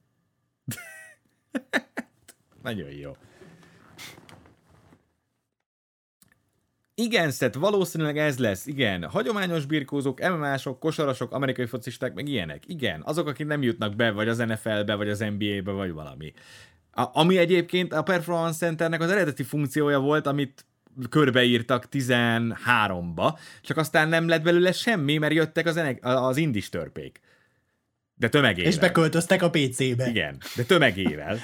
Nagyon 2.62 2.90
jó. 2.90 3.16
Igen, 6.96 7.30
Szett, 7.30 7.54
valószínűleg 7.54 8.18
ez 8.18 8.38
lesz, 8.38 8.66
igen. 8.66 9.04
Hagyományos 9.04 9.66
birkózók, 9.66 10.20
MMA-sok, 10.20 10.78
kosarasok, 10.78 11.32
amerikai 11.32 11.66
focisták, 11.66 12.14
meg 12.14 12.28
ilyenek. 12.28 12.62
Igen, 12.66 13.02
azok, 13.04 13.28
akik 13.28 13.46
nem 13.46 13.62
jutnak 13.62 13.96
be, 13.96 14.10
vagy 14.10 14.28
az 14.28 14.38
NFL-be, 14.38 14.94
vagy 14.94 15.08
az 15.08 15.18
NBA-be, 15.18 15.72
vagy 15.72 15.92
valami. 15.92 16.32
A, 16.92 17.04
ami 17.12 17.38
egyébként 17.38 17.92
a 17.92 18.02
Performance 18.02 18.66
Centernek 18.66 19.00
az 19.00 19.10
eredeti 19.10 19.42
funkciója 19.42 19.98
volt, 19.98 20.26
amit 20.26 20.66
körbeírtak 21.10 21.86
13-ba, 21.90 23.38
csak 23.62 23.76
aztán 23.76 24.08
nem 24.08 24.28
lett 24.28 24.42
belőle 24.42 24.72
semmi, 24.72 25.16
mert 25.16 25.34
jöttek 25.34 25.66
az, 25.66 25.76
enek, 25.76 25.98
az 26.02 26.36
indis 26.36 26.68
törpék. 26.68 27.20
De 28.14 28.28
tömegével. 28.28 28.70
És 28.70 28.78
beköltöztek 28.78 29.42
a 29.42 29.50
PC-be. 29.50 30.08
Igen, 30.08 30.38
de 30.56 30.62
tömegével. 30.62 31.38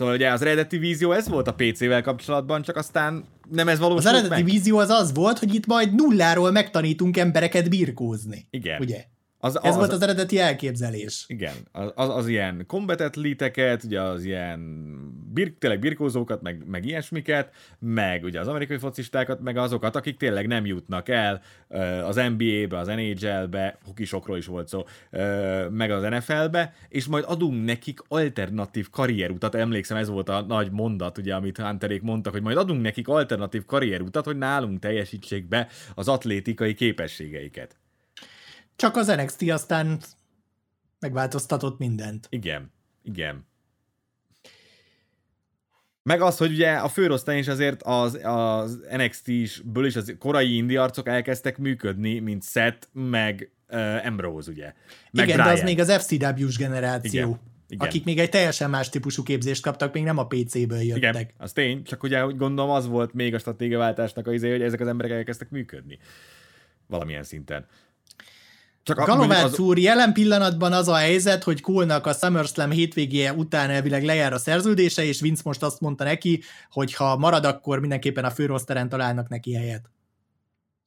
Szóval 0.00 0.14
ugye 0.14 0.30
az 0.30 0.42
eredeti 0.42 0.78
vízió 0.78 1.12
ez 1.12 1.28
volt 1.28 1.48
a 1.48 1.54
PC-vel 1.54 2.02
kapcsolatban, 2.02 2.62
csak 2.62 2.76
aztán 2.76 3.24
nem 3.50 3.68
ez 3.68 3.78
valósult 3.78 4.04
Az 4.06 4.12
eredeti 4.12 4.42
meg. 4.42 4.44
vízió 4.44 4.78
az 4.78 4.88
az 4.88 5.14
volt, 5.14 5.38
hogy 5.38 5.54
itt 5.54 5.66
majd 5.66 5.94
nulláról 5.94 6.50
megtanítunk 6.50 7.16
embereket 7.16 7.68
birkózni. 7.70 8.46
Igen. 8.50 8.80
Ugye? 8.80 9.04
Az, 9.42 9.62
Ez 9.62 9.76
volt 9.76 9.92
az 9.92 10.02
eredeti 10.02 10.38
elképzelés. 10.38 11.24
Igen, 11.26 11.54
az, 11.72 11.92
az, 11.94 12.08
az 12.08 12.28
ilyen 12.28 12.64
combat 12.66 13.16
liteket, 13.16 13.84
ugye 13.84 14.00
az 14.00 14.24
ilyen 14.24 14.60
bir, 15.32 15.54
tényleg 15.58 15.78
birkózókat, 15.78 16.42
meg, 16.42 16.62
meg 16.66 16.84
ilyesmiket, 16.86 17.52
meg 17.78 18.24
ugye 18.24 18.40
az 18.40 18.48
amerikai 18.48 18.78
focistákat, 18.78 19.40
meg 19.40 19.56
azokat, 19.56 19.96
akik 19.96 20.16
tényleg 20.16 20.46
nem 20.46 20.66
jutnak 20.66 21.08
el 21.08 21.40
az 22.04 22.16
NBA-be, 22.16 22.78
az 22.78 22.86
NHL-be, 22.86 23.78
hokisokról 23.84 24.36
is 24.36 24.46
volt 24.46 24.68
szó, 24.68 24.84
meg 25.70 25.90
az 25.90 26.02
NFL-be, 26.02 26.74
és 26.88 27.06
majd 27.06 27.24
adunk 27.26 27.64
nekik 27.64 28.00
alternatív 28.08 28.90
karrierutat, 28.90 29.54
emlékszem, 29.54 29.96
ez 29.96 30.08
volt 30.08 30.28
a 30.28 30.40
nagy 30.40 30.70
mondat, 30.70 31.18
ugye, 31.18 31.34
amit 31.34 31.58
Hunterék 31.58 32.02
mondtak, 32.02 32.32
hogy 32.32 32.42
majd 32.42 32.56
adunk 32.56 32.82
nekik 32.82 33.08
alternatív 33.08 33.64
karrierutat, 33.64 34.24
hogy 34.24 34.36
nálunk 34.36 34.78
teljesítsék 34.78 35.48
be 35.48 35.68
az 35.94 36.08
atlétikai 36.08 36.74
képességeiket. 36.74 37.79
Csak 38.80 38.96
az 38.96 39.06
NXT 39.06 39.50
aztán 39.50 40.00
megváltoztatott 40.98 41.78
mindent. 41.78 42.26
Igen, 42.30 42.72
igen. 43.02 43.46
Meg 46.02 46.20
az, 46.20 46.36
hogy 46.36 46.52
ugye 46.52 46.72
a 46.72 46.88
főrosztály 46.88 47.38
is 47.38 47.48
azért 47.48 47.82
az, 47.82 48.18
az 48.22 48.80
NXT-ből 48.96 49.86
is 49.86 49.96
az 49.96 50.14
korai 50.18 50.56
indi 50.56 50.76
arcok 50.76 51.08
elkezdtek 51.08 51.58
működni, 51.58 52.18
mint 52.18 52.44
Seth, 52.44 52.86
meg 52.92 53.50
uh, 53.68 54.06
Ambrose, 54.06 54.50
ugye. 54.50 54.72
Meg 55.10 55.28
Igen, 55.28 55.36
Brian. 55.36 55.54
de 55.54 55.60
az 55.60 55.62
még 55.62 55.80
az 55.80 55.92
FCW-s 55.92 56.56
generáció. 56.56 57.20
Igen. 57.20 57.40
Igen. 57.68 57.86
akik 57.86 58.04
még 58.04 58.18
egy 58.18 58.28
teljesen 58.28 58.70
más 58.70 58.88
típusú 58.88 59.22
képzést 59.22 59.62
kaptak, 59.62 59.92
még 59.92 60.02
nem 60.02 60.18
a 60.18 60.26
PC-ből 60.26 60.80
jöttek. 60.80 61.14
Igen, 61.14 61.28
az 61.36 61.52
tény, 61.52 61.84
csak 61.84 62.02
ugye 62.02 62.26
úgy 62.26 62.36
gondolom 62.36 62.70
az 62.70 62.86
volt 62.86 63.12
még 63.12 63.34
a 63.34 63.38
stratégiaváltásnak 63.38 64.26
az 64.26 64.32
izé, 64.32 64.50
hogy 64.50 64.62
ezek 64.62 64.80
az 64.80 64.86
emberek 64.86 65.12
elkezdtek 65.12 65.50
működni. 65.50 65.98
Valamilyen 66.86 67.22
szinten. 67.22 67.66
Csak 68.82 69.06
Galovác 69.06 69.52
az... 69.52 69.58
úr, 69.58 69.78
jelen 69.78 70.12
pillanatban 70.12 70.72
az 70.72 70.88
a 70.88 70.94
helyzet, 70.94 71.44
hogy 71.44 71.60
Kólnak 71.60 72.06
a 72.06 72.12
SummerSlam 72.12 72.70
hétvégéje 72.70 73.32
után 73.32 73.70
elvileg 73.70 74.04
lejár 74.04 74.32
a 74.32 74.38
szerződése, 74.38 75.04
és 75.04 75.20
Vince 75.20 75.42
most 75.44 75.62
azt 75.62 75.80
mondta 75.80 76.04
neki, 76.04 76.42
hogy 76.70 76.94
ha 76.94 77.16
marad, 77.16 77.44
akkor 77.44 77.80
mindenképpen 77.80 78.24
a 78.24 78.30
főroszteren 78.30 78.88
találnak 78.88 79.28
neki 79.28 79.54
helyet. 79.54 79.90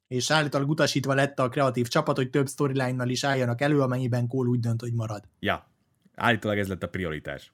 És 0.07 0.31
állítólag 0.31 0.69
utasítva 0.69 1.13
lett 1.13 1.39
a 1.39 1.49
kreatív 1.49 1.87
csapat, 1.87 2.15
hogy 2.15 2.29
több 2.29 2.49
storyline-nal 2.49 3.09
is 3.09 3.23
álljanak 3.23 3.61
elő, 3.61 3.81
amennyiben 3.81 4.27
Kól 4.27 4.47
úgy 4.47 4.59
dönt, 4.59 4.81
hogy 4.81 4.93
marad. 4.93 5.23
Ja, 5.39 5.69
állítólag 6.15 6.57
ez 6.57 6.67
lett 6.67 6.83
a 6.83 6.87
prioritás. 6.87 7.53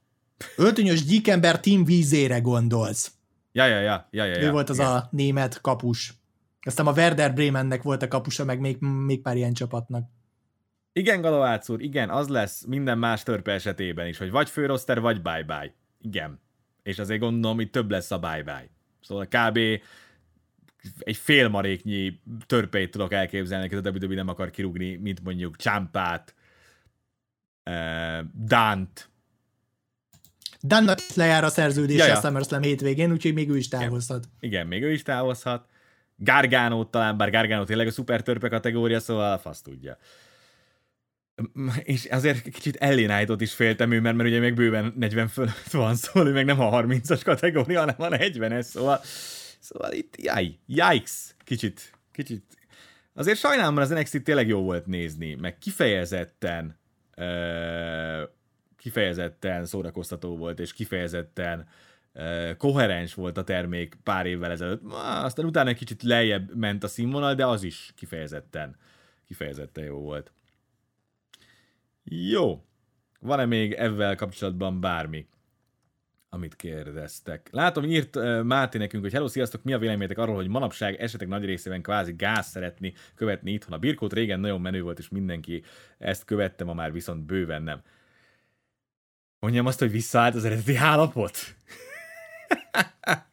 Öltönyös 0.56 1.06
gyíkember 1.06 1.60
Team 1.60 1.86
vízére 1.86 2.40
gondolsz. 2.40 3.12
Ja, 3.52 3.66
ja, 3.66 3.80
ja, 3.80 4.08
ja, 4.12 4.26
ja, 4.26 4.38
Ő 4.38 4.42
ja, 4.42 4.52
volt 4.52 4.70
az 4.70 4.78
ja. 4.78 4.94
a 4.94 5.08
német 5.12 5.62
kapus. 5.62 6.14
Aztán 6.62 6.88
a 6.88 6.92
Werder 6.92 7.34
Bremennek 7.34 7.84
volt 7.84 8.02
a 8.02 8.08
kapusa, 8.08 8.46
meg 8.46 8.60
még, 8.60 8.78
még 8.80 9.22
pár 9.22 9.36
ilyen 9.36 9.54
csapatnak. 9.54 10.10
Igen, 10.94 11.22
Galovác 11.22 11.70
úr, 11.70 11.82
igen, 11.82 12.10
az 12.10 12.28
lesz 12.28 12.66
minden 12.66 12.98
más 12.98 13.24
törpe 13.24 13.52
esetében 13.52 14.08
is, 14.08 14.18
hogy 14.18 14.32
vagy 14.32 14.50
főroszter, 14.50 15.00
vagy 15.00 15.22
bye-bye. 15.22 15.74
Igen. 16.02 16.40
És 16.84 17.00
azért 17.00 17.20
gondolom, 17.20 17.58
hogy 17.58 17.70
több 17.70 17.92
lesz 17.92 18.12
a 18.12 18.20
bye-bye. 18.20 18.70
Szóval 19.02 19.26
kb. 19.26 19.58
egy 21.00 21.18
félmaréknyi 21.18 22.22
törpeit 22.46 22.92
tudok 22.92 23.14
elképzelni, 23.14 23.68
hogy 23.68 23.88
a 23.88 23.90
WWE 23.90 24.16
nem 24.16 24.28
akar 24.28 24.50
kirúgni, 24.50 24.96
mint 24.96 25.24
mondjuk 25.24 25.56
Csámpát, 25.56 26.36
uh, 27.66 28.20
Dant. 28.46 29.10
Dannak 30.64 31.00
lejár 31.16 31.44
a 31.44 31.50
szerződése 31.50 32.04
ja, 32.04 32.10
ja. 32.10 32.18
a 32.18 32.22
SummerSlam 32.22 32.62
hétvégén, 32.62 33.12
úgyhogy 33.12 33.34
még 33.34 33.50
ő 33.50 33.58
is 33.58 33.68
távozhat. 33.68 34.26
Igen, 34.40 34.52
igen 34.52 34.68
még 34.68 34.84
ő 34.84 34.92
is 34.92 35.02
távozhat. 35.02 35.68
Gargánót 36.16 36.92
talán, 36.92 37.18
bár 37.18 37.32
Gargánó 37.32 37.64
tényleg 37.64 37.88
a 37.88 37.92
szuper 37.92 38.22
törpe 38.22 38.50
kategória, 38.50 39.00
szóval 39.00 39.38
fasz 39.38 39.62
tudja 39.62 39.98
és 41.84 42.06
azért 42.06 42.50
kicsit 42.50 42.76
ellénállított 42.76 43.42
is 43.42 43.54
féltem 43.54 43.92
ő, 43.92 44.02
mert, 44.02 44.16
mert 44.16 44.30
ugye 44.30 44.40
még 44.40 44.54
bőven 44.54 44.94
40 44.96 45.28
fölött 45.28 45.72
van, 45.72 45.96
szóval 45.96 46.32
meg 46.32 46.46
nem 46.46 46.60
a 46.60 46.82
30-as 46.82 47.22
kategória, 47.24 47.80
hanem 47.80 47.96
a 47.98 48.08
40-es, 48.08 48.62
szóval, 48.62 49.00
szóval 49.60 49.92
itt 49.92 50.22
jaj, 50.22 50.58
yikes, 50.66 51.36
kicsit, 51.44 51.92
kicsit. 52.12 52.44
Azért 53.14 53.40
sajnálom, 53.40 53.74
mert 53.74 53.92
az 53.92 53.98
NXT 53.98 54.24
tényleg 54.24 54.48
jó 54.48 54.62
volt 54.62 54.86
nézni, 54.86 55.36
meg 55.36 55.58
kifejezetten 55.58 56.80
uh, 57.18 58.30
kifejezetten 58.78 59.66
szórakoztató 59.66 60.38
volt, 60.38 60.60
és 60.60 60.74
kifejezetten 60.74 61.68
uh, 62.14 62.56
koherens 62.58 63.14
volt 63.14 63.38
a 63.38 63.44
termék 63.44 63.98
pár 64.04 64.26
évvel 64.26 64.52
ezelőtt. 64.52 64.82
Aztán 65.24 65.46
utána 65.46 65.70
egy 65.70 65.78
kicsit 65.78 66.04
lejjebb 66.04 66.56
ment 66.56 66.84
a 66.84 66.88
színvonal, 66.88 67.36
de 67.36 67.46
az 67.46 67.64
is 67.64 67.94
kifejezetten, 67.96 68.76
kifejezetten 69.26 69.84
jó 69.84 69.98
volt. 69.98 70.32
Jó. 72.10 72.64
Van-e 73.20 73.46
még 73.46 73.74
ezzel 73.74 74.16
kapcsolatban 74.16 74.80
bármi, 74.80 75.28
amit 76.30 76.56
kérdeztek? 76.56 77.48
Látom, 77.52 77.84
írt 77.84 78.16
uh, 78.16 78.44
Máté 78.44 78.78
nekünk, 78.78 79.04
hogy 79.04 79.14
hello, 79.14 79.28
sziasztok, 79.28 79.64
mi 79.64 79.74
a 79.74 79.78
véleményetek 79.78 80.18
arról, 80.18 80.36
hogy 80.36 80.48
manapság 80.48 80.96
esetek 80.96 81.28
nagy 81.28 81.46
részében 81.46 81.82
kvázi 81.82 82.14
gáz 82.18 82.48
szeretni 82.48 82.94
követni 83.16 83.52
itthon. 83.52 83.74
A 83.74 83.80
birkót 83.80 84.14
régen 84.14 84.40
nagyon 84.40 84.62
menő 84.62 84.82
volt, 84.82 85.00
és 85.00 85.10
mindenki 85.10 85.64
ezt 85.98 86.26
követte, 86.26 86.64
ma 86.64 86.74
már 86.74 86.92
viszont 86.92 87.26
bőven 87.26 87.62
nem. 87.62 87.82
Mondjam 89.40 89.66
azt, 89.66 89.80
hogy 89.80 89.92
visszaállt 89.92 90.36
az 90.36 90.46
eredeti 90.46 90.76
állapot? 90.76 91.38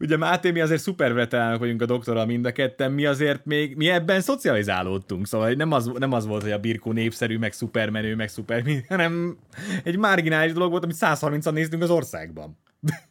Ugye 0.00 0.16
Máté, 0.16 0.50
mi 0.50 0.60
azért 0.60 0.80
szuper 0.80 1.12
veteránok 1.12 1.58
vagyunk 1.58 1.82
a 1.82 1.86
doktorral 1.86 2.26
mind 2.26 2.44
a 2.44 2.52
ketten, 2.52 2.92
mi 2.92 3.06
azért 3.06 3.44
még, 3.44 3.76
mi 3.76 3.88
ebben 3.88 4.20
szocializálódtunk, 4.20 5.26
szóval 5.26 5.52
nem 5.52 5.72
az, 5.72 5.90
nem 5.98 6.12
az 6.12 6.26
volt, 6.26 6.42
hogy 6.42 6.50
a 6.50 6.58
Birkó 6.58 6.92
népszerű, 6.92 7.38
meg 7.38 7.52
szupermenő, 7.52 8.14
meg 8.14 8.28
szuper, 8.28 8.62
hanem 8.88 9.38
egy 9.84 9.96
marginális 9.96 10.52
dolog 10.52 10.70
volt, 10.70 10.84
amit 10.84 10.96
130-an 11.00 11.52
néztünk 11.52 11.82
az 11.82 11.90
országban. 11.90 12.58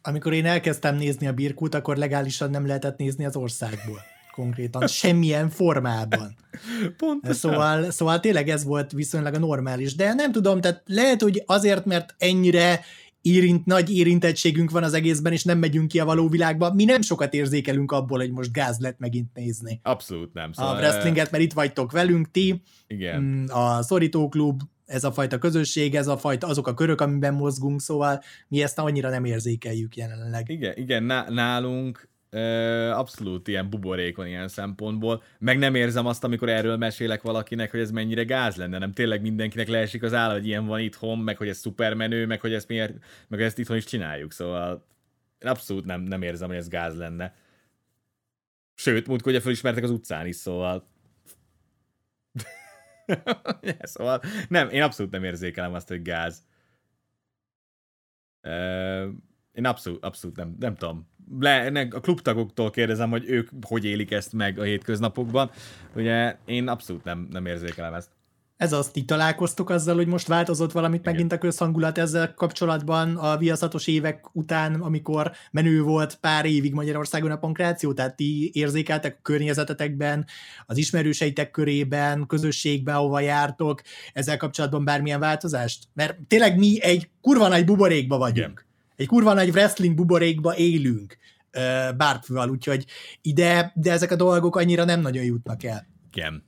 Amikor 0.02 0.32
én 0.32 0.46
elkezdtem 0.46 0.96
nézni 0.96 1.26
a 1.26 1.32
Birkót, 1.32 1.74
akkor 1.74 1.96
legálisan 1.96 2.50
nem 2.50 2.66
lehetett 2.66 2.98
nézni 2.98 3.24
az 3.24 3.36
országból 3.36 4.00
konkrétan, 4.36 4.86
semmilyen 4.86 5.50
formában. 5.50 6.36
Pontosan. 6.96 7.34
Szóval, 7.34 7.90
szóval 7.90 8.20
tényleg 8.20 8.48
ez 8.48 8.64
volt 8.64 8.92
viszonylag 8.92 9.34
a 9.34 9.38
normális, 9.38 9.94
de 9.94 10.14
nem 10.14 10.32
tudom, 10.32 10.60
tehát 10.60 10.82
lehet, 10.86 11.22
hogy 11.22 11.42
azért, 11.46 11.84
mert 11.84 12.14
ennyire 12.18 12.80
érint, 13.26 13.66
nagy 13.66 13.96
érintettségünk 13.96 14.70
van 14.70 14.82
az 14.82 14.92
egészben, 14.92 15.32
és 15.32 15.44
nem 15.44 15.58
megyünk 15.58 15.88
ki 15.88 15.98
a 16.00 16.04
való 16.04 16.28
világba. 16.28 16.72
Mi 16.72 16.84
nem 16.84 17.02
sokat 17.02 17.34
érzékelünk 17.34 17.92
abból, 17.92 18.18
hogy 18.18 18.30
most 18.30 18.52
gáz 18.52 18.78
lett 18.78 18.98
megint 18.98 19.34
nézni. 19.34 19.80
Abszolút 19.82 20.32
nem. 20.32 20.52
Szóval 20.52 20.74
a 20.74 20.78
wrestlinget, 20.78 21.30
mert 21.30 21.42
itt 21.42 21.52
vagytok 21.52 21.92
velünk 21.92 22.30
ti. 22.30 22.62
Igen. 22.86 23.22
Mm, 23.22 23.44
a 23.48 23.82
Szorító 23.82 24.28
Klub, 24.28 24.60
ez 24.86 25.04
a 25.04 25.12
fajta 25.12 25.38
közösség, 25.38 25.94
ez 25.94 26.06
a 26.06 26.16
fajta, 26.16 26.46
azok 26.46 26.66
a 26.66 26.74
körök, 26.74 27.00
amiben 27.00 27.34
mozgunk, 27.34 27.80
szóval 27.80 28.22
mi 28.48 28.62
ezt 28.62 28.78
annyira 28.78 29.10
nem 29.10 29.24
érzékeljük 29.24 29.96
jelenleg. 29.96 30.48
Igen, 30.48 30.72
igen 30.76 31.02
nálunk 31.28 32.08
abszolút 32.90 33.48
ilyen 33.48 33.70
buborékon 33.70 34.26
ilyen 34.26 34.48
szempontból, 34.48 35.22
meg 35.38 35.58
nem 35.58 35.74
érzem 35.74 36.06
azt, 36.06 36.24
amikor 36.24 36.48
erről 36.48 36.76
mesélek 36.76 37.22
valakinek, 37.22 37.70
hogy 37.70 37.80
ez 37.80 37.90
mennyire 37.90 38.24
gáz 38.24 38.56
lenne, 38.56 38.78
nem 38.78 38.92
tényleg 38.92 39.20
mindenkinek 39.20 39.68
leesik 39.68 40.02
az 40.02 40.14
áll, 40.14 40.32
hogy 40.32 40.46
ilyen 40.46 40.66
van 40.66 40.80
itthon, 40.80 41.18
meg 41.18 41.36
hogy 41.36 41.48
ez 41.48 41.58
szupermenő, 41.58 42.26
meg 42.26 42.40
hogy 42.40 42.52
ezt 42.52 42.68
miért, 42.68 42.92
meg 43.28 43.42
ezt 43.42 43.58
itthon 43.58 43.76
is 43.76 43.84
csináljuk, 43.84 44.32
szóval 44.32 44.86
abszolút 45.40 45.84
nem, 45.84 46.00
nem 46.00 46.22
érzem, 46.22 46.48
hogy 46.48 46.56
ez 46.56 46.68
gáz 46.68 46.96
lenne. 46.96 47.34
Sőt, 48.74 49.06
múltkor 49.06 49.32
ugye 49.32 49.40
felismertek 49.40 49.84
az 49.84 49.90
utcán 49.90 50.26
is, 50.26 50.36
szóval 50.36 50.88
szóval 53.82 54.22
nem, 54.48 54.68
én 54.68 54.82
abszolút 54.82 55.12
nem 55.12 55.24
érzékelem 55.24 55.74
azt, 55.74 55.88
hogy 55.88 56.02
gáz. 56.02 56.44
Én 59.52 59.64
abszolút, 59.64 60.04
abszolút 60.04 60.36
nem, 60.36 60.56
nem 60.58 60.74
tudom. 60.74 61.08
Le, 61.40 61.88
a 61.90 62.00
klubtagoktól 62.00 62.70
kérdezem, 62.70 63.10
hogy 63.10 63.24
ők 63.28 63.48
hogy 63.62 63.84
élik 63.84 64.10
ezt 64.10 64.32
meg 64.32 64.58
a 64.58 64.62
hétköznapokban. 64.62 65.50
Ugye 65.94 66.36
én 66.44 66.68
abszolút 66.68 67.04
nem, 67.04 67.28
nem 67.30 67.46
érzékelem 67.46 67.94
ezt. 67.94 68.08
Ez 68.56 68.72
azt, 68.72 68.92
ti 68.92 69.04
találkoztok 69.04 69.70
azzal, 69.70 69.94
hogy 69.94 70.06
most 70.06 70.26
változott 70.26 70.72
valamit 70.72 71.00
Igen. 71.00 71.12
megint 71.12 71.32
a 71.32 71.38
közhangulat 71.38 71.98
ezzel 71.98 72.34
kapcsolatban 72.34 73.16
a 73.16 73.36
viaszatos 73.36 73.86
évek 73.86 74.24
után, 74.32 74.74
amikor 74.74 75.32
menő 75.50 75.82
volt 75.82 76.14
pár 76.20 76.44
évig 76.44 76.72
Magyarországon 76.72 77.30
a 77.30 77.38
pankráció, 77.38 77.92
tehát 77.92 78.16
ti 78.16 78.50
érzékeltek 78.54 79.16
a 79.18 79.22
környezetetekben, 79.22 80.26
az 80.66 80.76
ismerőseitek 80.76 81.50
körében, 81.50 82.26
közösségben, 82.26 82.94
ahova 82.94 83.20
jártok, 83.20 83.82
ezzel 84.12 84.36
kapcsolatban 84.36 84.84
bármilyen 84.84 85.20
változást? 85.20 85.84
Mert 85.94 86.16
tényleg 86.28 86.58
mi 86.58 86.82
egy 86.82 87.10
kurva 87.20 87.48
nagy 87.48 87.64
buborékba 87.64 88.18
vagyunk. 88.18 88.50
Igen. 88.50 88.65
Egy 88.96 89.06
kurva 89.06 89.32
nagy 89.32 89.48
wrestling 89.48 89.94
buborékba 89.94 90.56
élünk 90.56 91.16
bárkival, 91.96 92.50
úgyhogy 92.50 92.84
ide, 93.22 93.72
de 93.74 93.92
ezek 93.92 94.10
a 94.10 94.16
dolgok 94.16 94.56
annyira 94.56 94.84
nem 94.84 95.00
nagyon 95.00 95.24
jutnak 95.24 95.64
el. 95.64 95.86
Igen 96.12 96.44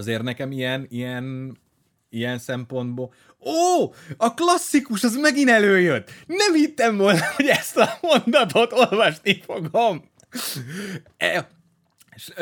azért 0.00 0.22
nekem 0.22 0.52
ilyen, 0.52 0.86
ilyen, 0.88 1.56
ilyen 2.10 2.38
szempontból. 2.38 3.12
Ó, 3.40 3.92
a 4.16 4.34
klasszikus, 4.34 5.04
az 5.04 5.16
megint 5.16 5.48
előjött. 5.48 6.10
Nem 6.26 6.54
hittem 6.54 6.96
volna, 6.96 7.24
hogy 7.36 7.46
ezt 7.46 7.76
a 7.76 7.98
mondatot 8.00 8.72
olvasni 8.72 9.42
fogom. 9.46 10.04
E, 11.16 11.48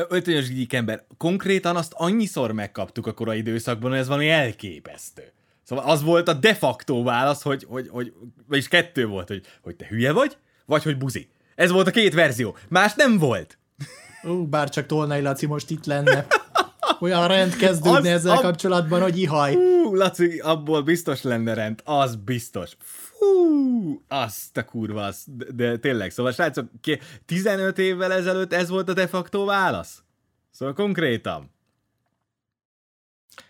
Öltönyös 0.09 0.49
ember. 0.69 1.05
Konkrétan 1.17 1.77
azt 1.77 1.93
annyiszor 1.97 2.53
megkaptuk 2.53 3.07
a 3.07 3.13
korai 3.13 3.39
időszakban, 3.39 3.91
hogy 3.91 3.99
ez 3.99 4.09
valami 4.09 4.29
elképesztő. 4.29 5.33
Szóval 5.69 5.85
az 5.85 6.03
volt 6.03 6.29
a 6.29 6.33
de 6.33 6.55
facto 6.55 7.03
válasz, 7.03 7.43
hogy, 7.43 7.65
hogy, 7.69 7.89
hogy 7.89 8.13
vagyis 8.47 8.69
kettő 8.69 9.07
volt, 9.07 9.29
hogy, 9.29 9.43
hogy 9.63 9.77
te 9.77 9.87
hülye 9.89 10.13
vagy, 10.13 10.37
vagy 10.67 10.83
hogy 10.83 10.99
buzi. 10.99 11.29
Ez 11.55 11.71
volt 11.71 11.87
a 11.87 11.91
két 11.91 12.15
verzió. 12.15 12.57
Más 12.69 12.95
nem 12.95 13.19
volt. 13.19 13.59
Ú, 14.23 14.47
bár 14.47 14.69
csak 14.69 14.87
Tolnai 14.87 15.21
Laci 15.21 15.47
most 15.47 15.71
itt 15.71 15.85
lenne. 15.85 16.27
olyan 17.01 17.29
rend 17.29 17.57
kezdődne 17.57 17.99
az, 17.99 18.07
ezzel 18.07 18.37
ab... 18.37 18.43
kapcsolatban, 18.43 19.03
hogy 19.03 19.19
ihaj. 19.19 19.53
Fú, 19.53 19.95
Laci, 19.95 20.39
abból 20.39 20.83
biztos 20.83 21.23
lenne 21.23 21.55
rend, 21.55 21.81
az 21.85 22.17
biztos. 22.17 22.77
Fú, 22.81 24.03
azt 24.09 24.57
a 24.57 24.65
kurva, 24.65 25.05
az, 25.05 25.25
de, 25.27 25.45
de 25.55 25.77
tényleg, 25.77 26.11
szóval 26.11 26.33
srácok, 26.33 26.71
15 27.27 27.79
évvel 27.79 28.13
ezelőtt 28.13 28.53
ez 28.53 28.69
volt 28.69 28.89
a 28.89 28.93
de 28.93 29.07
facto 29.07 29.45
válasz? 29.45 30.03
Szóval 30.51 30.75
konkrétan. 30.75 31.51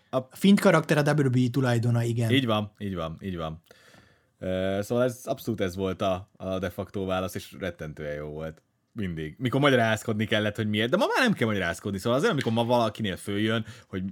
A 0.09 0.19
fint 0.31 0.59
karakter 0.59 0.97
a 0.97 1.13
WWE 1.13 1.49
tulajdona, 1.51 2.03
igen. 2.03 2.31
Így 2.31 2.45
van, 2.45 2.71
így 2.77 2.95
van, 2.95 3.17
így 3.21 3.37
van. 3.37 3.61
Szóval 4.81 5.03
ez 5.03 5.21
abszolút 5.23 5.61
ez 5.61 5.75
volt 5.75 6.01
a, 6.01 6.29
a 6.37 6.59
de 6.59 6.69
facto 6.69 7.05
válasz, 7.05 7.35
és 7.35 7.55
rettentően 7.59 8.15
jó 8.15 8.27
volt. 8.27 8.61
Mindig. 8.91 9.35
Mikor 9.37 9.59
magyarázkodni 9.59 10.25
kellett, 10.25 10.55
hogy 10.55 10.67
miért. 10.67 10.89
De 10.89 10.97
ma 10.97 11.05
már 11.05 11.27
nem 11.27 11.33
kell 11.33 11.47
magyarázkodni. 11.47 11.97
Szóval 11.97 12.17
azért, 12.17 12.31
amikor 12.31 12.51
ma 12.51 12.65
valakinél 12.65 13.15
följön, 13.15 13.65
hogy 13.87 14.03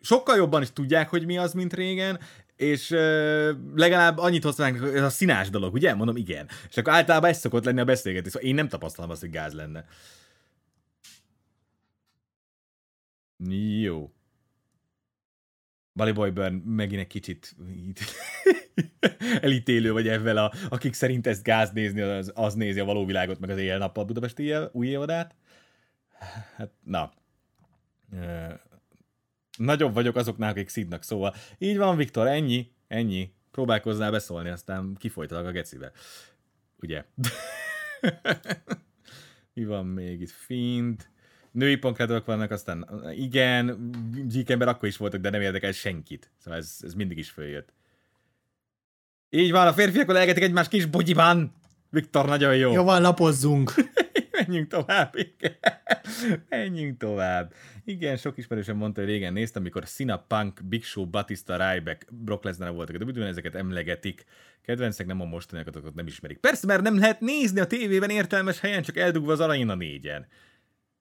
sokkal 0.00 0.36
jobban 0.36 0.62
is 0.62 0.72
tudják, 0.72 1.08
hogy 1.08 1.26
mi 1.26 1.38
az, 1.38 1.52
mint 1.52 1.72
régen, 1.72 2.18
és 2.56 2.90
uh, 2.90 3.50
legalább 3.74 4.18
annyit 4.18 4.42
hozták, 4.42 4.82
ez 4.94 5.02
a 5.02 5.08
színás 5.08 5.50
dolog, 5.50 5.74
ugye? 5.74 5.94
Mondom, 5.94 6.16
igen. 6.16 6.48
És 6.68 6.76
akkor 6.76 6.92
általában 6.92 7.30
ez 7.30 7.38
szokott 7.38 7.64
lenni 7.64 7.80
a 7.80 7.84
beszélgetés. 7.84 8.32
Szóval 8.32 8.48
én 8.48 8.54
nem 8.54 8.68
tapasztalom 8.68 9.10
azt, 9.10 9.20
hogy 9.20 9.30
gáz 9.30 9.52
lenne. 9.52 9.84
Jó. 13.80 14.12
Bali 15.94 16.12
Boy 16.12 16.30
Burn 16.30 16.54
megint 16.54 17.00
egy 17.00 17.06
kicsit 17.06 17.56
elítélő 19.40 19.92
vagy 19.92 20.08
ezzel, 20.08 20.36
a, 20.36 20.52
akik 20.68 20.92
szerint 20.92 21.26
ezt 21.26 21.42
gáz 21.42 21.70
nézni, 21.70 22.00
az, 22.00 22.32
az 22.34 22.54
nézi 22.54 22.80
a 22.80 22.84
való 22.84 23.04
világot, 23.04 23.38
meg 23.38 23.50
az 23.50 23.58
éjjel-nappal 23.58 24.04
Budapesti 24.04 24.54
új 24.72 24.86
évadát. 24.86 25.34
Hát, 26.56 26.70
na. 26.82 27.12
Nagyobb 29.56 29.94
vagyok 29.94 30.16
azoknál, 30.16 30.50
akik 30.50 30.68
szidnak, 30.68 31.02
szóval 31.02 31.34
így 31.58 31.76
van, 31.76 31.96
Viktor, 31.96 32.26
ennyi, 32.26 32.72
ennyi. 32.88 33.32
Próbálkoznál 33.50 34.10
beszólni, 34.10 34.48
aztán 34.48 34.94
kifolytalak 34.98 35.46
a 35.46 35.50
gecibe. 35.50 35.92
Ugye? 36.76 37.04
Mi 39.54 39.64
van 39.64 39.86
még 39.86 40.20
itt? 40.20 40.30
Fint 40.30 41.10
női 41.54 41.76
pankrátok 41.76 42.26
vannak, 42.26 42.50
aztán 42.50 42.88
igen, 43.16 43.90
gyíkember 44.28 44.68
akkor 44.68 44.88
is 44.88 44.96
voltak, 44.96 45.20
de 45.20 45.30
nem 45.30 45.40
érdekel 45.40 45.72
senkit. 45.72 46.30
Szóval 46.38 46.58
ez, 46.58 46.76
ez 46.80 46.94
mindig 46.94 47.18
is 47.18 47.30
följött. 47.30 47.72
Így 49.30 49.50
van, 49.50 49.66
a 49.66 49.72
férfiak 49.72 50.08
legetik 50.08 50.42
egymás 50.42 50.68
kis 50.68 50.86
bugyiban. 50.86 51.52
Viktor, 51.90 52.26
nagyon 52.26 52.56
jó. 52.56 52.72
Jó 52.72 52.84
van, 52.84 53.02
lapozzunk. 53.02 53.72
Menjünk 54.38 54.68
tovább. 54.68 55.14
Igen. 55.16 55.56
Menjünk 56.48 56.98
tovább. 56.98 57.54
Igen, 57.84 58.16
sok 58.16 58.38
ismerősen 58.38 58.76
mondta, 58.76 59.00
hogy 59.00 59.10
régen 59.10 59.32
néztem, 59.32 59.62
amikor 59.62 59.82
Sina 59.86 60.16
Punk, 60.16 60.60
Big 60.64 60.84
Show, 60.84 61.06
Batista, 61.06 61.72
Ryback, 61.72 62.06
Brock 62.10 62.44
Lesnar 62.44 62.72
voltak, 62.72 62.96
de 62.96 63.04
ugyan 63.04 63.26
ezeket 63.26 63.54
emlegetik. 63.54 64.24
Kedvencek 64.62 65.06
nem 65.06 65.20
a 65.20 65.24
mostaniakat 65.24 65.94
nem 65.94 66.06
ismerik. 66.06 66.38
Persze, 66.38 66.66
mert 66.66 66.82
nem 66.82 66.98
lehet 66.98 67.20
nézni 67.20 67.60
a 67.60 67.66
tévében 67.66 68.10
értelmes 68.10 68.60
helyen, 68.60 68.82
csak 68.82 68.96
eldugva 68.96 69.32
az 69.32 69.40
a 69.40 69.74
négyen. 69.74 70.26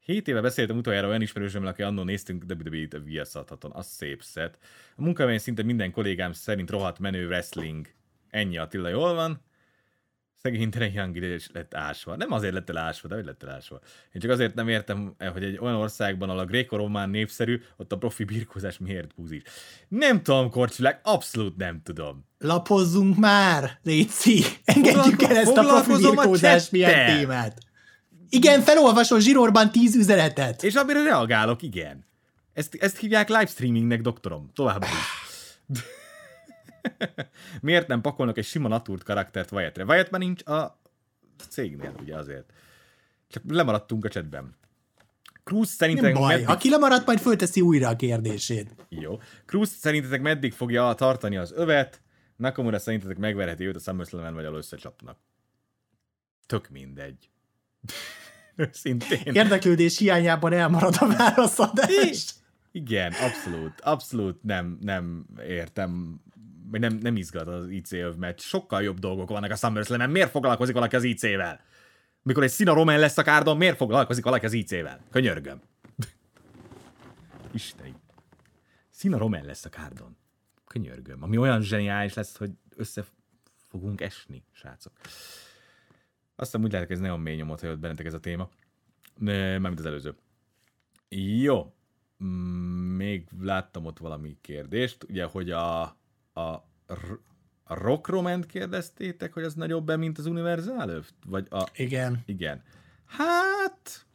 Hét 0.03 0.27
éve 0.27 0.41
beszéltem 0.41 0.77
utoljára 0.77 1.07
olyan 1.07 1.21
ismerősömmel, 1.21 1.69
aki 1.69 1.81
annól 1.81 2.05
néztünk 2.05 2.43
WWE-t 2.49 2.93
a 2.93 2.99
Viaszathaton. 2.99 3.71
Az 3.71 3.87
szép 3.87 4.21
szett. 4.23 4.57
A 4.95 5.01
munkahelyen 5.01 5.39
szinte 5.39 5.63
minden 5.63 5.91
kollégám 5.91 6.33
szerint 6.33 6.69
rohadt 6.69 6.99
menő 6.99 7.25
wrestling. 7.25 7.87
Ennyi 8.29 8.57
Attila, 8.57 8.89
jól 8.89 9.13
van? 9.13 9.41
Szegény 10.41 10.69
Tere 10.69 10.91
Young 10.93 11.15
is 11.15 11.49
lett 11.53 11.73
ásva. 11.73 12.15
Nem 12.15 12.31
azért 12.31 12.53
lett 12.53 12.69
el 12.69 12.77
ásva, 12.77 13.07
de 13.07 13.15
hogy 13.15 13.25
lett 13.25 13.43
el 13.43 13.49
ásva. 13.49 13.79
Én 14.11 14.21
csak 14.21 14.31
azért 14.31 14.55
nem 14.55 14.69
értem, 14.69 15.15
hogy 15.33 15.43
egy 15.43 15.57
olyan 15.57 15.75
országban, 15.75 16.29
ahol 16.29 16.41
a 16.41 16.45
gréko-román 16.45 17.09
népszerű, 17.09 17.61
ott 17.77 17.91
a 17.91 17.97
profi 17.97 18.23
birkózás 18.23 18.77
miért 18.77 19.15
búzis. 19.15 19.41
Nem 19.87 20.23
tudom, 20.23 20.49
Korcsilák, 20.49 20.99
abszolút 21.03 21.57
nem 21.57 21.81
tudom. 21.83 22.25
Lapozzunk 22.37 23.17
már, 23.17 23.79
Léci! 23.83 24.43
Engedjük 24.63 25.21
el 25.21 25.35
ezt 25.35 25.57
a 25.57 25.61
profi 25.61 26.01
birkózás 26.01 26.69
miatt 26.69 27.17
témát. 27.17 27.71
Igen, 28.33 28.61
felolvasol 28.61 29.19
zsírorban 29.19 29.71
tíz 29.71 29.95
üzenetet. 29.95 30.63
És 30.63 30.75
amire 30.75 31.03
reagálok, 31.03 31.61
igen. 31.61 32.05
Ezt, 32.53 32.75
ezt 32.75 32.97
hívják 32.97 33.27
livestreamingnek, 33.27 34.01
doktorom. 34.01 34.51
Tovább 34.53 34.83
is. 34.83 34.89
Miért 37.61 37.87
nem 37.87 38.01
pakolnak 38.01 38.37
egy 38.37 38.45
sima 38.45 38.67
natúrt 38.67 39.03
karaktert 39.03 39.51
Wyatt-re? 39.51 39.83
Wyatt 39.83 40.09
már 40.09 40.21
nincs 40.21 40.43
a 40.45 40.79
cégnél, 41.49 41.95
ugye 42.01 42.15
azért. 42.15 42.53
Csak 43.27 43.43
lemaradtunk 43.47 44.05
a 44.05 44.09
chatben. 44.09 44.55
Cruz 45.43 45.69
szerintetek... 45.69 46.13
Nem 46.13 46.21
baj, 46.21 46.33
meddig... 46.33 46.49
aki 46.49 46.69
lemaradt, 46.69 47.05
majd 47.05 47.19
fölteszi 47.19 47.61
újra 47.61 47.87
a 47.87 47.95
kérdését. 47.95 48.75
Jó. 48.89 49.19
Cruz 49.45 49.69
szerintetek 49.69 50.21
meddig 50.21 50.53
fogja 50.53 50.93
tartani 50.93 51.37
az 51.37 51.51
övet? 51.51 52.01
Nakamura 52.35 52.79
szerintetek 52.79 53.17
megverheti 53.17 53.65
őt 53.65 53.75
a 53.75 53.79
SummerSlam-en, 53.79 54.33
vagy 54.33 54.45
alul 54.45 54.57
összecsapnak? 54.57 55.17
Tök 56.45 56.69
mindegy. 56.69 57.29
Szintén. 58.71 59.19
Érdeklődés 59.23 59.97
hiányában 59.97 60.53
elmarad 60.53 60.95
a 60.99 61.07
válaszadás. 61.07 62.33
Igen, 62.71 63.11
abszolút, 63.11 63.81
abszolút 63.81 64.43
nem, 64.43 64.77
nem 64.81 65.25
értem, 65.47 66.21
vagy 66.71 66.79
nem, 66.79 66.97
nem 67.01 67.15
izgat 67.15 67.47
az 67.47 67.67
IC 67.67 67.91
mert 68.17 68.39
sokkal 68.39 68.83
jobb 68.83 68.99
dolgok 68.99 69.29
vannak 69.29 69.51
a 69.51 69.55
SummerSlam-en. 69.55 70.09
Miért 70.09 70.29
foglalkozik 70.29 70.73
valaki 70.73 70.95
az 70.95 71.03
IC-vel? 71.03 71.59
Mikor 72.23 72.43
egy 72.43 72.51
Sina 72.51 72.73
Roman 72.73 72.99
lesz 72.99 73.17
a 73.17 73.23
kárdon, 73.23 73.57
miért 73.57 73.77
foglalkozik 73.77 74.23
valaki 74.23 74.45
az 74.45 74.53
IC-vel? 74.53 74.99
Könyörgöm. 75.11 75.61
Istenim. 77.53 77.95
Sina 78.89 79.17
Roman 79.17 79.45
lesz 79.45 79.65
a 79.65 79.69
kárdon. 79.69 80.17
Könyörgöm. 80.67 81.23
Ami 81.23 81.37
olyan 81.37 81.61
zseniális 81.61 82.13
lesz, 82.13 82.37
hogy 82.37 82.51
össze 82.75 83.05
fogunk 83.69 84.01
esni, 84.01 84.43
srácok. 84.51 84.93
Aztán 86.35 86.63
úgy 86.63 86.71
lehet, 86.71 86.87
hogy 86.87 86.95
ez 86.95 87.01
nagyon 87.01 87.19
mély 87.19 87.35
nyomot 87.35 87.59
hagyott 87.59 87.79
bennetek 87.79 88.05
ez 88.05 88.13
a 88.13 88.19
téma. 88.19 88.49
Mármint 89.19 89.79
az 89.79 89.85
előző. 89.85 90.15
Jó. 91.09 91.73
Mm, 92.23 92.95
még 92.95 93.27
láttam 93.39 93.85
ott 93.85 93.97
valami 93.97 94.37
kérdést, 94.41 95.03
ugye, 95.03 95.23
hogy 95.23 95.51
a, 95.51 95.81
a, 96.33 96.39
a 97.63 97.73
Rock 97.75 98.07
Roman 98.07 98.41
kérdeztétek, 98.41 99.33
hogy 99.33 99.43
az 99.43 99.53
nagyobb-e, 99.53 99.95
mint 99.95 100.17
az 100.17 100.25
Universal? 100.25 101.03
Vagy 101.25 101.47
a... 101.49 101.69
Igen. 101.75 102.23
Igen. 102.25 102.63
Hát... 103.05 104.05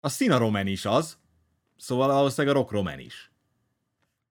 A 0.00 0.08
Sina 0.08 0.38
Roman 0.38 0.66
is 0.66 0.84
az, 0.84 1.18
szóval 1.76 2.08
valószínűleg 2.08 2.56
a 2.56 2.58
Rock 2.58 2.70
Roman 2.70 2.98
is. 2.98 3.32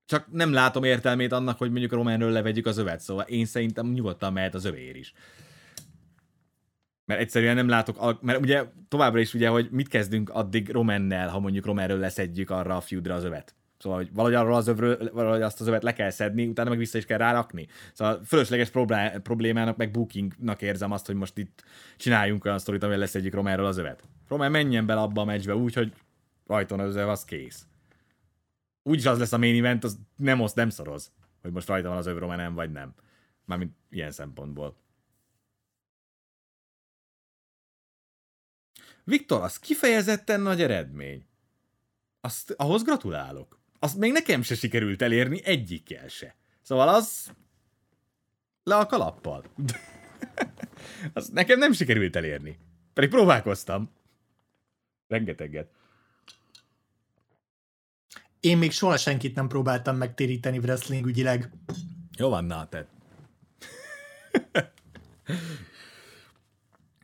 Csak 0.05 0.31
nem 0.31 0.53
látom 0.53 0.83
értelmét 0.83 1.31
annak, 1.31 1.57
hogy 1.57 1.69
mondjuk 1.69 1.91
a 1.91 1.95
Romanről 1.95 2.31
levegyük 2.31 2.65
az 2.65 2.77
övet, 2.77 2.99
szóval 2.99 3.25
én 3.25 3.45
szerintem 3.45 3.91
nyugodtan 3.91 4.33
mehet 4.33 4.53
az 4.53 4.65
övér 4.65 4.95
is. 4.95 5.13
Mert 7.05 7.19
egyszerűen 7.19 7.55
nem 7.55 7.67
látok, 7.67 8.21
mert 8.21 8.39
ugye 8.39 8.65
továbbra 8.87 9.19
is 9.19 9.33
ugye, 9.33 9.47
hogy 9.47 9.67
mit 9.71 9.87
kezdünk 9.87 10.29
addig 10.29 10.69
Romannel, 10.69 11.29
ha 11.29 11.39
mondjuk 11.39 11.65
Romanről 11.65 11.99
leszedjük 11.99 12.49
arra 12.49 12.75
a 12.75 12.81
feudra 12.81 13.13
az 13.13 13.23
övet. 13.23 13.55
Szóval, 13.77 13.97
hogy 13.97 14.13
valahogy 14.13 14.35
arról 14.35 14.55
az 14.55 14.67
övről, 14.67 15.09
valahogy 15.13 15.41
azt 15.41 15.61
az 15.61 15.67
övet 15.67 15.83
le 15.83 15.93
kell 15.93 16.09
szedni, 16.09 16.47
utána 16.47 16.69
meg 16.69 16.77
vissza 16.77 16.97
is 16.97 17.05
kell 17.05 17.17
rárakni. 17.17 17.67
Szóval 17.93 18.23
fölösleges 18.25 18.69
problémának, 19.23 19.77
meg 19.77 19.91
bookingnak 19.91 20.61
érzem 20.61 20.91
azt, 20.91 21.05
hogy 21.05 21.15
most 21.15 21.37
itt 21.37 21.63
csináljunk 21.97 22.45
olyan 22.45 22.59
sztorit, 22.59 22.83
amivel 22.83 22.99
leszedjük 22.99 23.33
Romáról 23.33 23.65
az 23.65 23.77
övet. 23.77 24.03
Román 24.27 24.51
menjen 24.51 24.85
bele 24.85 25.01
abba 25.01 25.21
a 25.21 25.25
meccsbe 25.25 25.55
úgy, 25.55 25.73
hogy 25.73 25.93
rajton 26.47 26.79
az 26.79 26.95
öv, 26.95 27.09
az 27.09 27.25
kész. 27.25 27.65
Úgyis 28.83 29.05
az 29.05 29.19
lesz 29.19 29.33
a 29.33 29.37
main 29.37 29.65
event, 29.65 29.83
az 29.83 29.97
nem 30.15 30.41
osz, 30.41 30.53
nem 30.53 30.69
szoroz, 30.69 31.11
hogy 31.41 31.51
most 31.51 31.67
rajta 31.67 31.87
van 31.87 31.97
az 31.97 32.07
öv 32.07 32.17
Román 32.17 32.37
nem, 32.37 32.53
vagy 32.53 32.71
nem. 32.71 32.93
Mármint 33.45 33.75
ilyen 33.89 34.11
szempontból. 34.11 34.77
Viktor, 39.03 39.41
az 39.41 39.59
kifejezetten 39.59 40.41
nagy 40.41 40.61
eredmény. 40.61 41.25
Azt, 42.21 42.51
ahhoz 42.51 42.83
gratulálok. 42.83 43.59
Azt 43.79 43.97
még 43.97 44.11
nekem 44.11 44.41
se 44.41 44.55
sikerült 44.55 45.01
elérni 45.01 45.43
egyikkel 45.43 46.07
se. 46.07 46.35
Szóval 46.61 46.89
az 46.89 47.31
le 48.63 48.75
a 48.75 48.85
kalappal. 48.85 49.45
az 51.13 51.27
nekem 51.27 51.59
nem 51.59 51.71
sikerült 51.71 52.15
elérni. 52.15 52.59
Pedig 52.93 53.09
próbálkoztam. 53.09 53.91
Rengeteget. 55.07 55.71
Én 58.39 58.57
még 58.57 58.71
soha 58.71 58.97
senkit 58.97 59.35
nem 59.35 59.47
próbáltam 59.47 59.97
megtéríteni 59.97 60.57
wrestling 60.57 61.05
ügyileg. 61.05 61.49
Jó 62.17 62.29
van, 62.29 62.45
na, 62.45 62.67
te. 62.69 62.87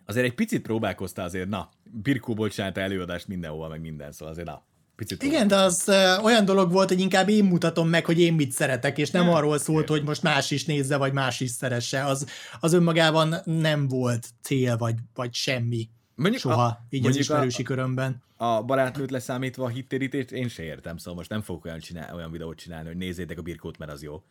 azért 0.06 0.26
egy 0.26 0.36
picit 0.36 0.62
próbálkoztál 0.62 1.26
azért, 1.26 1.50
na, 1.50 1.70
Birkóból 1.92 2.50
csinálta 2.50 2.82
előadást 2.82 3.28
mindenhol, 3.28 3.70
meg 3.70 3.82
minden, 3.82 4.12
szóval 4.12 4.34
azért 4.34 4.48
na, 4.48 4.64
picit 5.00 5.24
Igen, 5.24 5.48
de 5.48 5.56
az 5.56 5.92
olyan 6.24 6.46
dolog 6.46 6.72
volt, 6.72 6.90
hogy 6.90 7.00
inkább 7.00 7.30
én 7.30 7.44
mutatom 7.44 7.90
meg, 7.90 8.06
hogy 8.06 8.20
én 8.20 8.34
mit 8.34 8.52
szeretek, 8.52 8.98
és 8.98 9.12
nem, 9.12 9.26
nem 9.26 9.34
arról 9.34 9.58
szólt, 9.58 9.88
hogy 9.88 10.04
most 10.04 10.24
más 10.24 10.52
is 10.52 10.66
nézze, 10.66 10.98
vagy 10.98 11.14
más 11.14 11.40
is 11.40 11.50
szeresse. 11.50 12.06
Az, 12.06 12.28
az 12.60 12.74
önmagában 12.74 13.36
nem 13.44 13.88
volt 13.88 14.28
cél, 14.42 14.78
vagy, 14.78 14.96
vagy 15.14 15.34
semmi. 15.34 15.90
Mondjuk 16.16 16.42
Soha, 16.42 16.64
a, 16.64 16.86
így 16.90 17.06
az 17.06 17.16
ismerősi 17.16 17.62
a, 17.62 17.66
körömben. 17.66 18.24
A 18.38 18.64
barátnőt 18.64 19.12
leszámítva 19.12 19.64
a 19.64 19.68
hittérítést 19.68 20.32
én 20.32 20.48
se 20.48 20.64
értem, 20.64 20.98
szóval 20.98 21.14
most 21.14 21.30
nem 21.30 21.42
fogok 21.42 21.66
olyan, 21.66 21.80
csinál, 21.80 22.16
olyan 22.16 22.32
videót 22.32 22.58
csinálni, 22.58 22.88
hogy 22.88 22.98
nézzétek 22.98 23.38
a 23.38 23.42
birkót, 23.42 23.78
mert 23.78 23.92
az 23.92 24.04
jó. 24.04 24.24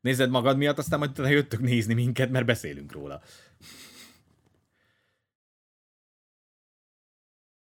Nézed 0.00 0.30
magad 0.30 0.56
miatt, 0.56 0.78
aztán 0.78 0.98
majd 0.98 1.18
jöttök 1.18 1.60
nézni 1.60 1.94
minket, 1.94 2.30
mert 2.30 2.46
beszélünk 2.46 2.92
róla. 2.92 3.22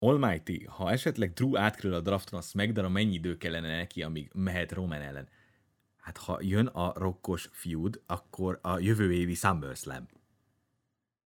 Almighty, 0.03 0.65
ha 0.65 0.91
esetleg 0.91 1.33
Drew 1.33 1.57
átkerül 1.57 1.93
a 1.93 2.01
drafton 2.01 2.39
a 2.39 2.41
SmackDown, 2.41 2.91
mennyi 2.91 3.13
idő 3.13 3.37
kellene 3.37 3.75
neki, 3.75 4.03
amíg 4.03 4.29
mehet 4.33 4.71
Roman 4.71 5.01
ellen? 5.01 5.29
Hát 5.97 6.17
ha 6.17 6.37
jön 6.41 6.65
a 6.65 6.93
rokkos 6.95 7.49
feud, 7.51 8.01
akkor 8.05 8.59
a 8.61 8.79
jövő 8.79 9.13
évi 9.13 9.33
SummerSlam. 9.33 10.07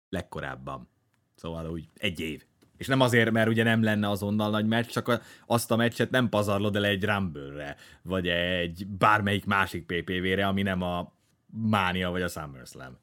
Legkorábban. 0.09 0.89
Szóval 1.35 1.69
úgy 1.69 1.89
egy 1.93 2.19
év. 2.19 2.45
És 2.77 2.87
nem 2.87 3.01
azért, 3.01 3.31
mert 3.31 3.49
ugye 3.49 3.63
nem 3.63 3.83
lenne 3.83 4.09
azonnal 4.09 4.49
nagy 4.49 4.65
meccs, 4.65 4.85
csak 4.85 5.21
azt 5.45 5.71
a 5.71 5.75
meccset 5.75 6.09
nem 6.09 6.29
pazarlod 6.29 6.75
el 6.75 6.85
egy 6.85 7.05
Rumble-re, 7.05 7.75
vagy 8.01 8.27
egy 8.27 8.87
bármelyik 8.87 9.45
másik 9.45 9.85
PPV-re, 9.85 10.47
ami 10.47 10.61
nem 10.61 10.81
a 10.81 11.13
Mánia 11.45 12.09
vagy 12.09 12.21
a 12.21 12.27
SummerSlam. 12.27 12.97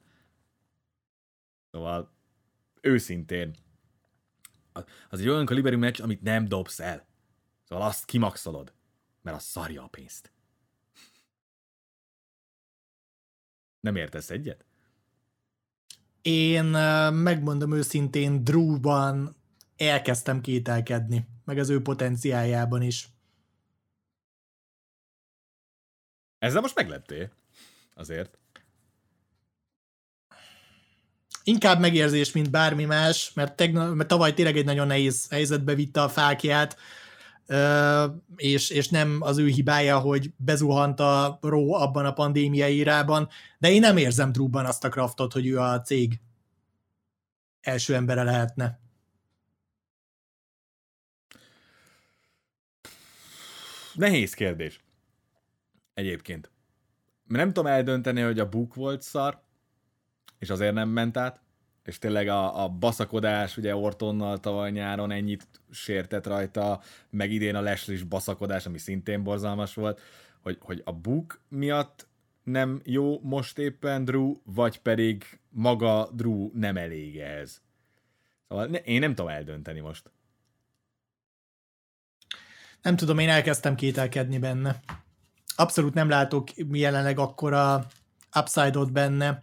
Szóval 1.70 2.12
őszintén, 2.80 3.54
az 5.08 5.20
egy 5.20 5.28
olyan 5.28 5.46
kaliberű 5.46 5.76
meccs, 5.76 6.00
amit 6.00 6.22
nem 6.22 6.48
dobsz 6.48 6.80
el. 6.80 7.06
Szóval 7.68 7.86
azt 7.86 8.04
kimaxolod, 8.04 8.72
mert 9.22 9.36
az 9.36 9.44
szarja 9.44 9.82
a 9.82 9.88
pénzt. 9.88 10.32
Nem 13.80 13.96
értesz 13.96 14.30
egyet? 14.30 14.64
Én 16.22 16.64
megmondom 17.12 17.72
őszintén, 17.72 18.44
Drew-ban 18.44 19.36
elkezdtem 19.76 20.40
kételkedni, 20.40 21.26
meg 21.44 21.58
az 21.58 21.68
ő 21.68 21.82
potenciájában 21.82 22.82
is. 22.82 23.08
Ezzel 26.38 26.60
most 26.60 26.74
megleptél. 26.74 27.30
Azért. 27.94 28.38
Inkább 31.44 31.80
megérzés, 31.80 32.32
mint 32.32 32.50
bármi 32.50 32.84
más, 32.84 33.32
mert, 33.34 33.56
tegna, 33.56 33.94
mert 33.94 34.08
tavaly 34.08 34.34
tényleg 34.34 34.56
egy 34.56 34.64
nagyon 34.64 34.86
nehéz 34.86 35.26
helyzetbe 35.30 35.74
vitte 35.74 36.02
a 36.02 36.08
fákját, 36.08 36.76
és, 38.36 38.70
és 38.70 38.88
nem 38.88 39.18
az 39.20 39.38
ő 39.38 39.46
hibája, 39.46 39.98
hogy 39.98 40.32
bezuhant 40.36 41.00
a 41.00 41.38
Ró 41.40 41.74
abban 41.74 42.06
a 42.06 42.12
pandémia 42.12 42.68
írában, 42.68 43.28
de 43.58 43.70
én 43.70 43.80
nem 43.80 43.96
érzem 43.96 44.32
Drúban 44.32 44.66
azt 44.66 44.84
a 44.84 44.88
kraftot, 44.88 45.32
hogy 45.32 45.46
ő 45.46 45.58
a 45.58 45.80
cég 45.80 46.20
első 47.60 47.94
embere 47.94 48.22
lehetne. 48.22 48.80
Nehéz 53.94 54.34
kérdés. 54.34 54.80
Egyébként. 55.94 56.50
Nem 57.26 57.52
tudom 57.52 57.66
eldönteni, 57.66 58.20
hogy 58.20 58.38
a 58.38 58.48
buk 58.48 58.74
volt 58.74 59.02
szar, 59.02 59.42
és 60.42 60.50
azért 60.50 60.74
nem 60.74 60.88
ment 60.88 61.16
át, 61.16 61.40
és 61.84 61.98
tényleg 61.98 62.28
a, 62.28 62.62
a 62.62 62.68
baszakodás, 62.68 63.56
ugye 63.56 63.76
Ortonnal 63.76 64.40
tavaly 64.40 64.70
nyáron 64.70 65.10
ennyit 65.10 65.46
sértett 65.70 66.26
rajta, 66.26 66.80
meg 67.10 67.32
idén 67.32 67.54
a 67.54 67.60
Leslie 67.60 68.04
baszakodás, 68.08 68.66
ami 68.66 68.78
szintén 68.78 69.22
borzalmas 69.22 69.74
volt, 69.74 70.00
hogy, 70.40 70.58
hogy 70.60 70.82
a 70.84 70.92
buk 70.92 71.40
miatt 71.48 72.06
nem 72.42 72.80
jó 72.84 73.20
most 73.20 73.58
éppen 73.58 74.04
Drew, 74.04 74.40
vagy 74.44 74.78
pedig 74.78 75.40
maga 75.48 76.08
Drew 76.12 76.50
nem 76.54 76.76
elég 76.76 77.18
ehhez. 77.18 77.62
Szóval 78.48 78.66
ne, 78.66 78.78
én 78.78 79.00
nem 79.00 79.14
tudom 79.14 79.30
eldönteni 79.30 79.80
most. 79.80 80.10
Nem 82.82 82.96
tudom, 82.96 83.18
én 83.18 83.28
elkezdtem 83.28 83.74
kételkedni 83.74 84.38
benne. 84.38 84.80
Abszolút 85.56 85.94
nem 85.94 86.08
látok 86.08 86.48
jelenleg 86.72 87.18
akkora 87.18 87.86
upside-ot 88.34 88.92
benne, 88.92 89.42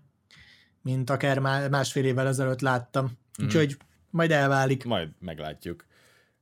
mint 0.82 1.10
akár 1.10 1.40
másfél 1.70 2.06
évvel 2.06 2.28
ezelőtt 2.28 2.62
láttam. 2.62 3.06
Mm. 3.42 3.46
Úgyhogy 3.46 3.78
majd 4.10 4.32
elválik. 4.32 4.84
Majd 4.84 5.10
meglátjuk. 5.20 5.86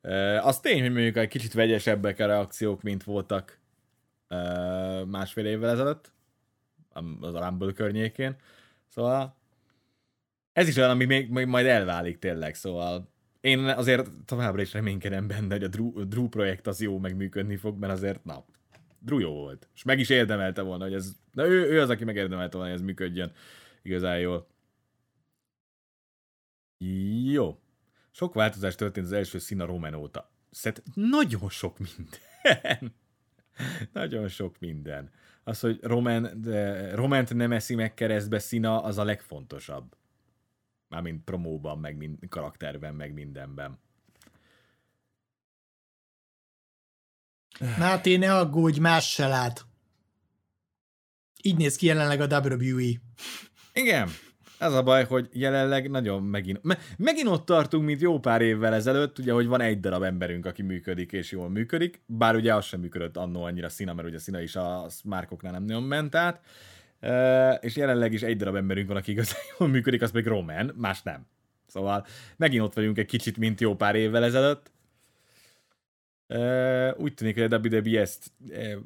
Uh, 0.04 0.48
az 0.48 0.60
tény, 0.60 0.82
hogy 0.82 0.92
mondjuk 0.92 1.18
egy 1.18 1.28
kicsit 1.28 1.54
vegyesebbek 1.54 2.20
a 2.20 2.26
reakciók, 2.26 2.82
mint 2.82 3.04
voltak 3.04 3.60
uh, 4.30 5.06
másfél 5.06 5.46
évvel 5.46 5.70
ezelőtt, 5.70 6.12
az 7.20 7.34
a 7.34 7.46
Rumble 7.46 7.72
környékén. 7.72 8.36
Szóval 8.88 9.36
ez 10.54 10.68
is 10.68 10.78
olyan, 10.78 10.90
ami 10.90 11.06
még, 11.06 11.30
még 11.30 11.46
majd 11.46 11.66
elválik 11.66 12.20
tényleg, 12.20 12.56
szóval 12.56 13.10
én 13.42 13.60
azért 13.60 14.10
továbbra 14.26 14.62
is 14.62 14.74
reménykedem 14.74 15.28
benne, 15.28 15.54
hogy 15.54 15.64
a 15.64 15.68
Drew, 15.68 16.08
Drew 16.08 16.28
projekt 16.28 16.68
az 16.68 16.82
jó, 16.82 17.00
meg 17.00 17.16
működni 17.16 17.56
fog, 17.56 17.80
mert 17.80 17.94
azért, 17.94 18.24
na, 18.24 18.46
Drew 19.00 19.20
jó 19.20 19.32
volt. 19.32 19.68
És 19.76 19.84
meg 19.84 20.00
is 20.00 20.10
érdemelte 20.10 20.62
volna, 20.62 20.84
hogy 20.84 20.94
ez, 20.94 21.12
na 21.32 21.48
ő, 21.48 21.70
ő 21.72 21.82
az, 21.82 21.90
aki 21.90 22.04
megérdemelte 22.04 22.58
volna, 22.58 22.72
hogy 22.72 22.80
ez 22.80 22.86
működjön 22.86 23.32
igazán 23.88 24.20
jól. 24.20 24.48
Jó. 27.24 27.60
Sok 28.12 28.34
változás 28.34 28.76
történt 28.76 29.06
az 29.06 29.12
első 29.12 29.40
szín 29.40 29.62
a 29.62 29.66
Roman 29.66 29.94
óta. 29.94 30.32
Szett 30.52 30.84
nagyon 30.94 31.50
sok 31.50 31.78
minden. 31.80 32.94
nagyon 33.94 34.28
sok 34.28 34.60
minden. 34.60 35.12
Az, 35.44 35.60
hogy 35.60 35.80
Roman, 35.82 36.42
de 36.42 36.96
Romant 36.96 37.34
nem 37.34 37.52
eszi 37.52 37.76
meg 37.76 37.94
keresztbe 37.94 38.40
szína, 38.40 38.84
az 38.84 38.98
a 38.98 39.04
legfontosabb. 39.04 39.96
Mármint 40.88 41.24
promóban, 41.24 41.80
meg 41.80 41.98
mind, 41.98 42.18
karakterben, 42.30 42.96
meg 42.96 43.14
mindenben. 43.14 43.80
Máté, 47.78 48.16
ne 48.16 48.36
aggódj, 48.36 48.80
más 48.80 49.12
se 49.12 49.28
lát. 49.28 49.66
Így 51.42 51.58
néz 51.58 51.76
ki 51.76 51.86
jelenleg 51.86 52.22
a 52.22 52.40
WWE. 52.40 52.92
Igen, 53.78 54.10
ez 54.60 54.74
a 54.74 54.84
baj, 54.84 55.06
hogy 55.06 55.30
jelenleg 55.32 55.90
nagyon 55.90 56.24
megint, 56.24 56.64
me, 56.64 56.78
megint 56.98 57.28
ott 57.28 57.46
tartunk, 57.46 57.86
mint 57.86 58.02
jó 58.02 58.20
pár 58.20 58.42
évvel 58.42 58.74
ezelőtt, 58.74 59.20
ugye, 59.20 59.32
hogy 59.32 59.48
van 59.48 59.62
egy 59.62 59.80
darab 59.80 60.04
emberünk, 60.04 60.46
aki 60.46 60.62
működik 60.62 61.12
és 61.12 61.32
jól 61.32 61.50
működik, 61.50 62.02
bár 62.06 62.36
ugye 62.36 62.56
az 62.56 62.66
sem 62.66 62.80
működött 62.80 63.18
annó 63.18 63.44
annyira 63.44 63.70
szína, 63.70 63.94
mert 63.94 64.08
ugye 64.08 64.20
szína 64.20 64.42
is 64.42 64.56
a 64.56 64.86
márkoknál 65.04 65.52
nem 65.52 65.64
nagyon 65.64 65.84
ment 65.84 66.16
át, 66.16 66.42
és 67.64 67.76
jelenleg 67.76 68.14
is 68.14 68.22
egy 68.22 68.38
darab 68.38 68.56
emberünk 68.56 68.88
van, 68.88 68.98
aki 68.98 69.12
igazán 69.12 69.42
jól 69.60 69.70
működik, 69.70 70.02
az 70.02 70.12
még 70.12 70.26
Roman, 70.26 70.74
más 70.76 71.02
nem. 71.02 71.28
Szóval 71.68 72.06
megint 72.38 72.64
ott 72.64 72.74
vagyunk 72.74 72.98
egy 72.98 73.06
kicsit, 73.06 73.38
mint 73.38 73.62
jó 73.62 73.76
pár 73.76 73.96
évvel 73.96 74.24
ezelőtt. 74.24 74.72
E, 76.28 76.94
úgy 76.98 77.14
tűnik, 77.14 77.40
hogy 77.40 77.54
a 77.54 77.98
ezt 77.98 78.32
e, 78.50 78.78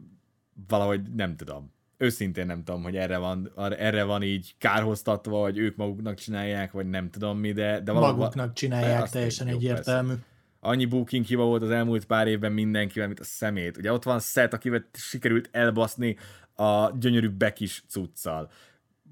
valahogy 0.67 1.01
nem 1.01 1.35
tudom 1.35 1.71
őszintén 2.01 2.45
nem 2.45 2.63
tudom, 2.63 2.83
hogy 2.83 2.95
erre 2.95 3.17
van, 3.17 3.51
erre 3.77 4.03
van 4.03 4.23
így 4.23 4.55
kárhoztatva, 4.57 5.39
vagy 5.39 5.57
ők 5.57 5.75
maguknak 5.75 6.15
csinálják, 6.15 6.71
vagy 6.71 6.89
nem 6.89 7.09
tudom 7.09 7.37
mi, 7.37 7.51
de... 7.51 7.79
de 7.79 7.91
valóban, 7.91 8.15
Maguknak 8.15 8.53
csinálják, 8.53 9.09
teljesen 9.09 9.47
egyértelmű. 9.47 10.13
annyi 10.59 10.85
booking 10.85 11.25
hiba 11.25 11.43
volt 11.43 11.61
az 11.61 11.69
elmúlt 11.69 12.05
pár 12.05 12.27
évben 12.27 12.51
mindenkivel, 12.51 13.07
mint 13.07 13.19
a 13.19 13.23
szemét. 13.23 13.77
Ugye 13.77 13.93
ott 13.93 14.03
van 14.03 14.19
Seth, 14.19 14.53
akivel 14.53 14.85
sikerült 14.93 15.49
elbaszni 15.51 16.17
a 16.55 16.91
gyönyörű 16.99 17.29
Bekis 17.29 17.83
cuccal. 17.87 18.51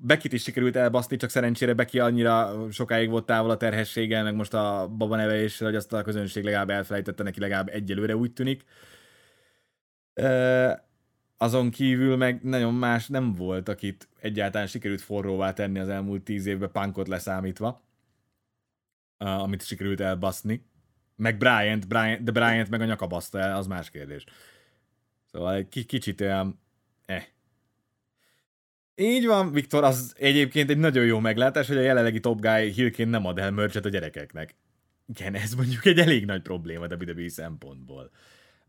Bekit 0.01 0.33
is 0.33 0.43
sikerült 0.43 0.75
elbaszni, 0.75 1.17
csak 1.17 1.29
szerencsére 1.29 1.73
Beki 1.73 1.99
annyira 1.99 2.65
sokáig 2.71 3.09
volt 3.09 3.25
távol 3.25 3.49
a 3.49 3.57
terhességgel, 3.57 4.23
meg 4.23 4.35
most 4.35 4.53
a 4.53 4.87
babaneveléssel, 4.97 5.67
hogy 5.67 5.75
azt 5.75 5.93
a 5.93 6.01
közönség 6.01 6.43
legalább 6.43 6.69
elfelejtette 6.69 7.23
neki 7.23 7.39
legalább 7.39 7.69
egyelőre 7.69 8.15
úgy 8.15 8.33
tűnik. 8.33 8.63
E, 10.13 10.88
azon 11.41 11.69
kívül 11.69 12.15
meg 12.15 12.43
nagyon 12.43 12.73
más 12.73 13.07
nem 13.07 13.33
volt, 13.33 13.69
akit 13.69 14.09
egyáltalán 14.19 14.67
sikerült 14.67 15.01
forróvá 15.01 15.53
tenni 15.53 15.79
az 15.79 15.89
elmúlt 15.89 16.23
tíz 16.23 16.45
évben, 16.45 16.71
punkot 16.71 17.07
leszámítva, 17.07 17.83
amit 19.17 19.65
sikerült 19.65 19.99
elbaszni. 19.99 20.65
Meg 21.15 21.37
Bryant, 21.37 21.87
Bryant 21.87 22.23
de 22.23 22.31
Bryant 22.31 22.69
meg 22.69 22.81
a 22.81 22.85
nyakabaszta 22.85 23.39
el, 23.39 23.55
az 23.55 23.67
más 23.67 23.89
kérdés. 23.89 24.23
Szóval 25.31 25.53
egy 25.53 25.85
kicsit 25.85 26.21
olyan, 26.21 26.59
eh. 27.05 27.25
Így 28.95 29.25
van, 29.25 29.51
Viktor, 29.51 29.83
az 29.83 30.13
egyébként 30.17 30.69
egy 30.69 30.77
nagyon 30.77 31.05
jó 31.05 31.19
meglátás, 31.19 31.67
hogy 31.67 31.77
a 31.77 31.81
jelenlegi 31.81 32.19
top 32.19 32.39
guy 32.39 32.71
hírként 32.71 33.09
nem 33.09 33.25
ad 33.25 33.39
el 33.39 33.51
merchet 33.51 33.85
a 33.85 33.89
gyerekeknek. 33.89 34.55
Igen, 35.05 35.35
ez 35.35 35.53
mondjuk 35.53 35.85
egy 35.85 35.99
elég 35.99 36.25
nagy 36.25 36.41
probléma 36.41 36.87
WWE 36.87 37.29
szempontból. 37.29 38.11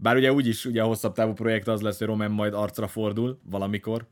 Bár 0.03 0.16
ugye 0.16 0.32
úgyis 0.32 0.64
ugye 0.64 0.82
a 0.82 0.86
hosszabb 0.86 1.14
távú 1.14 1.32
projekt 1.32 1.66
az 1.68 1.80
lesz, 1.80 1.98
hogy 1.98 2.07
Roman 2.07 2.30
majd 2.30 2.55
arcra 2.55 2.86
fordul 2.86 3.40
valamikor. 3.42 4.07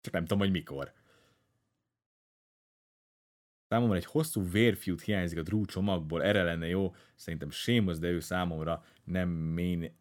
Csak 0.00 0.12
nem 0.12 0.22
tudom, 0.22 0.38
hogy 0.38 0.50
mikor. 0.50 0.92
Számomra 3.68 3.96
egy 3.96 4.04
hosszú 4.04 4.50
vérfiút 4.50 5.00
hiányzik 5.00 5.38
a 5.38 5.42
Drew 5.42 5.64
csomagból, 5.64 6.22
erre 6.22 6.42
lenne 6.42 6.66
jó. 6.66 6.94
Szerintem 7.14 7.50
Seamus, 7.50 7.98
de 7.98 8.08
ő 8.08 8.20
számomra 8.20 8.84
nem 9.04 9.28
main 9.28 9.96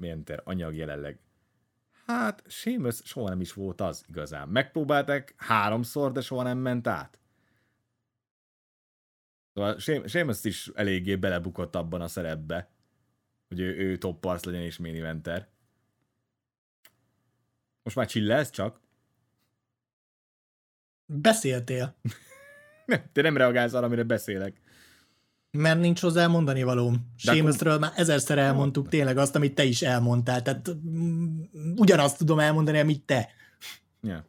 enter 0.00 0.40
anyag 0.44 0.74
jelenleg. 0.74 1.18
Hát, 2.06 2.42
Seamus 2.46 3.00
soha 3.04 3.28
nem 3.28 3.40
is 3.40 3.52
volt 3.52 3.80
az 3.80 4.04
igazán. 4.08 4.48
Megpróbálták 4.48 5.34
háromszor, 5.36 6.12
de 6.12 6.20
soha 6.20 6.42
nem 6.42 6.58
ment 6.58 6.86
át. 6.86 7.18
Szóval 9.54 9.78
Seamus 10.06 10.44
is 10.44 10.70
eléggé 10.74 11.16
belebukott 11.16 11.74
abban 11.74 12.00
a 12.00 12.08
szerepbe, 12.08 12.70
hogy 13.50 13.60
ő, 13.60 13.76
ő 13.76 13.96
top 13.96 14.20
parsz 14.20 14.44
legyen 14.44 14.62
és 14.62 14.78
main 14.78 14.96
eventer. 14.96 15.48
Most 17.82 17.96
már 17.96 18.06
chillelsz 18.06 18.50
csak? 18.50 18.80
Beszéltél. 21.06 21.96
nem, 22.86 23.02
te 23.12 23.22
nem 23.22 23.36
reagálsz 23.36 23.72
arra, 23.72 23.86
amire 23.86 24.02
beszélek. 24.02 24.60
Mert 25.50 25.80
nincs 25.80 26.00
hozzá 26.00 26.26
mondani 26.26 26.62
valóm. 26.62 27.12
Sémeszről 27.16 27.78
már 27.78 27.92
ezerszer 27.96 28.38
elmondtuk 28.38 28.88
tényleg 28.88 29.16
azt, 29.16 29.34
amit 29.34 29.54
te 29.54 29.64
is 29.64 29.82
elmondtál. 29.82 30.42
Tehát 30.42 30.70
mm, 30.74 31.40
ugyanazt 31.76 32.18
tudom 32.18 32.38
elmondani, 32.38 32.78
amit 32.78 33.02
te. 33.02 33.28
Ja. 34.00 34.26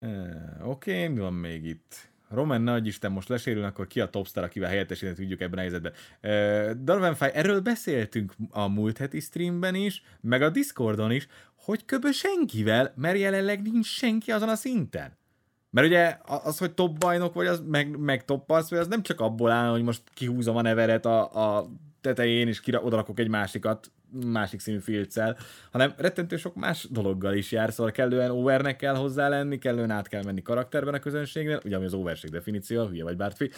Uh, 0.00 0.68
Oké, 0.68 0.92
okay, 0.92 1.08
mi 1.08 1.20
van 1.20 1.34
még 1.34 1.64
itt? 1.64 2.11
Roman 2.34 2.60
nagy 2.60 2.86
Isten 2.86 3.12
most 3.12 3.28
lesérül, 3.28 3.64
akkor 3.64 3.86
ki 3.86 4.00
a 4.00 4.10
topstar, 4.10 4.44
akivel 4.44 4.68
helyettesíteni 4.68 5.16
tudjuk 5.16 5.40
ebben 5.40 5.58
a 5.58 5.60
helyzetben. 5.60 5.92
Uh, 6.22 6.70
Darwin 6.84 7.14
Fay, 7.14 7.30
erről 7.32 7.60
beszéltünk 7.60 8.34
a 8.50 8.68
múlt 8.68 8.98
heti 8.98 9.20
streamben 9.20 9.74
is, 9.74 10.02
meg 10.20 10.42
a 10.42 10.50
Discordon 10.50 11.10
is, 11.10 11.26
hogy 11.54 11.84
köbö 11.84 12.10
senkivel, 12.10 12.92
mert 12.96 13.18
jelenleg 13.18 13.62
nincs 13.62 13.86
senki 13.86 14.32
azon 14.32 14.48
a 14.48 14.54
szinten. 14.54 15.20
Mert 15.70 15.86
ugye 15.86 16.16
az, 16.24 16.58
hogy 16.58 16.72
top 16.72 16.98
bajnok 16.98 17.34
vagy, 17.34 17.46
az, 17.46 17.62
meg, 17.66 17.98
meg 17.98 18.24
top 18.24 18.46
pass, 18.46 18.70
vagy 18.70 18.78
az 18.78 18.86
nem 18.86 19.02
csak 19.02 19.20
abból 19.20 19.50
áll, 19.50 19.70
hogy 19.70 19.82
most 19.82 20.02
kihúzom 20.14 20.56
a 20.56 20.62
neveret 20.62 21.06
a, 21.06 21.56
a 21.56 21.68
tetején, 22.00 22.48
és 22.48 22.60
kira, 22.60 22.80
odarakok 22.80 23.18
egy 23.18 23.28
másikat, 23.28 23.90
másik 24.26 24.60
színű 24.60 24.78
filccel, 24.78 25.36
hanem 25.70 25.92
rettentő 25.96 26.36
sok 26.36 26.54
más 26.54 26.86
dologgal 26.90 27.34
is 27.34 27.52
jár, 27.52 27.72
szóval 27.72 27.92
kellően 27.92 28.30
overnek 28.30 28.76
kell 28.76 28.94
hozzá 28.94 29.28
lenni, 29.28 29.58
kellően 29.58 29.90
át 29.90 30.08
kell 30.08 30.22
menni 30.22 30.42
karakterben 30.42 30.94
a 30.94 30.98
közönségnél, 30.98 31.60
ugye 31.64 31.76
ami 31.76 31.84
az 31.84 31.94
overség 31.94 32.30
definíció, 32.30 32.86
hülye 32.86 33.04
vagy 33.04 33.16
Bártfi, 33.16 33.50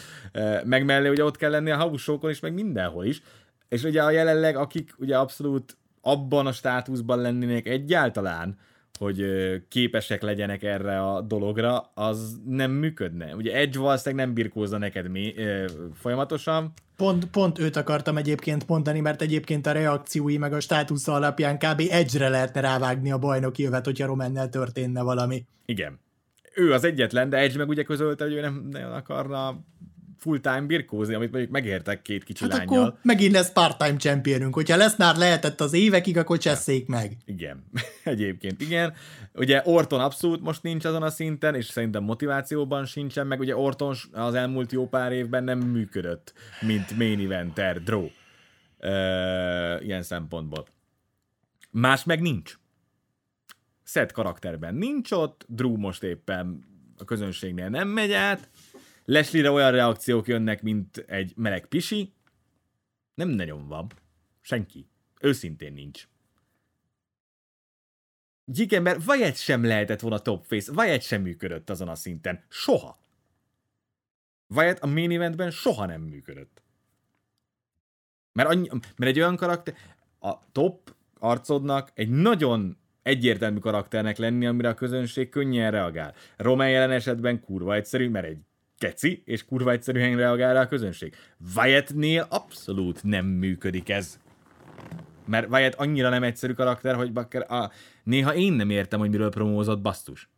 meg 0.63 0.85
mellé 0.85 1.09
ugye 1.09 1.23
ott 1.23 1.37
kell 1.37 1.51
lenni 1.51 1.71
a 1.71 1.77
hausókon 1.77 2.29
is, 2.29 2.39
meg 2.39 2.53
mindenhol 2.53 3.05
is, 3.05 3.21
és 3.69 3.83
ugye 3.83 4.03
a 4.03 4.11
jelenleg, 4.11 4.55
akik 4.55 4.93
ugye 4.97 5.17
abszolút 5.17 5.77
abban 6.01 6.47
a 6.47 6.51
státuszban 6.51 7.21
lennének 7.21 7.67
egyáltalán, 7.67 8.57
hogy 8.97 9.25
képesek 9.67 10.21
legyenek 10.21 10.63
erre 10.63 11.01
a 11.01 11.21
dologra, 11.21 11.91
az 11.93 12.39
nem 12.45 12.71
működne. 12.71 13.35
Ugye 13.35 13.55
Edge 13.55 13.79
valószínűleg 13.79 14.25
nem 14.25 14.35
birkózza 14.35 14.77
neked 14.77 15.09
mi, 15.09 15.33
folyamatosan. 15.93 16.73
Pont, 16.95 17.25
pont 17.25 17.59
őt 17.59 17.75
akartam 17.75 18.17
egyébként 18.17 18.67
mondani, 18.67 18.99
mert 18.99 19.21
egyébként 19.21 19.67
a 19.67 19.71
reakciói 19.71 20.37
meg 20.37 20.53
a 20.53 20.59
státusza 20.59 21.13
alapján 21.13 21.57
kb. 21.57 21.83
Edge-re 21.89 22.29
lehetne 22.29 22.61
rávágni 22.61 23.11
a 23.11 23.17
bajnoki 23.17 23.63
jövet, 23.63 23.85
hogyha 23.85 24.05
Romannel 24.05 24.49
történne 24.49 25.01
valami. 25.01 25.45
Igen. 25.65 25.99
Ő 26.55 26.73
az 26.73 26.83
egyetlen, 26.83 27.29
de 27.29 27.37
Edge 27.37 27.57
meg 27.57 27.69
ugye 27.69 27.83
közölte, 27.83 28.23
hogy 28.23 28.33
ő 28.33 28.41
nem, 28.41 28.67
nem 28.71 28.91
akarna 28.91 29.59
full-time 30.25 30.61
birkózni, 30.61 31.13
amit 31.13 31.31
mondjuk 31.31 31.51
megértek 31.51 32.01
két 32.01 32.23
kicsi 32.23 32.43
hát 32.43 32.53
lányjal. 32.53 32.83
akkor 32.83 32.99
megint 33.01 33.31
lesz 33.31 33.51
part-time 33.51 33.97
championünk. 33.97 34.53
Hogyha 34.53 34.77
lesz 34.77 34.97
már 34.97 35.15
lehetett 35.15 35.61
az 35.61 35.73
évekig, 35.73 36.17
akkor 36.17 36.37
cseszék 36.37 36.87
meg. 36.87 37.17
Igen, 37.25 37.63
egyébként 38.03 38.61
igen. 38.61 38.93
Ugye 39.33 39.61
Orton 39.65 39.99
abszolút 39.99 40.41
most 40.41 40.63
nincs 40.63 40.85
azon 40.85 41.03
a 41.03 41.09
szinten, 41.09 41.55
és 41.55 41.65
szerintem 41.65 42.03
motivációban 42.03 42.85
sincsen, 42.85 43.27
meg 43.27 43.39
ugye 43.39 43.55
Orton 43.55 43.95
az 44.11 44.33
elmúlt 44.33 44.71
jó 44.71 44.87
pár 44.87 45.11
évben 45.11 45.43
nem 45.43 45.59
működött, 45.59 46.33
mint 46.61 46.97
main 46.97 47.19
eventer, 47.19 47.83
draw. 47.83 48.07
Uh, 48.79 49.85
ilyen 49.85 50.01
szempontból. 50.01 50.67
Más 51.71 52.03
meg 52.03 52.21
nincs. 52.21 52.57
Szed 53.83 54.11
karakterben 54.11 54.75
nincs 54.75 55.11
ott, 55.11 55.45
Drew 55.47 55.77
most 55.77 56.03
éppen 56.03 56.73
a 56.97 57.05
közönségnél 57.05 57.69
nem 57.69 57.87
megy 57.87 58.11
át, 58.11 58.49
Leslie-re 59.05 59.51
olyan 59.51 59.71
reakciók 59.71 60.27
jönnek, 60.27 60.61
mint 60.61 60.97
egy 60.97 61.33
meleg 61.35 61.65
pisi. 61.65 62.13
Nem 63.13 63.29
nagyon 63.29 63.67
van. 63.67 63.91
Senki. 64.41 64.87
Őszintén 65.21 65.73
nincs. 65.73 66.07
Igen, 68.53 68.81
mert 68.81 69.07
Wyatt 69.07 69.35
sem 69.35 69.65
lehetett 69.65 69.99
volna 69.99 70.19
top 70.19 70.45
face, 70.45 70.71
Wyatt 70.71 71.01
sem 71.01 71.21
működött 71.21 71.69
azon 71.69 71.87
a 71.87 71.95
szinten. 71.95 72.43
Soha. 72.49 72.99
Wyatt 74.47 74.79
a 74.79 74.87
main 74.87 75.11
eventben 75.11 75.51
soha 75.51 75.85
nem 75.85 76.01
működött. 76.01 76.63
Mert, 78.33 78.49
annyi, 78.49 78.67
mert 78.69 79.11
egy 79.11 79.19
olyan 79.19 79.35
karakter, 79.35 79.75
a 80.19 80.51
top 80.51 80.95
arcodnak 81.19 81.91
egy 81.93 82.09
nagyon 82.09 82.77
egyértelmű 83.01 83.59
karakternek 83.59 84.17
lenni, 84.17 84.45
amire 84.45 84.69
a 84.69 84.73
közönség 84.73 85.29
könnyen 85.29 85.71
reagál. 85.71 86.13
Roman 86.37 86.69
jelen 86.69 86.91
esetben 86.91 87.39
kurva 87.39 87.75
egyszerű, 87.75 88.09
mert 88.09 88.25
egy 88.25 88.39
keci, 88.77 89.21
és 89.25 89.45
kurva 89.45 89.71
egyszerűen 89.71 90.15
reagál 90.15 90.53
rá 90.53 90.61
a 90.61 90.67
közönség. 90.67 91.15
Wyattnél 91.55 92.25
abszolút 92.29 93.03
nem 93.03 93.25
működik 93.25 93.89
ez. 93.89 94.19
Mert 95.25 95.49
Wyatt 95.49 95.73
annyira 95.73 96.09
nem 96.09 96.23
egyszerű 96.23 96.53
karakter, 96.53 96.95
hogy 96.95 97.13
bakker, 97.13 97.51
a, 97.51 97.71
néha 98.03 98.35
én 98.35 98.53
nem 98.53 98.69
értem, 98.69 98.99
hogy 98.99 99.09
miről 99.09 99.29
promózott 99.29 99.81
basztus. 99.81 100.29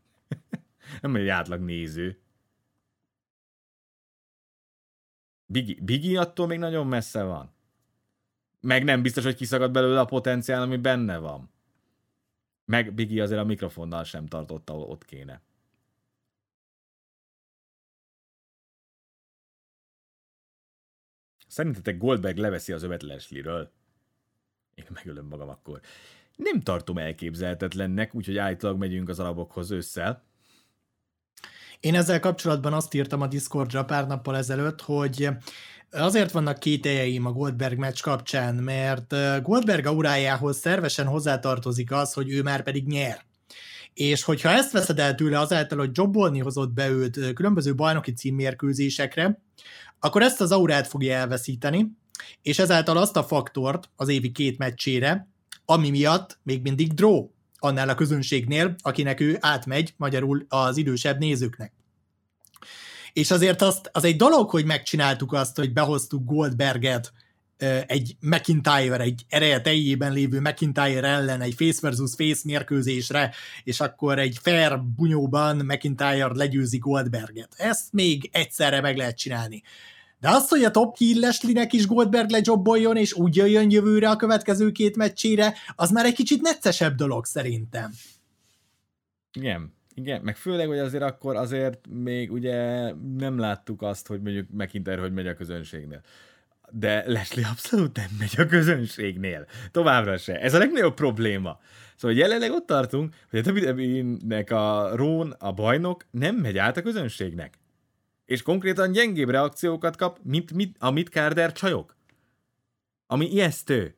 nem 1.02 1.16
egy 1.16 1.28
átlag 1.28 1.60
néző. 1.60 2.20
Biggie, 5.46 5.76
Biggie 5.82 6.20
attól 6.20 6.46
még 6.46 6.58
nagyon 6.58 6.86
messze 6.86 7.22
van. 7.22 7.54
Meg 8.60 8.84
nem 8.84 9.02
biztos, 9.02 9.24
hogy 9.24 9.34
kiszagad 9.34 9.70
belőle 9.70 10.00
a 10.00 10.04
potenciál, 10.04 10.62
ami 10.62 10.76
benne 10.76 11.18
van. 11.18 11.50
Meg 12.64 12.94
Biggie 12.94 13.22
azért 13.22 13.40
a 13.40 13.44
mikrofonnal 13.44 14.04
sem 14.04 14.26
tartotta 14.26 14.78
ott 14.78 15.04
kéne. 15.04 15.42
Szerintetek 21.50 21.98
Goldberg 21.98 22.36
leveszi 22.36 22.72
az 22.72 22.82
övet 22.82 23.02
Leslie-ről? 23.02 23.70
Én 24.74 24.84
megölöm 24.94 25.26
magam 25.26 25.48
akkor. 25.48 25.80
Nem 26.36 26.60
tartom 26.60 26.98
elképzelhetetlennek, 26.98 28.14
úgyhogy 28.14 28.38
állítólag 28.38 28.78
megyünk 28.78 29.08
az 29.08 29.20
arabokhoz 29.20 29.70
ősszel. 29.70 30.24
Én 31.80 31.94
ezzel 31.94 32.20
kapcsolatban 32.20 32.72
azt 32.72 32.94
írtam 32.94 33.20
a 33.20 33.26
Discordra 33.26 33.84
pár 33.84 34.06
nappal 34.06 34.36
ezelőtt, 34.36 34.80
hogy 34.80 35.28
azért 35.90 36.30
vannak 36.30 36.58
két 36.58 36.86
eljeim 36.86 37.26
a 37.26 37.32
Goldberg 37.32 37.78
meccs 37.78 38.00
kapcsán, 38.00 38.54
mert 38.54 39.14
Goldberg 39.42 39.86
aurájához 39.86 40.58
szervesen 40.58 41.06
hozzátartozik 41.06 41.92
az, 41.92 42.12
hogy 42.12 42.30
ő 42.30 42.42
már 42.42 42.62
pedig 42.62 42.86
nyer. 42.86 43.24
És 43.94 44.22
hogyha 44.22 44.50
ezt 44.50 44.72
veszed 44.72 44.98
el 44.98 45.14
tőle 45.14 45.38
azáltal, 45.38 45.78
hogy 45.78 45.90
jobbolni 45.92 46.38
hozott 46.38 46.70
be 46.72 46.88
őt 46.88 47.32
különböző 47.32 47.74
bajnoki 47.74 48.12
címmérkőzésekre, 48.12 49.42
akkor 50.00 50.22
ezt 50.22 50.40
az 50.40 50.52
aurát 50.52 50.86
fogja 50.86 51.14
elveszíteni, 51.14 51.86
és 52.42 52.58
ezáltal 52.58 52.96
azt 52.96 53.16
a 53.16 53.24
faktort 53.24 53.90
az 53.96 54.08
évi 54.08 54.32
két 54.32 54.58
meccsére, 54.58 55.28
ami 55.64 55.90
miatt 55.90 56.38
még 56.42 56.62
mindig 56.62 56.92
draw 56.92 57.28
annál 57.58 57.88
a 57.88 57.94
közönségnél, 57.94 58.74
akinek 58.78 59.20
ő 59.20 59.36
átmegy, 59.40 59.94
magyarul 59.96 60.46
az 60.48 60.76
idősebb 60.76 61.18
nézőknek. 61.18 61.72
És 63.12 63.30
azért 63.30 63.62
azt, 63.62 63.90
az 63.92 64.04
egy 64.04 64.16
dolog, 64.16 64.50
hogy 64.50 64.64
megcsináltuk 64.64 65.32
azt, 65.32 65.56
hogy 65.56 65.72
behoztuk 65.72 66.24
Goldberget 66.24 67.12
egy 67.86 68.16
McIntyre, 68.20 68.98
egy 68.98 69.24
ereje 69.28 69.60
teljében 69.60 70.12
lévő 70.12 70.40
McIntyre 70.40 71.08
ellen 71.08 71.40
egy 71.40 71.54
face 71.54 71.78
versus 71.80 72.14
face 72.14 72.40
mérkőzésre, 72.44 73.34
és 73.64 73.80
akkor 73.80 74.18
egy 74.18 74.38
fair 74.42 74.80
bunyóban 74.96 75.56
McIntyre 75.56 76.30
legyőzi 76.34 76.78
Goldberget. 76.78 77.54
Ezt 77.56 77.92
még 77.92 78.28
egyszerre 78.32 78.80
meg 78.80 78.96
lehet 78.96 79.16
csinálni. 79.18 79.62
De 80.20 80.28
azt, 80.28 80.48
hogy 80.48 80.64
a 80.64 80.70
top 80.70 80.96
heel 80.98 81.18
Leslie-nek 81.18 81.72
is 81.72 81.86
Goldberg 81.86 82.30
lejobboljon, 82.30 82.96
és 82.96 83.12
úgy 83.12 83.36
jöjjön 83.36 83.70
jövőre 83.70 84.10
a 84.10 84.16
következő 84.16 84.72
két 84.72 84.96
meccsére, 84.96 85.54
az 85.74 85.90
már 85.90 86.04
egy 86.04 86.14
kicsit 86.14 86.40
neccesebb 86.40 86.94
dolog 86.94 87.24
szerintem. 87.24 87.92
Igen, 89.32 89.74
igen, 89.94 90.22
meg 90.22 90.36
főleg, 90.36 90.66
hogy 90.66 90.78
azért 90.78 91.02
akkor 91.02 91.36
azért 91.36 91.86
még 91.88 92.32
ugye 92.32 92.90
nem 93.16 93.38
láttuk 93.38 93.82
azt, 93.82 94.06
hogy 94.06 94.20
mondjuk 94.20 94.46
McIntyre 94.50 95.00
hogy 95.00 95.12
megy 95.12 95.26
a 95.26 95.34
közönségnél. 95.34 96.00
De 96.72 97.04
Leslie 97.06 97.46
abszolút 97.46 97.96
nem 97.96 98.08
megy 98.18 98.34
a 98.36 98.46
közönségnél. 98.46 99.46
Továbbra 99.70 100.16
se. 100.16 100.40
Ez 100.40 100.54
a 100.54 100.58
legnagyobb 100.58 100.94
probléma. 100.94 101.60
Szóval 101.96 102.16
jelenleg 102.16 102.50
ott 102.50 102.66
tartunk, 102.66 103.14
hogy 103.30 103.48
a 103.48 103.52
WWE-nek 103.52 104.50
a 104.50 104.96
Rón, 104.96 105.30
a 105.38 105.52
bajnok 105.52 106.06
nem 106.10 106.36
megy 106.36 106.58
át 106.58 106.76
a 106.76 106.82
közönségnek 106.82 107.58
és 108.30 108.42
konkrétan 108.42 108.92
gyengébb 108.92 109.28
reakciókat 109.28 109.96
kap, 109.96 110.18
mint, 110.22 110.52
mint 110.52 110.76
a 110.78 110.90
Midcarder 110.90 111.52
csajok. 111.52 111.96
Ami 113.06 113.32
ijesztő. 113.32 113.96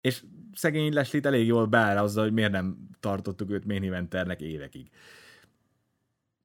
És 0.00 0.22
szegény 0.54 0.92
Leslie 0.92 1.22
elég 1.24 1.46
jól 1.46 1.66
beáll 1.66 1.96
azzal, 1.96 2.24
hogy 2.24 2.32
miért 2.32 2.50
nem 2.50 2.88
tartottuk 3.00 3.50
őt 3.50 3.64
main 3.64 3.84
eventernek 3.84 4.40
évekig. 4.40 4.90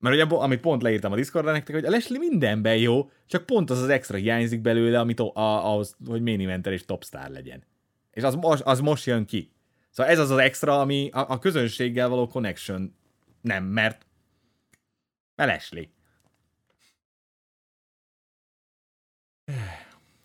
Mert 0.04 0.16
ugye, 0.16 0.24
amit 0.36 0.60
pont 0.60 0.82
leírtam 0.82 1.12
a 1.12 1.16
Discordra 1.16 1.52
nektek, 1.52 1.76
hogy 1.76 1.86
a 1.86 1.90
Leslie 1.90 2.18
mindenben 2.18 2.78
jó, 2.78 3.12
csak 3.26 3.46
pont 3.46 3.70
az 3.70 3.82
az 3.82 3.90
extra 3.90 4.18
hiányzik 4.18 4.62
belőle, 4.62 5.00
amit 5.00 5.20
a, 5.20 5.32
ahhoz, 5.36 5.96
hogy 6.06 6.22
main 6.22 6.42
eventer 6.42 6.74
és 6.74 6.86
topstar 6.86 7.30
legyen. 7.30 7.64
És 8.12 8.24
az, 8.24 8.38
az, 8.42 8.62
az 8.66 8.80
most 8.80 9.06
jön 9.06 9.26
ki. 9.26 9.52
Szóval 9.90 10.12
ez 10.12 10.20
az 10.20 10.30
az 10.30 10.38
extra, 10.38 10.80
ami 10.80 11.10
a, 11.10 11.30
a 11.30 11.40
közönséggel 11.40 12.10
való 12.10 12.28
connection 12.28 12.96
nem, 13.42 13.64
mert, 13.64 14.06
mert. 15.36 15.78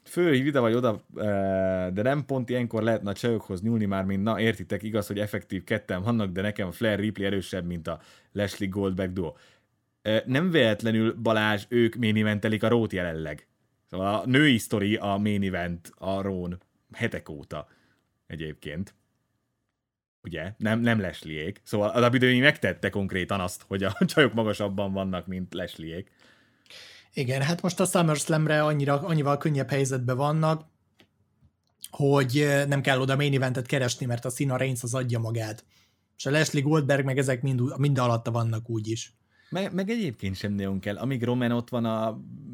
Fő 0.05 0.35
ide 0.35 0.61
vagy 0.61 0.75
oda, 0.75 1.05
de 1.93 2.03
nem 2.03 2.25
pont 2.25 2.51
ilyenkor 2.51 2.83
lehetne 2.83 3.11
a 3.11 3.15
csajokhoz 3.15 3.63
nyúlni 3.63 3.85
már, 3.85 4.05
mint 4.05 4.23
na 4.23 4.41
értitek, 4.41 4.83
igaz, 4.83 5.07
hogy 5.07 5.19
effektív 5.19 5.65
ketten 5.65 6.03
vannak, 6.03 6.31
de 6.31 6.43
nekem 6.43 6.69
a 6.69 6.73
Flair 6.73 6.99
Ripley 6.99 7.27
erősebb, 7.27 7.67
mint 7.67 7.87
a 7.87 8.01
Leslie 8.33 8.69
Goldberg 8.69 9.13
duo. 9.13 9.33
Nem 10.27 10.51
véletlenül 10.51 11.15
Balázs, 11.15 11.65
ők 11.69 11.95
main 11.95 12.17
eventelik 12.17 12.63
a 12.63 12.69
rót 12.69 12.93
jelenleg. 12.93 13.47
Szóval 13.91 14.15
a 14.15 14.27
női 14.27 14.59
sztori 14.59 14.97
a 14.97 15.17
main 15.17 15.43
event 15.43 15.93
a 15.95 16.21
Rón 16.23 16.63
hetek 16.93 17.29
óta 17.29 17.69
egyébként. 18.27 18.95
Ugye? 20.23 20.53
Nem, 20.59 20.81
nem 20.81 21.01
Leslie-ék. 21.01 21.61
Szóval 21.65 21.89
a 21.89 22.09
WWE 22.09 22.41
megtette 22.41 22.91
konkrétan 22.91 23.41
azt, 23.41 23.65
hogy 23.67 23.83
a 23.83 23.97
csajok 24.07 24.35
magasabban 24.35 24.93
vannak, 24.93 25.27
mint 25.27 25.55
Leslie-ék. 25.55 26.11
Igen, 27.13 27.43
hát 27.43 27.63
most 27.63 27.81
a 27.81 27.85
SummerSlam-re 27.85 28.65
annyira, 28.65 29.01
annyival 29.01 29.39
könnyebb 29.39 29.71
helyzetben 29.71 30.17
vannak, 30.17 30.65
hogy 31.91 32.47
nem 32.67 32.81
kell 32.81 33.01
oda 33.01 33.17
main 33.17 33.35
eventet 33.35 33.67
keresni, 33.67 34.07
mert 34.07 34.25
a 34.25 34.31
Sina 34.31 34.57
Reigns 34.57 34.83
az 34.83 34.95
adja 34.95 35.19
magát. 35.19 35.65
És 36.17 36.27
a 36.27 36.31
Leslie 36.31 36.63
Goldberg 36.63 37.05
meg 37.05 37.19
ezek 37.19 37.43
mind, 37.43 37.79
mind 37.79 37.99
alatta 37.99 38.31
vannak 38.31 38.71
úgyis. 38.71 39.13
Meg, 39.51 39.75
meg 39.75 39.91
egyébként 39.91 40.37
sem 40.37 40.53
nagyon 40.53 40.79
kell. 40.81 40.97
Amíg 40.97 41.25
Roman 41.25 41.53
ott 41.53 41.69
van 41.69 41.85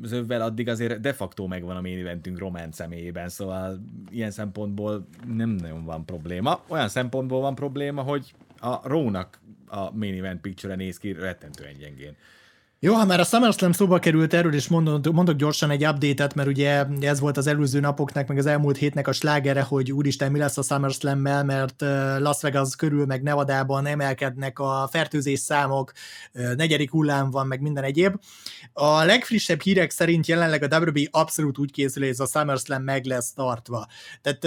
az 0.03 0.13
övvel, 0.13 0.41
addig 0.41 0.69
azért 0.69 1.01
de 1.01 1.13
facto 1.13 1.47
megvan 1.47 1.77
a 1.77 1.81
main 1.81 1.99
eventünk 1.99 2.39
Roman 2.39 2.73
személyében, 2.73 3.29
szóval 3.29 3.81
ilyen 4.11 4.31
szempontból 4.31 5.07
nem 5.27 5.49
nagyon 5.49 5.85
van 5.85 6.05
probléma. 6.05 6.63
Olyan 6.69 6.89
szempontból 6.89 7.41
van 7.41 7.55
probléma, 7.55 8.03
hogy 8.03 8.35
a 8.59 8.89
Rónak 8.89 9.41
a 9.67 9.91
main 9.91 10.19
event 10.19 10.41
picture 10.41 10.75
néz 10.75 10.99
ki 10.99 11.13
rettentően 11.13 11.77
gyengén. 11.79 12.17
Jó, 12.81 12.95
ha 12.95 13.05
már 13.05 13.21
a 13.21 13.25
SummerSlam 13.25 13.73
szóba 13.73 13.99
került 13.99 14.35
erről, 14.35 14.55
és 14.55 14.69
mondok, 14.69 15.15
mondok 15.15 15.37
gyorsan 15.37 15.71
egy 15.71 15.87
update-et, 15.87 16.35
mert 16.35 16.49
ugye 16.49 16.85
ez 17.01 17.21
volt 17.21 17.37
az 17.37 17.47
előző 17.47 17.81
napoknak, 17.81 18.27
meg 18.27 18.39
az 18.39 18.47
elmúlt 18.47 18.77
hétnek 18.77 19.09
a 19.09 19.13
slágere, 19.13 19.63
hogy 19.63 19.93
úristen, 19.93 20.33
mi 20.33 20.39
lesz 20.39 20.57
a 20.57 20.63
SummerSlam-mel, 20.63 21.45
mert 21.45 21.81
Las 22.19 22.41
Vegas 22.41 22.77
körül, 22.77 23.07
meg 23.07 23.23
Nevadában 23.23 23.87
emelkednek 23.87 24.59
a 24.59 24.89
fertőzés 24.91 25.39
számok, 25.39 25.93
negyedik 26.33 26.91
hullám 26.91 27.31
van, 27.31 27.47
meg 27.47 27.61
minden 27.61 27.85
egyéb. 27.85 28.15
A 28.73 29.05
legfrissebb 29.05 29.61
hírek 29.61 29.91
szerint 29.91 30.27
jelenleg 30.27 30.63
a 30.63 30.79
WWE 30.79 31.09
abszolút 31.11 31.59
úgy 31.59 31.73
készül, 31.73 32.03
hogy 32.03 32.13
ez 32.13 32.21
a 32.21 32.27
SummerSlam 32.27 32.83
meg 32.83 33.05
lesz 33.05 33.33
tartva. 33.33 33.87
Tehát 34.23 34.47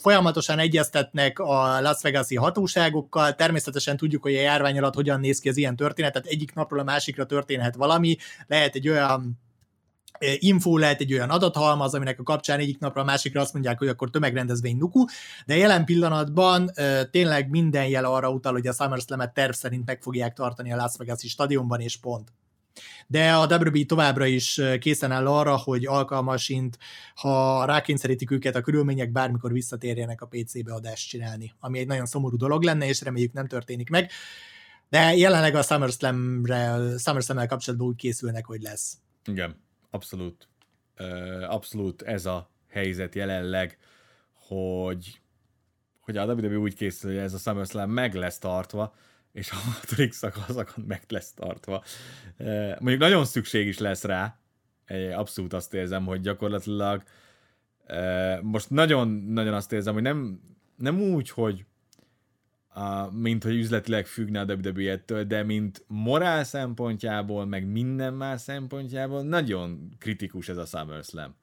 folyamatosan 0.00 0.58
egyeztetnek 0.58 1.38
a 1.38 1.80
Las 1.80 2.02
Vegas-i 2.02 2.36
hatóságokkal, 2.36 3.34
természetesen 3.34 3.96
tudjuk, 3.96 4.22
hogy 4.22 4.34
a 4.34 4.40
járvány 4.40 4.78
alatt 4.78 4.94
hogyan 4.94 5.20
néz 5.20 5.38
ki 5.38 5.48
az 5.48 5.56
ilyen 5.56 5.76
történet, 5.76 6.12
tehát 6.12 6.28
egyik 6.28 6.54
napról 6.54 6.80
a 6.80 6.84
másikra 6.84 7.26
történhet 7.26 7.64
történhet 7.66 7.76
valami, 7.76 8.16
lehet 8.46 8.74
egy 8.74 8.88
olyan 8.88 9.38
info 10.38 10.76
lehet 10.76 11.00
egy 11.00 11.12
olyan 11.12 11.30
adathalmaz, 11.30 11.94
aminek 11.94 12.18
a 12.18 12.22
kapcsán 12.22 12.58
egyik 12.58 12.78
napra 12.78 13.00
a 13.00 13.04
másikra 13.04 13.40
azt 13.40 13.52
mondják, 13.52 13.78
hogy 13.78 13.88
akkor 13.88 14.10
tömegrendezvény 14.10 14.76
nuku, 14.76 15.04
de 15.46 15.56
jelen 15.56 15.84
pillanatban 15.84 16.70
tényleg 17.10 17.50
minden 17.50 17.86
jel 17.86 18.04
arra 18.04 18.30
utal, 18.30 18.52
hogy 18.52 18.66
a 18.66 18.72
SummerSlam-et 18.72 19.34
terv 19.34 19.52
szerint 19.52 19.86
meg 19.86 20.02
fogják 20.02 20.34
tartani 20.34 20.72
a 20.72 20.76
Las 20.76 20.92
Vegas-i 20.96 21.28
stadionban, 21.28 21.80
és 21.80 21.96
pont. 21.96 22.32
De 23.06 23.32
a 23.32 23.46
WWE 23.46 23.84
továbbra 23.86 24.26
is 24.26 24.60
készen 24.80 25.12
áll 25.12 25.26
arra, 25.26 25.56
hogy 25.56 25.86
alkalmasint, 25.86 26.78
ha 27.14 27.64
rákényszerítik 27.64 28.30
őket 28.30 28.56
a 28.56 28.60
körülmények, 28.60 29.12
bármikor 29.12 29.52
visszatérjenek 29.52 30.20
a 30.22 30.26
PC-be 30.26 30.74
adást 30.74 31.08
csinálni, 31.08 31.52
ami 31.60 31.78
egy 31.78 31.86
nagyon 31.86 32.06
szomorú 32.06 32.36
dolog 32.36 32.62
lenne, 32.62 32.86
és 32.86 33.02
reméljük 33.02 33.32
nem 33.32 33.46
történik 33.46 33.90
meg. 33.90 34.10
De 34.88 35.16
jelenleg 35.16 35.54
a 35.54 35.62
SummerSlam-re, 35.62 36.78
SummerSlam-mel 36.98 37.46
kapcsolatban 37.46 37.88
úgy 37.88 37.96
készülnek, 37.96 38.46
hogy 38.46 38.62
lesz. 38.62 38.98
Igen, 39.24 39.62
abszolút. 39.90 40.48
Abszolút 41.48 42.02
ez 42.02 42.26
a 42.26 42.50
helyzet 42.68 43.14
jelenleg, 43.14 43.78
hogy, 44.32 45.20
hogy 46.00 46.16
a 46.16 46.24
WWE 46.24 46.56
úgy 46.56 46.74
készül, 46.74 47.10
hogy 47.10 47.20
ez 47.20 47.34
a 47.34 47.38
SummerSlam 47.38 47.90
meg 47.90 48.14
lesz 48.14 48.38
tartva, 48.38 48.94
és 49.32 49.50
a 49.50 49.54
hatodik 49.54 50.12
szakaszakon 50.12 50.84
meg 50.86 51.02
lesz 51.08 51.32
tartva. 51.32 51.84
Mondjuk 52.78 52.98
nagyon 52.98 53.24
szükség 53.24 53.66
is 53.66 53.78
lesz 53.78 54.04
rá, 54.04 54.38
abszolút 55.14 55.52
azt 55.52 55.74
érzem, 55.74 56.04
hogy 56.04 56.20
gyakorlatilag 56.20 57.02
most 58.42 58.70
nagyon-nagyon 58.70 59.54
azt 59.54 59.72
érzem, 59.72 59.94
hogy 59.94 60.02
nem, 60.02 60.40
nem 60.76 61.00
úgy, 61.00 61.30
hogy 61.30 61.64
mint 63.12 63.42
hogy 63.42 63.54
üzletileg 63.54 64.06
függne 64.06 64.40
a 64.40 64.44
WWE-től, 64.44 65.24
de 65.24 65.42
mint 65.42 65.84
morál 65.86 66.44
szempontjából, 66.44 67.46
meg 67.46 67.66
minden 67.66 68.14
más 68.14 68.40
szempontjából 68.40 69.22
nagyon 69.22 69.94
kritikus 69.98 70.48
ez 70.48 70.56
a 70.56 70.64
SummerSlam. 70.64 71.34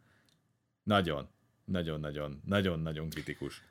Nagyon, 0.83 1.27
nagyon, 1.65 1.99
nagyon, 1.99 2.41
nagyon, 2.45 2.79
nagyon 2.79 3.09
kritikus. 3.09 3.61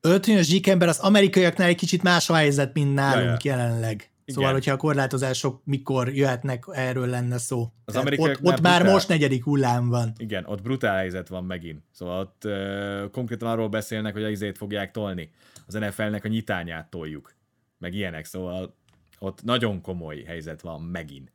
Öltönyös 0.00 0.46
zsíkember 0.46 0.88
az 0.88 0.98
amerikaiaknál 0.98 1.68
egy 1.68 1.76
kicsit 1.76 2.02
más 2.02 2.30
a 2.30 2.34
helyzet, 2.34 2.74
mint 2.74 2.94
nálunk 2.94 3.42
ja, 3.42 3.54
ja. 3.54 3.58
jelenleg. 3.58 3.94
Igen. 4.24 4.34
Szóval, 4.34 4.52
hogyha 4.52 4.72
a 4.72 4.76
korlátozások 4.76 5.60
mikor 5.64 6.14
jöhetnek, 6.14 6.64
erről 6.70 7.06
lenne 7.06 7.38
szó. 7.38 7.72
Az 7.84 7.96
ott, 7.96 8.38
ott 8.42 8.60
már 8.60 8.82
most 8.82 9.08
negyedik 9.08 9.44
hullám 9.44 9.88
van. 9.88 10.12
Igen, 10.16 10.44
ott 10.46 10.62
brutál 10.62 10.96
helyzet 10.96 11.28
van 11.28 11.44
megint. 11.44 11.82
Szóval 11.90 12.20
ott 12.20 12.42
uh, 12.44 13.10
konkrétan 13.10 13.48
arról 13.48 13.68
beszélnek, 13.68 14.12
hogy 14.12 14.24
a 14.24 14.28
izét 14.28 14.56
fogják 14.56 14.90
tolni 14.90 15.30
az 15.74 15.80
NFL-nek 15.80 16.24
a 16.24 16.28
nyitányát 16.28 16.90
toljuk, 16.90 17.34
meg 17.78 17.94
ilyenek, 17.94 18.24
szóval 18.24 18.76
ott 19.18 19.42
nagyon 19.42 19.80
komoly 19.80 20.22
helyzet 20.22 20.60
van 20.60 20.82
megint. 20.82 21.32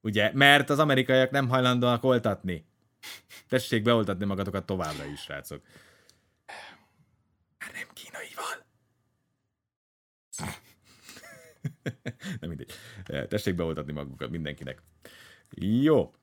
Ugye, 0.00 0.30
mert 0.34 0.70
az 0.70 0.78
amerikaiak 0.78 1.30
nem 1.30 1.48
hajlandóak 1.48 2.04
oltatni. 2.04 2.66
Tessék 3.48 3.82
beoltatni 3.82 4.24
magatokat 4.24 4.66
továbbra 4.66 5.04
is, 5.04 5.20
srácok. 5.20 5.62
Már 7.58 7.70
nem 7.72 7.88
kínaival. 7.92 8.64
nem 12.40 12.48
mindegy. 12.48 12.72
Tessék 13.28 13.54
beoltatni 13.54 13.92
magukat 13.92 14.30
mindenkinek. 14.30 14.82
Jó. 15.50 16.14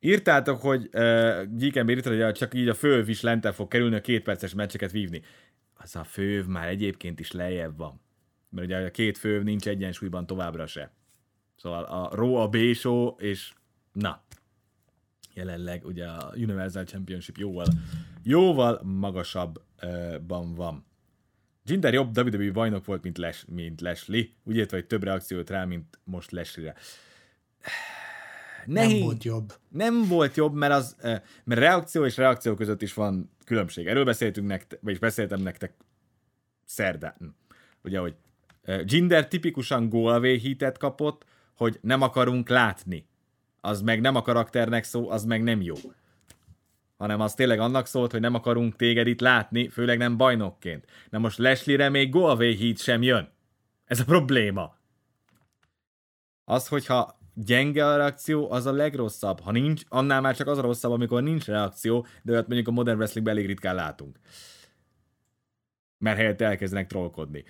Írtátok, 0.00 0.60
hogy 0.60 0.88
uh, 0.92 1.42
Gyíken 1.44 2.02
hogy 2.04 2.32
csak 2.32 2.54
így 2.54 2.68
a 2.68 2.74
fölv 2.74 3.08
is 3.08 3.20
lente 3.20 3.52
fog 3.52 3.68
kerülni 3.68 3.96
a 3.96 4.00
két 4.00 4.22
perces 4.22 4.54
meccseket 4.54 4.90
vívni 4.90 5.22
az 5.84 5.96
a 5.96 6.04
főv 6.04 6.46
már 6.46 6.68
egyébként 6.68 7.20
is 7.20 7.32
lejjebb 7.32 7.76
van. 7.76 8.00
Mert 8.48 8.66
ugye 8.66 8.86
a 8.86 8.90
két 8.90 9.18
főv 9.18 9.42
nincs 9.42 9.68
egyensúlyban 9.68 10.26
továbbra 10.26 10.66
se. 10.66 10.92
Szóval 11.56 11.84
a 11.84 12.14
Raw, 12.14 12.34
a 12.34 12.48
b 12.48 12.54
és 13.16 13.52
na, 13.92 14.22
jelenleg 15.34 15.84
ugye 15.84 16.06
a 16.06 16.32
Universal 16.36 16.84
Championship 16.84 17.36
jóval, 17.36 17.66
jóval 18.22 18.80
magasabban 18.82 20.54
van. 20.54 20.84
Jinder 21.64 21.92
jobb 21.92 22.18
WWE 22.18 22.50
bajnok 22.50 22.84
volt, 22.84 23.02
mint, 23.02 23.18
Les, 23.18 23.44
mint 23.48 23.80
Leslie, 23.80 24.28
úgy 24.42 24.56
értve, 24.56 24.76
hogy 24.76 24.86
több 24.86 25.02
reakciót 25.02 25.50
rá, 25.50 25.64
mint 25.64 25.98
most 26.04 26.30
Leslie-re. 26.30 26.74
Nehéz. 28.66 28.92
Nem 28.92 29.02
volt 29.02 29.24
jobb. 29.24 29.52
Nem 29.68 30.06
volt 30.08 30.36
jobb, 30.36 30.54
mert, 30.54 30.72
az, 30.72 30.96
mert 31.44 31.60
reakció 31.60 32.04
és 32.04 32.16
reakció 32.16 32.54
között 32.54 32.82
is 32.82 32.94
van 32.94 33.30
különbség. 33.44 33.86
Erről 33.86 34.04
beszéltünk 34.04 34.46
nektek, 34.46 34.78
vagyis 34.82 34.98
beszéltem 34.98 35.40
nektek 35.40 35.74
szerdán. 36.64 37.36
Ugye, 37.82 37.98
hogy 37.98 38.14
Jinder 38.84 39.28
tipikusan 39.28 39.88
go 39.88 40.04
away 40.06 40.36
hitet 40.36 40.78
kapott, 40.78 41.24
hogy 41.54 41.78
nem 41.80 42.02
akarunk 42.02 42.48
látni. 42.48 43.06
Az 43.60 43.82
meg 43.82 44.00
nem 44.00 44.14
a 44.14 44.22
karakternek 44.22 44.84
szó, 44.84 45.10
az 45.10 45.24
meg 45.24 45.42
nem 45.42 45.62
jó. 45.62 45.74
Hanem 46.96 47.20
az 47.20 47.34
tényleg 47.34 47.58
annak 47.58 47.86
szólt, 47.86 48.10
hogy 48.10 48.20
nem 48.20 48.34
akarunk 48.34 48.76
téged 48.76 49.06
itt 49.06 49.20
látni, 49.20 49.68
főleg 49.68 49.98
nem 49.98 50.16
bajnokként. 50.16 50.86
Na 51.10 51.18
most 51.18 51.38
Leslie-re 51.38 51.88
még 51.88 52.10
go 52.10 52.24
away 52.24 52.54
hit 52.54 52.78
sem 52.78 53.02
jön. 53.02 53.32
Ez 53.84 54.00
a 54.00 54.04
probléma. 54.04 54.76
Az, 56.44 56.68
hogyha 56.68 57.18
gyenge 57.34 57.86
a 57.86 57.96
reakció, 57.96 58.50
az 58.50 58.66
a 58.66 58.72
legrosszabb. 58.72 59.40
Ha 59.40 59.50
nincs, 59.50 59.82
annál 59.88 60.20
már 60.20 60.36
csak 60.36 60.46
az 60.46 60.58
a 60.58 60.60
rosszabb, 60.60 60.92
amikor 60.92 61.22
nincs 61.22 61.44
reakció, 61.44 62.06
de 62.22 62.32
olyat 62.32 62.46
mondjuk 62.46 62.68
a 62.68 62.70
Modern 62.70 62.96
wrestling 62.96 63.28
elég 63.28 63.46
ritkán 63.46 63.74
látunk. 63.74 64.18
Mert 65.98 66.16
helyett 66.16 66.40
elkezdenek 66.40 66.86
trollkodni. 66.86 67.44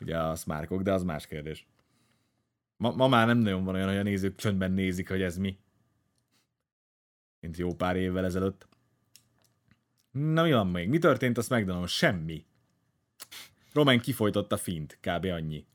Ugye 0.00 0.18
a 0.18 0.34
smárkok, 0.34 0.82
de 0.82 0.92
az 0.92 1.02
más 1.02 1.26
kérdés. 1.26 1.66
Ma, 2.76 2.90
ma 2.90 3.08
már 3.08 3.26
nem 3.26 3.38
nagyon 3.38 3.64
van 3.64 3.74
olyan, 3.74 3.88
hogy 3.88 3.96
a 3.96 4.02
nézők 4.02 4.34
csöndben 4.34 4.72
nézik, 4.72 5.08
hogy 5.08 5.22
ez 5.22 5.36
mi. 5.36 5.58
Mint 7.40 7.56
jó 7.56 7.74
pár 7.74 7.96
évvel 7.96 8.24
ezelőtt. 8.24 8.68
Na 10.10 10.42
mi 10.42 10.52
van 10.52 10.66
még? 10.66 10.88
Mi 10.88 10.98
történt 10.98 11.38
a 11.38 11.42
smackdown 11.42 11.86
Semmi. 11.86 12.44
Roman 13.72 14.00
kifolytotta 14.00 14.56
fint, 14.56 14.98
kb. 15.00 15.24
annyi. 15.24 15.66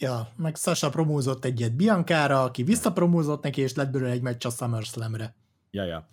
Ja, 0.00 0.32
meg 0.36 0.56
Sasha 0.56 0.90
promózott 0.90 1.44
egyet 1.44 1.76
Biancára, 1.76 2.42
aki 2.42 2.62
visszapromózott 2.62 3.42
neki, 3.42 3.60
és 3.60 3.74
lett 3.74 3.90
belőle 3.90 4.10
egy 4.10 4.22
meccs 4.22 4.46
a 4.46 4.50
SummerSlam-re. 4.50 5.34
Ja, 5.70 5.84
ja. 5.84 6.06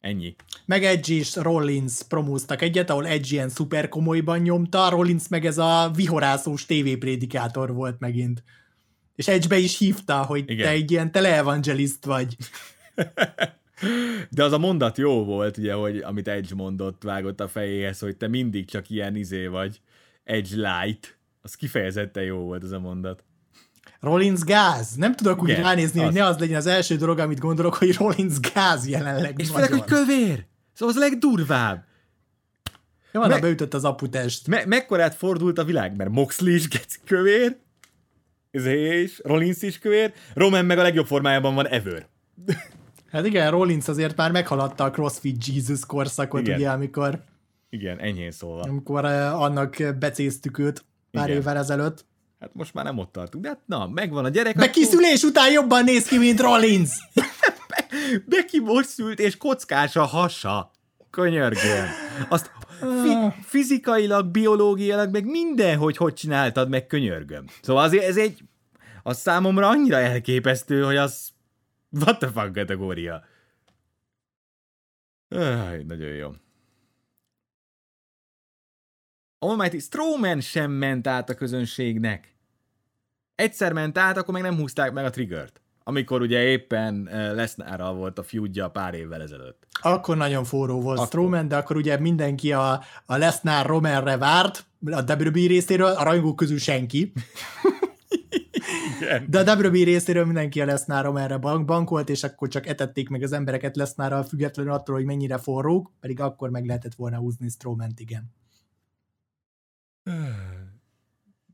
Ennyi. 0.00 0.34
Meg 0.66 0.84
Edge 0.84 1.14
és 1.14 1.36
Rollins 1.36 2.02
promóztak 2.08 2.62
egyet, 2.62 2.90
ahol 2.90 3.06
Edge 3.06 3.26
ilyen 3.30 3.48
szuper 3.48 3.88
komolyban 3.88 4.38
nyomta, 4.38 4.88
Rollins 4.88 5.28
meg 5.28 5.46
ez 5.46 5.58
a 5.58 5.90
vihorászós 5.94 6.66
tévéprédikátor 6.66 7.74
volt 7.74 8.00
megint. 8.00 8.42
És 9.14 9.28
Edge 9.28 9.48
be 9.48 9.58
is 9.58 9.78
hívta, 9.78 10.22
hogy 10.24 10.44
Igen. 10.46 10.66
te 10.66 10.72
egy 10.72 10.90
ilyen 10.90 11.12
teleevangelist 11.12 12.04
vagy. 12.04 12.36
De 14.30 14.44
az 14.44 14.52
a 14.52 14.58
mondat 14.58 14.98
jó 14.98 15.24
volt, 15.24 15.56
ugye, 15.56 15.72
hogy 15.72 15.98
amit 15.98 16.28
Edge 16.28 16.54
mondott, 16.54 17.02
vágott 17.02 17.40
a 17.40 17.48
fejéhez, 17.48 17.98
hogy 17.98 18.16
te 18.16 18.28
mindig 18.28 18.66
csak 18.66 18.90
ilyen 18.90 19.16
izé 19.16 19.46
vagy, 19.46 19.80
Edge 20.28 20.56
light. 20.56 21.18
Az 21.42 21.54
kifejezetten 21.54 22.22
jó 22.22 22.38
volt 22.38 22.64
ez 22.64 22.70
a 22.70 22.78
mondat. 22.78 23.24
Rollins 24.00 24.40
gáz. 24.40 24.94
Nem 24.94 25.14
tudok 25.14 25.42
úgy 25.42 25.48
Igen, 25.48 25.62
ránézni, 25.62 25.98
az. 26.00 26.04
hogy 26.04 26.14
ne 26.14 26.24
az 26.24 26.38
legyen 26.38 26.56
az 26.56 26.66
első 26.66 26.96
dolog, 26.96 27.18
amit 27.18 27.38
gondolok, 27.38 27.74
hogy 27.74 27.94
Rollins 27.96 28.40
gáz 28.54 28.88
jelenleg. 28.88 29.40
És 29.40 29.50
főleg, 29.50 29.70
hogy 29.70 29.84
kövér! 29.84 30.46
Szóval 30.72 30.94
az 30.94 31.00
a 31.02 31.08
legdurvább. 31.08 31.84
Jó, 33.12 33.20
Me- 33.20 33.40
beütött 33.40 33.74
az 33.74 33.84
aputest. 33.84 34.46
Me- 34.46 34.66
mekkorát 34.66 35.14
fordult 35.14 35.58
a 35.58 35.64
világ, 35.64 35.96
mert 35.96 36.10
Moxley 36.10 36.54
is 36.54 36.68
geci 36.68 36.98
kövér, 37.04 37.56
Zé 38.52 39.02
is, 39.02 39.20
Rollins 39.24 39.62
is 39.62 39.78
kövér, 39.78 40.12
Roman 40.34 40.64
meg 40.64 40.78
a 40.78 40.82
legjobb 40.82 41.06
formájában 41.06 41.54
van 41.54 41.66
ever. 41.68 42.06
Hát 43.10 43.26
igen, 43.26 43.50
Rollins 43.50 43.88
azért 43.88 44.16
már 44.16 44.30
meghaladta 44.30 44.84
a 44.84 44.90
CrossFit 44.90 45.46
Jesus 45.46 45.86
korszakot, 45.86 46.40
igen. 46.40 46.56
ugye, 46.56 46.70
amikor... 46.70 47.22
Igen, 47.70 47.98
enyhén 47.98 48.30
szólva. 48.30 48.62
Amikor 48.62 49.04
uh, 49.04 49.40
annak 49.40 49.76
becéztük 49.98 50.58
őt 50.58 50.84
pár 51.10 51.28
igen. 51.28 51.40
évvel 51.40 51.56
ezelőtt. 51.56 52.06
Hát 52.40 52.50
most 52.54 52.74
már 52.74 52.84
nem 52.84 52.98
ott 52.98 53.12
tartunk, 53.12 53.44
de 53.44 53.48
hát 53.48 53.60
na, 53.66 53.86
megvan 53.86 54.24
a 54.24 54.28
gyerek. 54.28 54.56
Becky 54.56 54.82
akkor... 54.84 55.04
után 55.22 55.52
jobban 55.52 55.84
néz 55.84 56.06
ki, 56.06 56.18
mint 56.18 56.40
Rollins. 56.40 56.90
Becky 58.26 58.60
most 58.60 58.88
szült, 58.88 59.18
és 59.18 59.36
kockás 59.36 59.96
a 59.96 60.04
hasa. 60.04 60.70
Könyörgöm. 61.10 61.86
Azt 62.28 62.50
fi- 62.78 63.44
fizikailag, 63.44 64.26
biológiailag, 64.26 65.10
meg 65.10 65.24
minden, 65.24 65.76
hogy 65.76 65.96
hogy 65.96 66.14
csináltad, 66.14 66.68
meg 66.68 66.86
könyörgöm. 66.86 67.44
Szóval 67.62 67.82
azért 67.82 68.04
ez 68.04 68.16
egy, 68.16 68.42
az 69.02 69.18
számomra 69.18 69.68
annyira 69.68 69.96
elképesztő, 69.96 70.82
hogy 70.84 70.96
az 70.96 71.28
what 71.90 72.18
the 72.18 72.28
fuck 72.28 72.52
kategória. 72.52 73.24
Öh, 75.28 75.82
nagyon 75.84 76.08
jó. 76.08 76.30
Almighty 79.38 79.78
Strowman 79.78 80.40
sem 80.40 80.70
ment 80.70 81.06
át 81.06 81.30
a 81.30 81.34
közönségnek. 81.34 82.36
Egyszer 83.34 83.72
ment 83.72 83.98
át, 83.98 84.16
akkor 84.16 84.34
meg 84.34 84.42
nem 84.42 84.56
húzták 84.56 84.92
meg 84.92 85.04
a 85.04 85.10
triggert. 85.10 85.60
Amikor 85.84 86.20
ugye 86.20 86.42
éppen 86.42 87.08
eh, 87.08 87.34
Lesnárral 87.34 87.94
volt 87.94 88.18
a 88.18 88.22
feudja 88.22 88.68
pár 88.68 88.94
évvel 88.94 89.22
ezelőtt. 89.22 89.66
Akkor 89.80 90.16
nagyon 90.16 90.44
forró 90.44 90.80
volt 90.80 90.96
akkor. 90.96 91.08
Strowman, 91.08 91.48
de 91.48 91.56
akkor 91.56 91.76
ugye 91.76 91.98
mindenki 91.98 92.52
a, 92.52 92.82
a 93.06 93.16
Lesnar 93.16 93.66
Romerre 93.66 94.16
várt, 94.16 94.64
a 94.86 95.12
WWE 95.12 95.46
részéről, 95.46 95.86
a 95.86 96.02
rajongók 96.02 96.36
közül 96.36 96.58
senki. 96.58 97.12
Igen. 99.00 99.24
De 99.28 99.38
a 99.38 99.56
WWE 99.56 99.84
részéről 99.84 100.24
mindenki 100.24 100.60
a 100.60 100.64
Lesnar 100.64 101.04
Romerre 101.04 101.36
bank, 101.36 101.64
bankolt, 101.64 102.08
és 102.08 102.22
akkor 102.22 102.48
csak 102.48 102.66
etették 102.66 103.08
meg 103.08 103.22
az 103.22 103.32
embereket 103.32 103.76
Lesnárral 103.76 104.22
függetlenül 104.22 104.72
attól, 104.72 104.94
hogy 104.94 105.04
mennyire 105.04 105.38
forrók, 105.38 105.90
pedig 106.00 106.20
akkor 106.20 106.50
meg 106.50 106.66
lehetett 106.66 106.94
volna 106.94 107.16
húzni 107.16 107.48
strowman 107.48 107.92
igen. 107.96 108.36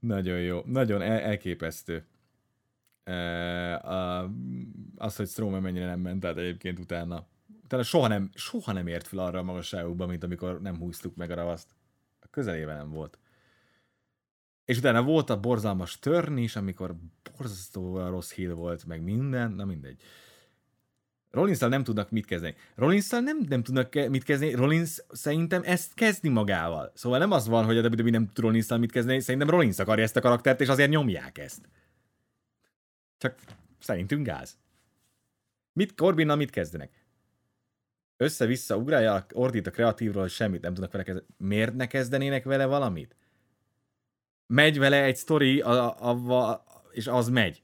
Nagyon 0.01 0.41
jó, 0.41 0.63
nagyon 0.67 1.03
el- 1.03 1.21
elképesztő. 1.21 2.07
az, 4.97 5.17
hogy 5.17 5.29
Strowman 5.29 5.63
mennyire 5.63 5.87
nem 5.87 6.01
ment 6.01 6.25
át 6.25 6.37
egyébként 6.37 6.79
utána. 6.79 7.27
Utána 7.65 7.83
soha 7.83 8.09
nem, 8.09 8.31
soha 8.35 8.73
nem 8.73 8.87
ért 8.87 9.07
fel 9.07 9.19
arra 9.19 9.39
a 9.39 9.43
magasságukba, 9.43 10.07
mint 10.07 10.25
amikor 10.25 10.61
nem 10.61 10.79
húztuk 10.79 11.17
meg 11.17 11.31
a 11.31 11.35
ravaszt. 11.35 11.75
A 12.21 12.27
közelében 12.31 12.77
nem 12.77 12.91
volt. 12.91 13.19
És 14.65 14.79
utána 14.79 15.03
volt 15.03 15.31
a 15.31 15.41
borzalmas 15.41 15.99
törni 15.99 16.43
is, 16.43 16.57
amikor 16.57 16.95
borzasztóan 17.37 18.11
rossz 18.11 18.33
hír 18.33 18.55
volt, 18.55 18.85
meg 18.87 19.03
minden, 19.03 19.53
na 19.53 19.65
mindegy. 19.65 20.01
Rollins 21.35 21.59
nem 21.59 21.85
tudnak 21.85 22.11
mit 22.11 22.27
kezdeni. 22.27 22.55
rollins 22.75 23.11
nem, 23.11 23.39
nem 23.49 23.63
tudnak 23.63 23.95
mit 24.09 24.23
kezdeni, 24.23 24.55
Rollins 24.55 25.05
szerintem 25.11 25.63
ezt 25.65 25.95
kezdi 25.95 26.29
magával. 26.29 26.93
Szóval 26.95 27.19
nem 27.19 27.31
az 27.31 27.47
van, 27.47 27.65
hogy 27.65 27.79
a 27.79 27.89
WWE 27.89 28.11
nem 28.11 28.27
tud 28.27 28.45
rollins 28.45 28.69
mit 28.69 28.93
kezdeni, 28.93 29.21
szerintem 29.21 29.51
Rollins 29.51 29.79
akarja 29.79 30.05
ezt 30.05 30.17
a 30.17 30.21
karaktert, 30.21 30.61
és 30.61 30.69
azért 30.69 30.91
nyomják 30.91 31.39
ezt. 31.39 31.69
Csak 33.19 33.39
szerintünk 33.79 34.27
gáz. 34.27 34.59
Mit 35.73 35.95
Corbinnal 35.95 36.37
mit 36.37 36.51
kezdenek? 36.51 37.05
Össze-vissza 38.17 38.77
ugrálja, 38.77 39.27
ordít 39.33 39.67
a 39.67 39.71
kreatívról, 39.71 40.23
hogy 40.23 40.31
semmit 40.31 40.63
nem 40.63 40.75
tudnak 40.75 40.93
vele 40.93 41.05
kezdeni. 41.05 41.27
Miért 41.37 41.75
ne 41.75 41.87
kezdenének 41.87 42.45
vele 42.45 42.67
valamit? 42.67 43.17
Megy 44.47 44.79
vele 44.79 45.03
egy 45.03 45.17
sztori, 45.17 45.61
a, 45.61 46.01
a, 46.01 46.51
a, 46.51 46.65
és 46.91 47.07
az 47.07 47.29
megy 47.29 47.64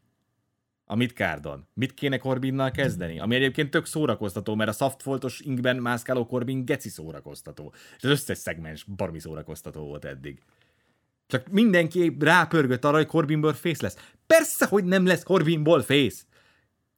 a 0.91 0.95
Midcardon. 0.95 1.66
Mit 1.74 1.95
kéne 1.95 2.18
Corbinnal 2.18 2.70
kezdeni? 2.70 3.20
Ami 3.20 3.34
egyébként 3.34 3.70
tök 3.70 3.86
szórakoztató, 3.86 4.55
mert 4.55 4.70
a 4.70 4.72
softfoltos 4.72 5.41
inkben 5.41 5.76
mászkáló 5.76 6.26
Corbin 6.26 6.64
geci 6.64 6.88
szórakoztató. 6.88 7.72
És 7.97 8.05
az 8.05 8.11
összes 8.11 8.38
szegmens 8.38 8.84
barmi 8.84 9.20
szórakoztató 9.20 9.80
volt 9.84 10.05
eddig. 10.05 10.41
Csak 11.26 11.49
mindenki 11.49 12.16
rápörgött 12.20 12.84
arra, 12.84 12.97
hogy 12.97 13.07
Corbinból 13.07 13.53
fész 13.53 13.80
lesz. 13.80 13.97
Persze, 14.26 14.66
hogy 14.66 14.84
nem 14.84 15.07
lesz 15.07 15.22
Corbinból 15.22 15.82
fész. 15.82 16.26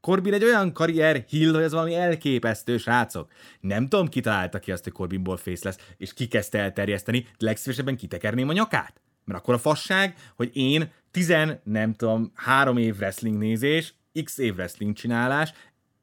Corbin 0.00 0.32
egy 0.32 0.44
olyan 0.44 0.72
karrier 0.72 1.24
hill, 1.28 1.52
hogy 1.52 1.62
ez 1.62 1.72
valami 1.72 1.94
elképesztő, 1.94 2.76
srácok. 2.76 3.30
Nem 3.60 3.88
tudom, 3.88 4.08
ki 4.08 4.20
találta 4.20 4.58
ki 4.58 4.72
azt, 4.72 4.84
hogy 4.84 4.92
Corbinból 4.92 5.36
fész 5.36 5.62
lesz, 5.62 5.78
és 5.96 6.14
ki 6.14 6.28
kezdte 6.28 6.58
elterjeszteni, 6.58 7.26
legszívesebben 7.38 7.96
kitekerném 7.96 8.48
a 8.48 8.52
nyakát. 8.52 9.00
Mert 9.24 9.40
akkor 9.40 9.54
a 9.54 9.58
fasság, 9.58 10.16
hogy 10.36 10.50
én 10.56 10.90
tizen, 11.12 11.60
nem 11.64 11.92
tudom, 11.92 12.32
három 12.34 12.76
év 12.76 12.96
wrestling 12.96 13.38
nézés, 13.38 13.94
x 14.24 14.38
év 14.38 14.54
wrestling 14.54 14.94
csinálás, 14.94 15.52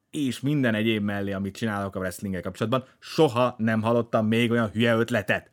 és 0.10 0.40
minden 0.40 0.76
egyéb 0.76 1.04
mellé, 1.04 1.32
amit 1.32 1.56
csinálok 1.56 1.96
a 1.96 2.00
wrestlinggel 2.00 2.42
kapcsolatban, 2.42 2.86
soha 3.00 3.56
nem 3.58 3.82
hallottam 3.82 4.28
még 4.28 4.52
olyan 4.52 4.70
hülye 4.70 4.96
ötletet. 4.96 5.52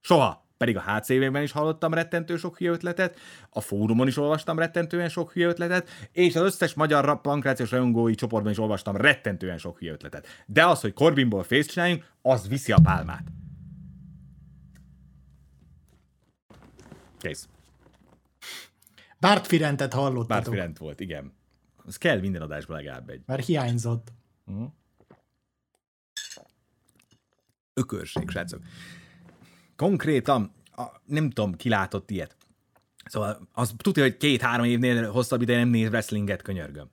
Soha! 0.00 0.46
Pedig 0.56 0.76
a 0.76 0.80
HCV-ben 0.80 1.42
is 1.42 1.52
hallottam 1.52 1.94
rettentő 1.94 2.36
sok 2.36 2.58
hülye 2.58 2.70
ötletet, 2.70 3.18
a 3.50 3.60
fórumon 3.60 4.06
is 4.06 4.16
olvastam 4.16 4.58
rettentően 4.58 5.08
sok 5.08 5.32
hülye 5.32 5.46
ötletet, 5.46 5.88
és 6.12 6.36
az 6.36 6.42
összes 6.42 6.74
magyar 6.74 7.20
pankrációs 7.20 7.70
rajongói 7.70 8.14
csoportban 8.14 8.52
is 8.52 8.58
olvastam 8.58 8.96
rettentően 8.96 9.58
sok 9.58 9.78
hülye 9.78 9.92
ötletet. 9.92 10.26
De 10.46 10.66
az, 10.66 10.80
hogy 10.80 10.92
Corbinból 10.92 11.42
face 11.42 11.68
csináljunk, 11.68 12.04
az 12.22 12.48
viszi 12.48 12.72
a 12.72 12.78
pálmát. 12.82 13.24
Kész. 17.18 17.48
Bárt 19.20 19.46
Firentet 19.46 19.92
hallottatok. 19.92 20.28
Bárt 20.28 20.48
Firent 20.48 20.78
volt, 20.78 21.00
igen. 21.00 21.32
Az 21.76 21.96
kell 21.96 22.20
minden 22.20 22.42
adásban 22.42 22.76
legalább 22.76 23.08
egy. 23.08 23.22
Már 23.26 23.38
hiányzott. 23.38 24.12
Uh-huh. 24.46 24.72
Ökörség, 27.74 28.30
srácok. 28.30 28.62
Konkrétan, 29.76 30.52
a, 30.76 30.82
nem 31.04 31.30
tudom, 31.30 31.54
ki 31.54 31.68
látott 31.68 32.10
ilyet. 32.10 32.36
Szóval 33.04 33.48
az 33.52 33.74
tudja, 33.76 34.02
hogy 34.02 34.16
két-három 34.16 34.64
évnél 34.64 35.10
hosszabb 35.10 35.42
ideje 35.42 35.58
nem 35.58 35.68
néz 35.68 35.88
wrestlinget, 35.88 36.42
könyörgöm. 36.42 36.90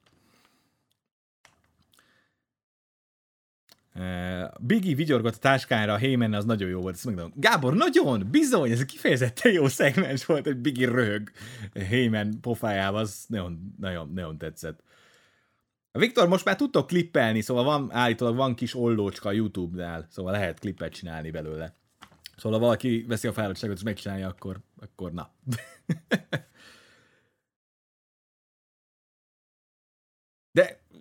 Biggie 4.59 4.95
vigyorgott 4.95 5.35
a 5.35 5.37
táskára 5.37 5.93
a 5.93 5.97
Heyman, 5.97 6.33
az 6.33 6.45
nagyon 6.45 6.69
jó 6.69 6.81
volt. 6.81 6.95
Ezt. 6.95 7.39
Gábor, 7.39 7.73
nagyon, 7.73 8.27
bizony, 8.31 8.71
ez 8.71 8.85
kifejezetten 8.85 9.51
jó 9.51 9.67
szegmens 9.67 10.25
volt, 10.25 10.45
hogy 10.45 10.57
Biggie 10.57 10.89
röhög 10.89 11.31
Heyman 11.73 12.41
pofájával, 12.41 12.99
az 12.99 13.25
nagyon, 13.27 13.75
nagyon, 13.79 14.11
nagyon 14.13 14.37
tetszett. 14.37 14.83
Viktor, 15.91 16.27
most 16.27 16.45
már 16.45 16.55
tudtok 16.55 16.87
klippelni, 16.87 17.41
szóval 17.41 17.63
van, 17.63 17.89
állítólag 17.91 18.35
van 18.35 18.55
kis 18.55 18.75
ollócska 18.75 19.29
a 19.29 19.31
YouTube-nál, 19.31 20.07
szóval 20.09 20.31
lehet 20.31 20.59
klippet 20.59 20.93
csinálni 20.93 21.31
belőle. 21.31 21.75
Szóval 22.37 22.59
ha 22.59 22.65
valaki 22.65 23.05
veszi 23.07 23.27
a 23.27 23.33
fáradtságot 23.33 23.77
és 23.77 23.83
megcsinálja, 23.83 24.27
akkor, 24.27 24.59
akkor 24.79 25.11
na. 25.11 25.31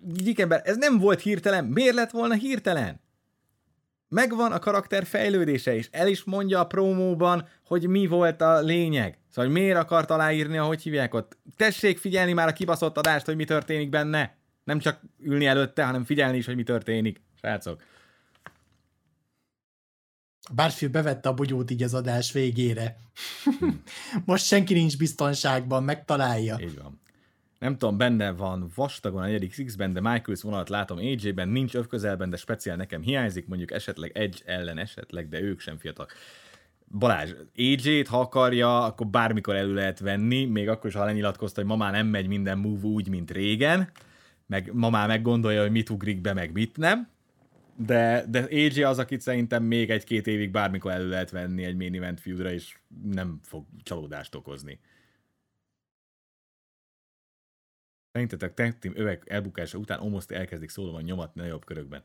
De 0.06 0.42
ember, 0.42 0.60
ez 0.64 0.76
nem 0.76 0.98
volt 0.98 1.20
hirtelen. 1.20 1.64
Miért 1.64 1.94
lett 1.94 2.10
volna 2.10 2.34
hirtelen? 2.34 3.00
Megvan 4.08 4.52
a 4.52 4.58
karakter 4.58 5.06
fejlődése, 5.06 5.74
és 5.74 5.88
el 5.90 6.08
is 6.08 6.24
mondja 6.24 6.58
a 6.58 6.66
promóban, 6.66 7.48
hogy 7.66 7.86
mi 7.86 8.06
volt 8.06 8.40
a 8.40 8.60
lényeg. 8.60 9.18
Szóval, 9.28 9.50
hogy 9.50 9.60
miért 9.60 9.78
akart 9.78 10.10
aláírni, 10.10 10.56
ahogy 10.56 10.82
hívják 10.82 11.14
ott. 11.14 11.36
Tessék 11.56 11.98
figyelni 11.98 12.32
már 12.32 12.48
a 12.48 12.52
kibaszott 12.52 12.96
adást, 12.96 13.26
hogy 13.26 13.36
mi 13.36 13.44
történik 13.44 13.88
benne. 13.88 14.36
Nem 14.64 14.78
csak 14.78 15.00
ülni 15.20 15.46
előtte, 15.46 15.84
hanem 15.84 16.04
figyelni 16.04 16.36
is, 16.36 16.46
hogy 16.46 16.56
mi 16.56 16.62
történik. 16.62 17.20
Srácok. 17.38 17.82
Bárfield 20.52 20.92
bevette 20.92 21.28
a 21.28 21.34
bogyót 21.34 21.70
így 21.70 21.82
az 21.82 21.94
adás 21.94 22.32
végére. 22.32 22.96
Most 24.24 24.44
senki 24.44 24.74
nincs 24.74 24.96
biztonságban, 24.96 25.84
megtalálja. 25.84 26.56
Így 26.60 26.78
van. 26.82 27.00
Nem 27.64 27.76
tudom, 27.78 27.96
benne 27.96 28.32
van 28.32 28.70
vastagon 28.74 29.22
a 29.22 29.26
4 29.26 29.64
X-ben, 29.64 29.92
de 29.92 30.00
Michaels 30.00 30.42
vonalat 30.42 30.68
látom 30.68 30.98
AJ-ben, 30.98 31.48
nincs 31.48 31.74
övközelben, 31.74 32.30
de 32.30 32.36
speciál 32.36 32.76
nekem 32.76 33.02
hiányzik, 33.02 33.46
mondjuk 33.46 33.70
esetleg 33.70 34.10
egy 34.14 34.42
ellen 34.46 34.78
esetleg, 34.78 35.28
de 35.28 35.40
ők 35.40 35.60
sem 35.60 35.78
fiatalok. 35.78 36.12
Balázs, 36.98 37.32
AJ-t, 37.56 38.08
ha 38.08 38.20
akarja, 38.20 38.84
akkor 38.84 39.06
bármikor 39.06 39.56
elő 39.56 39.74
lehet 39.74 39.98
venni, 39.98 40.44
még 40.44 40.68
akkor 40.68 40.90
is, 40.90 40.96
ha 40.96 41.04
lenyilatkozta, 41.04 41.60
hogy 41.60 41.70
ma 41.70 41.76
már 41.76 41.92
nem 41.92 42.06
megy 42.06 42.26
minden 42.26 42.58
move 42.58 42.86
úgy, 42.86 43.08
mint 43.08 43.30
régen, 43.30 43.90
meg 44.46 44.70
ma 44.72 44.90
már 44.90 45.08
meggondolja, 45.08 45.60
hogy 45.60 45.70
mit 45.70 45.90
ugrik 45.90 46.20
be, 46.20 46.32
meg 46.32 46.52
mit 46.52 46.76
nem 46.76 47.12
de, 47.76 48.24
de 48.28 48.46
AJ 48.50 48.82
az, 48.82 48.98
akit 48.98 49.20
szerintem 49.20 49.62
még 49.62 49.90
egy-két 49.90 50.26
évig 50.26 50.50
bármikor 50.50 50.92
elő 50.92 51.08
lehet 51.08 51.30
venni 51.30 51.64
egy 51.64 51.76
main 51.76 51.94
event 51.94 52.20
feudra, 52.20 52.52
és 52.52 52.78
nem 53.04 53.40
fog 53.42 53.64
csalódást 53.82 54.34
okozni. 54.34 54.78
Szerintetek 58.14 58.54
tag 58.54 58.78
team 58.78 58.94
övek 58.96 59.22
elbukása 59.26 59.78
után 59.78 60.00
Omoszt 60.00 60.30
elkezdik 60.30 60.68
szólóban 60.68 61.02
nyomatni 61.02 61.40
nagyobb 61.40 61.64
körökben. 61.64 62.02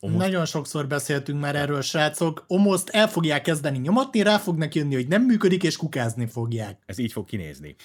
Omoszt... 0.00 0.22
Nagyon 0.22 0.44
sokszor 0.44 0.86
beszéltünk 0.86 1.40
már 1.40 1.56
erről, 1.56 1.80
srácok. 1.80 2.44
Omoszt 2.46 2.88
el 2.88 3.08
fogják 3.08 3.42
kezdeni 3.42 3.78
nyomatni, 3.78 4.22
rá 4.22 4.38
fognak 4.38 4.74
jönni, 4.74 4.94
hogy 4.94 5.08
nem 5.08 5.22
működik, 5.22 5.62
és 5.62 5.76
kukázni 5.76 6.26
fogják. 6.26 6.82
Ez 6.86 6.98
így 6.98 7.12
fog 7.12 7.24
kinézni. 7.24 7.76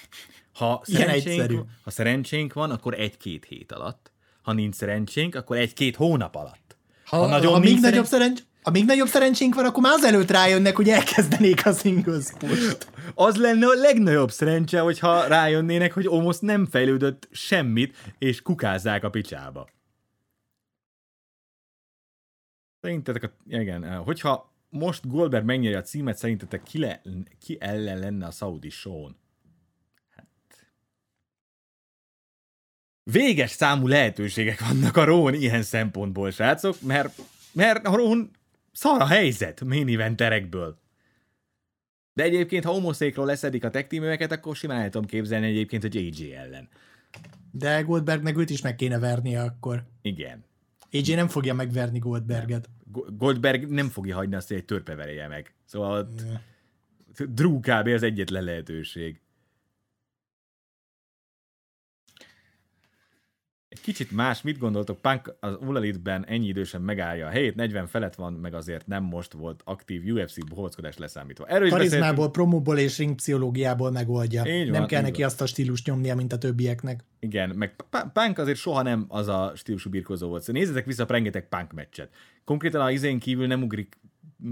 Ha 0.52 0.80
szerencsénk, 0.84 1.64
ha 1.84 1.90
szerencsénk 1.90 2.52
van, 2.52 2.70
akkor 2.70 2.94
egy-két 2.94 3.44
hét 3.44 3.72
alatt. 3.72 4.12
Ha 4.42 4.52
nincs 4.52 4.74
szerencsénk, 4.74 5.34
akkor 5.34 5.56
egy-két 5.56 5.96
hónap 5.96 6.34
alatt. 6.34 6.76
Ha, 7.04 7.16
ha, 7.16 7.26
nagyon 7.26 7.52
ha 7.52 7.58
még 7.58 7.80
nagyobb 7.80 8.06
szerencs, 8.06 8.40
ha 8.62 8.70
még 8.70 8.84
nagyobb 8.84 9.06
szerencsénk 9.06 9.54
van, 9.54 9.64
akkor 9.64 9.82
már 9.82 9.92
azelőtt 9.92 10.30
rájönnek, 10.30 10.76
hogy 10.76 10.88
elkezdenék 10.88 11.66
a 11.66 11.72
singles 11.72 12.32
push 12.38 12.86
Az 13.14 13.36
lenne 13.36 13.66
a 13.66 13.74
legnagyobb 13.74 14.30
szerencse, 14.30 14.80
hogyha 14.80 15.26
rájönnének, 15.26 15.92
hogy 15.92 16.06
Omos 16.08 16.38
nem 16.38 16.66
fejlődött 16.66 17.28
semmit, 17.30 17.96
és 18.18 18.42
kukázzák 18.42 19.04
a 19.04 19.10
picsába. 19.10 19.68
Szerintetek, 22.80 23.22
a, 23.22 23.30
igen, 23.46 23.96
hogyha 23.96 24.52
most 24.70 25.08
Goldberg 25.08 25.44
megnyeri 25.44 25.74
a 25.74 25.82
címet, 25.82 26.18
szerintetek 26.18 26.62
ki, 26.62 26.78
le, 26.78 27.02
ki 27.40 27.56
ellen 27.60 27.98
lenne 27.98 28.26
a 28.26 28.30
Saudi 28.30 28.70
show 28.70 29.08
véges 33.12 33.50
számú 33.50 33.86
lehetőségek 33.86 34.60
vannak 34.68 34.96
a 34.96 35.04
Rón 35.04 35.34
ilyen 35.34 35.62
szempontból, 35.62 36.30
srácok, 36.30 36.80
mert, 36.80 37.18
mert 37.52 37.86
a 37.86 37.96
Rón 37.96 38.30
szar 38.78 39.00
a 39.00 39.06
helyzet 39.06 39.64
main 39.64 39.88
eventerekből. 39.88 40.78
De 42.12 42.22
egyébként, 42.22 42.64
ha 42.64 42.72
homoszékról 42.72 43.26
leszedik 43.26 43.64
a 43.64 43.70
tech 43.70 44.32
akkor 44.32 44.56
simán 44.56 44.80
el 44.80 44.90
tudom 44.90 45.06
képzelni 45.06 45.46
egyébként, 45.46 45.82
hogy 45.82 45.96
AJ 45.96 46.34
ellen. 46.34 46.68
De 47.50 47.80
Goldbergnek 47.80 48.38
őt 48.38 48.50
is 48.50 48.62
meg 48.62 48.76
kéne 48.76 48.98
vernie 48.98 49.42
akkor. 49.42 49.84
Igen. 50.02 50.44
AJ 50.92 51.14
nem 51.14 51.28
fogja 51.28 51.54
megverni 51.54 51.98
Goldberget. 51.98 52.68
Goldberg 53.16 53.68
nem 53.68 53.88
fogja 53.88 54.14
hagyni 54.14 54.34
azt, 54.34 54.48
hogy 54.48 54.56
egy 54.56 54.64
törpe 54.64 54.94
verje 54.94 55.28
meg. 55.28 55.54
Szóval 55.64 56.14
Drew 57.28 57.60
kb. 57.60 57.86
az 57.86 58.02
egyetlen 58.02 58.44
lehetőség. 58.44 59.20
Egy 63.68 63.80
kicsit 63.80 64.10
más, 64.10 64.42
mit 64.42 64.58
gondoltok, 64.58 65.00
Punk 65.00 65.36
az 65.40 65.56
Ulalitben 65.60 66.26
ennyi 66.26 66.46
idősen 66.46 66.82
megállja 66.82 67.26
a 67.26 67.30
helyét, 67.30 67.54
40 67.54 67.86
felett 67.86 68.14
van, 68.14 68.32
meg 68.32 68.54
azért 68.54 68.86
nem 68.86 69.02
most 69.02 69.32
volt 69.32 69.62
aktív 69.64 70.14
UFC 70.14 70.48
bohóckodás 70.48 70.96
leszámítva. 70.96 71.46
Erről 71.46 71.68
Karizmából, 71.68 72.30
promóból 72.30 72.78
és 72.78 72.98
ringpszichológiából 72.98 73.90
megoldja. 73.90 74.46
Így 74.46 74.70
nem 74.70 74.80
van, 74.80 74.88
kell 74.88 75.02
neki 75.02 75.20
van. 75.20 75.26
azt 75.26 75.40
a 75.40 75.46
stílust 75.46 75.86
nyomnia, 75.86 76.14
mint 76.14 76.32
a 76.32 76.38
többieknek. 76.38 77.04
Igen, 77.20 77.50
meg 77.50 77.74
Punk 78.12 78.38
azért 78.38 78.58
soha 78.58 78.82
nem 78.82 79.04
az 79.08 79.28
a 79.28 79.52
stílusú 79.54 79.90
birkozó 79.90 80.28
volt. 80.28 80.42
Szóval 80.42 80.60
nézzetek 80.60 80.84
vissza 80.84 81.06
rengeteg 81.08 81.48
Punk 81.48 81.72
meccset. 81.72 82.14
Konkrétan 82.44 82.80
a 82.80 82.90
izén 82.90 83.18
kívül 83.18 83.46
nem 83.46 83.62
ugrik 83.62 83.98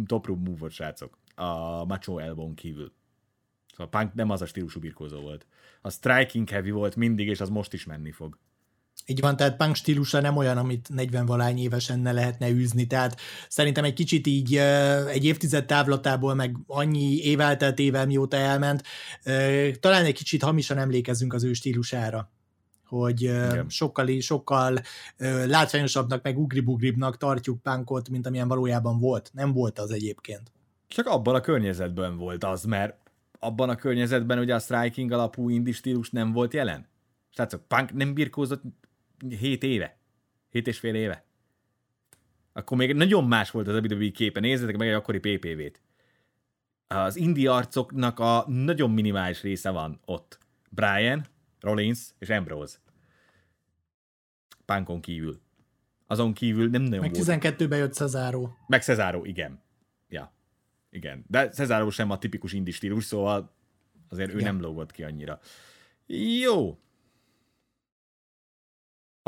top 0.07 0.27
move 0.27 0.69
srácok. 0.69 1.19
A 1.35 1.85
Macho 1.85 2.19
Elbow 2.19 2.55
kívül. 2.55 2.93
Szóval 3.71 3.89
Punk 3.89 4.15
nem 4.15 4.31
az 4.31 4.43
a 4.43 4.47
stílusú 4.47 4.81
birkozó 4.81 5.21
volt. 5.21 5.47
A 5.81 5.91
striking 5.91 6.49
heavy 6.49 6.71
volt 6.71 6.97
mindig, 6.97 7.29
és 7.29 7.41
az 7.41 7.49
most 7.49 7.73
is 7.73 7.85
menni 7.85 8.11
fog. 8.11 8.39
Így 9.07 9.21
van, 9.21 9.37
tehát 9.37 9.57
punk 9.57 9.75
stílusa 9.75 10.21
nem 10.21 10.37
olyan, 10.37 10.57
amit 10.57 10.89
40 10.89 11.27
valány 11.27 11.59
évesen 11.59 11.99
ne 11.99 12.13
lehetne 12.13 12.51
űzni, 12.51 12.87
tehát 12.87 13.21
szerintem 13.49 13.85
egy 13.85 13.93
kicsit 13.93 14.27
így 14.27 14.57
egy 15.09 15.25
évtized 15.25 15.67
távlatából, 15.67 16.35
meg 16.35 16.57
annyi 16.67 17.17
év 17.17 17.41
elteltével, 17.41 18.07
mióta 18.07 18.37
elment, 18.37 18.83
talán 19.81 20.05
egy 20.05 20.15
kicsit 20.15 20.43
hamisan 20.43 20.79
emlékezünk 20.79 21.35
az 21.35 21.45
ő 21.45 21.53
stílusára 21.53 22.31
hogy 22.87 23.23
Igen. 23.23 23.69
sokkal, 23.69 24.21
sokkal 24.21 24.79
látványosabbnak, 25.47 26.23
meg 26.23 26.39
ugribugribbnak 26.39 27.17
tartjuk 27.17 27.63
punkot, 27.63 28.09
mint 28.09 28.27
amilyen 28.27 28.49
valójában 28.49 28.99
volt. 28.99 29.31
Nem 29.35 29.53
volt 29.53 29.79
az 29.79 29.91
egyébként. 29.91 30.53
Csak 30.89 31.07
abban 31.07 31.35
a 31.35 31.41
környezetben 31.41 32.17
volt 32.17 32.45
az, 32.45 32.65
mert 32.65 32.97
abban 33.39 33.69
a 33.69 33.77
környezetben 33.77 34.39
ugye 34.39 34.55
a 34.55 34.59
striking 34.59 35.13
alapú 35.13 35.49
indi 35.49 35.73
stílus 35.73 36.11
nem 36.11 36.33
volt 36.33 36.53
jelen. 36.53 36.87
Tehát 37.37 37.61
punk 37.67 37.93
nem 37.93 38.15
birkózott 38.15 38.63
7 39.29 39.63
éve. 39.63 39.99
7 40.49 40.67
és 40.67 40.79
fél 40.79 40.95
éve. 40.95 41.25
Akkor 42.53 42.77
még 42.77 42.95
nagyon 42.95 43.25
más 43.25 43.51
volt 43.51 43.69
az 43.69 43.75
WWE 43.75 44.11
képe. 44.11 44.41
Nézzetek 44.41 44.77
meg 44.77 44.89
egy 44.89 44.95
akkori 44.95 45.19
PPV-t. 45.19 45.81
Az 46.87 47.17
indi 47.17 47.47
arcoknak 47.47 48.19
a 48.19 48.45
nagyon 48.49 48.91
minimális 48.91 49.43
része 49.43 49.71
van 49.71 50.01
ott. 50.05 50.39
Brian, 50.71 51.27
Rollins 51.61 52.01
és 52.19 52.29
Ambrose. 52.29 52.77
Punkon 54.65 55.01
kívül. 55.01 55.41
Azon 56.07 56.33
kívül 56.33 56.69
nem 56.69 56.83
nagyon 56.83 57.01
Meg 57.01 57.11
12-ben 57.15 57.79
jött 57.79 57.93
Cesaro. 57.93 58.49
Meg 58.67 58.83
Cesaro, 58.83 59.25
igen. 59.25 59.63
Ja. 60.09 60.33
Igen. 60.91 61.25
De 61.29 61.49
Cesaro 61.49 61.91
sem 61.91 62.11
a 62.11 62.19
tipikus 62.19 62.53
indi 62.53 62.71
stílus, 62.71 63.05
szóval 63.05 63.55
azért 64.09 64.35
ő 64.35 64.39
ja. 64.39 64.45
nem 64.45 64.61
lógott 64.61 64.91
ki 64.91 65.03
annyira. 65.03 65.41
Jó. 66.41 66.79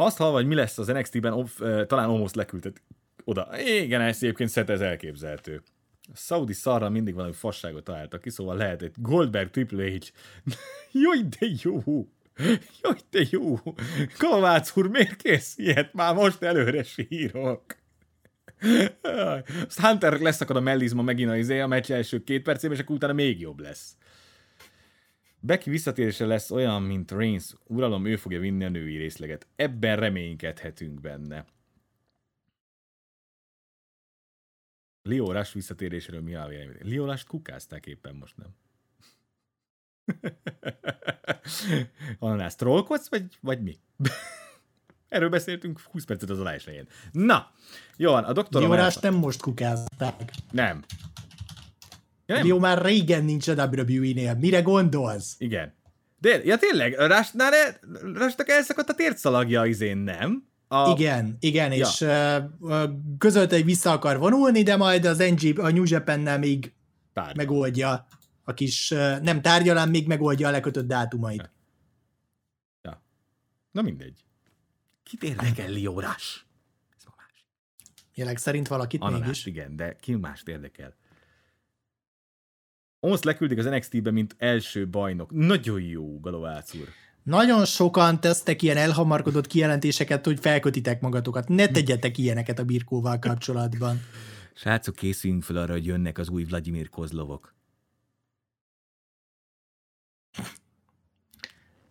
Azt 0.00 0.16
hallva, 0.16 0.36
hogy 0.36 0.46
mi 0.46 0.54
lesz 0.54 0.78
az 0.78 0.86
NXT-ben, 0.86 1.32
off, 1.32 1.58
talán 1.86 2.08
almost 2.08 2.34
leküldtek 2.34 2.82
oda. 3.24 3.48
Igen, 3.60 4.00
ez 4.00 4.16
egyébként 4.20 4.50
szeret 4.50 4.70
ez 4.70 4.80
elképzelhető. 4.80 5.62
A 6.12 6.16
Saudi 6.16 6.52
szarra 6.52 6.88
mindig 6.88 7.14
valami 7.14 7.32
fasságot 7.32 7.84
találtak 7.84 8.20
ki, 8.20 8.30
szóval 8.30 8.56
lehet 8.56 8.82
egy 8.82 8.92
Goldberg 8.96 9.50
Triple 9.50 9.90
H. 9.90 10.10
Jaj, 11.02 11.18
de 11.38 11.46
jó! 11.62 12.08
Jaj, 12.82 12.98
de 13.10 13.26
jó! 13.30 13.58
Kovács 14.18 14.70
úr, 14.74 14.88
miért 14.88 15.16
kész 15.16 15.54
ilyet? 15.56 15.92
Már 15.92 16.14
most 16.14 16.42
előre 16.42 16.82
sírok. 16.82 17.64
Azt 19.66 19.80
Hunter 19.80 20.20
leszakad 20.20 20.56
a 20.56 20.60
mellizma 20.60 21.02
megint 21.02 21.30
a, 21.30 21.36
izé, 21.36 21.60
a 21.60 21.66
meccs 21.66 21.90
első 21.90 22.24
két 22.24 22.42
percében, 22.42 22.76
és 22.76 22.82
akkor 22.82 22.96
utána 22.96 23.12
még 23.12 23.40
jobb 23.40 23.60
lesz. 23.60 23.96
Becky 25.40 25.70
visszatérése 25.70 26.26
lesz 26.26 26.50
olyan, 26.50 26.82
mint 26.82 27.10
Reigns. 27.10 27.54
Uralom, 27.66 28.06
ő 28.06 28.16
fogja 28.16 28.40
vinni 28.40 28.64
a 28.64 28.68
női 28.68 28.96
részleget. 28.96 29.46
Ebben 29.56 29.96
reménykedhetünk 29.96 31.00
benne. 31.00 31.44
Liórás 35.02 35.52
visszatéréséről 35.52 36.20
mi 36.20 36.34
a 36.34 36.46
vélemény? 36.46 36.76
Liórást 36.82 37.26
kukázták 37.26 37.86
éppen 37.86 38.14
most, 38.14 38.36
nem? 38.36 38.56
Ananász 42.18 42.56
trollkodsz, 42.56 43.08
vagy, 43.08 43.38
vagy 43.40 43.62
mi? 43.62 43.78
Erről 45.08 45.28
beszéltünk 45.28 45.80
20 45.80 46.04
percet 46.04 46.30
az 46.30 46.38
elején. 46.38 46.88
Na, 47.12 47.52
jó 47.96 48.10
van, 48.10 48.24
a 48.24 48.32
doktorom... 48.32 48.68
Diórást 48.68 49.02
nem 49.02 49.14
most 49.14 49.40
kukázták. 49.40 50.30
Nem. 50.50 50.84
Ja, 52.28 52.56
már 52.56 52.82
régen 52.82 53.24
nincs 53.24 53.48
a 53.48 53.66
WWE-nél. 53.66 54.34
Mire 54.34 54.60
gondolsz? 54.60 55.34
Igen. 55.38 55.74
De, 56.20 56.44
ja 56.44 56.56
tényleg, 56.56 56.92
Rásnál 56.94 57.52
Rásnak 58.14 58.48
elszakadt 58.48 58.88
a 58.88 58.94
tércalagja 58.94 59.64
izén, 59.64 59.96
nem? 59.96 60.48
A... 60.68 60.90
Igen, 60.90 61.36
igen, 61.40 61.72
ja. 61.72 61.86
és 61.86 62.00
uh, 62.00 62.90
közölte, 63.18 63.54
hogy 63.54 63.64
vissza 63.64 63.92
akar 63.92 64.18
vonulni, 64.18 64.62
de 64.62 64.76
majd 64.76 65.04
az 65.04 65.18
NG, 65.18 65.58
a 65.58 65.70
New 65.70 65.84
Japan-nel 65.86 66.38
még 66.38 66.72
Tárgyal. 67.12 67.34
megoldja 67.36 68.06
a 68.44 68.54
kis, 68.54 68.90
uh, 68.90 69.20
nem 69.20 69.42
tárgyalán, 69.42 69.88
még 69.88 70.06
megoldja 70.06 70.48
a 70.48 70.50
lekötött 70.50 70.86
dátumait. 70.86 71.50
Ja. 72.82 72.90
ja. 72.90 73.02
Na 73.70 73.82
mindegy. 73.82 74.24
Kit 75.02 75.22
érdekel 75.22 75.70
Liórás? 75.70 76.46
Ez 76.96 77.04
másik. 77.16 77.44
Jelek 78.14 78.38
szerint 78.38 78.68
valakit 78.68 79.00
Ananás, 79.00 79.26
mégis. 79.26 79.46
igen, 79.46 79.76
de 79.76 79.96
ki 80.00 80.14
mást 80.14 80.48
érdekel? 80.48 80.96
Onsz 83.00 83.22
leküldik 83.22 83.58
az 83.58 83.64
NXT-be, 83.64 84.10
mint 84.10 84.34
első 84.38 84.88
bajnok. 84.88 85.30
Nagyon 85.30 85.80
jó, 85.80 86.20
Galovácz 86.20 86.74
úr. 86.74 86.88
Nagyon 87.22 87.64
sokan 87.64 88.20
tesztek 88.20 88.62
ilyen 88.62 88.76
elhamarkodott 88.76 89.46
kijelentéseket, 89.46 90.24
hogy 90.24 90.38
felkötitek 90.40 91.00
magatokat. 91.00 91.48
Ne 91.48 91.68
tegyetek 91.68 92.18
ilyeneket 92.18 92.58
a 92.58 92.64
birkóval 92.64 93.18
kapcsolatban. 93.18 94.00
Srácok, 94.54 94.94
készüljünk 94.94 95.42
fel 95.42 95.56
arra, 95.56 95.72
hogy 95.72 95.86
jönnek 95.86 96.18
az 96.18 96.28
új 96.28 96.44
Vladimir 96.44 96.88
Kozlovok. 96.88 97.54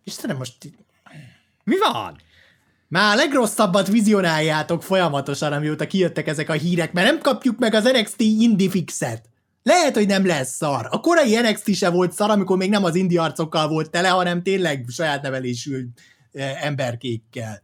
Istenem, 0.04 0.36
most... 0.36 0.72
Mi 1.64 1.78
van? 1.78 2.16
Már 2.88 3.12
a 3.12 3.16
legrosszabbat 3.16 3.88
vizionáljátok 3.88 4.82
folyamatosan, 4.82 5.52
amióta 5.52 5.86
kijöttek 5.86 6.26
ezek 6.26 6.48
a 6.48 6.52
hírek, 6.52 6.92
mert 6.92 7.10
nem 7.10 7.20
kapjuk 7.20 7.58
meg 7.58 7.74
az 7.74 7.84
NXT 7.84 8.20
Indie 8.20 8.70
Fixet. 8.70 9.28
Lehet, 9.62 9.94
hogy 9.94 10.06
nem 10.06 10.26
lesz 10.26 10.54
szar. 10.54 10.86
A 10.90 11.00
korai 11.00 11.40
NXT 11.40 11.74
se 11.74 11.90
volt 11.90 12.12
szar, 12.12 12.30
amikor 12.30 12.56
még 12.56 12.70
nem 12.70 12.84
az 12.84 12.94
indi 12.94 13.16
arcokkal 13.16 13.68
volt 13.68 13.90
tele, 13.90 14.08
hanem 14.08 14.42
tényleg 14.42 14.84
saját 14.88 15.22
nevelésű 15.22 15.86
emberkékkel. 16.62 17.62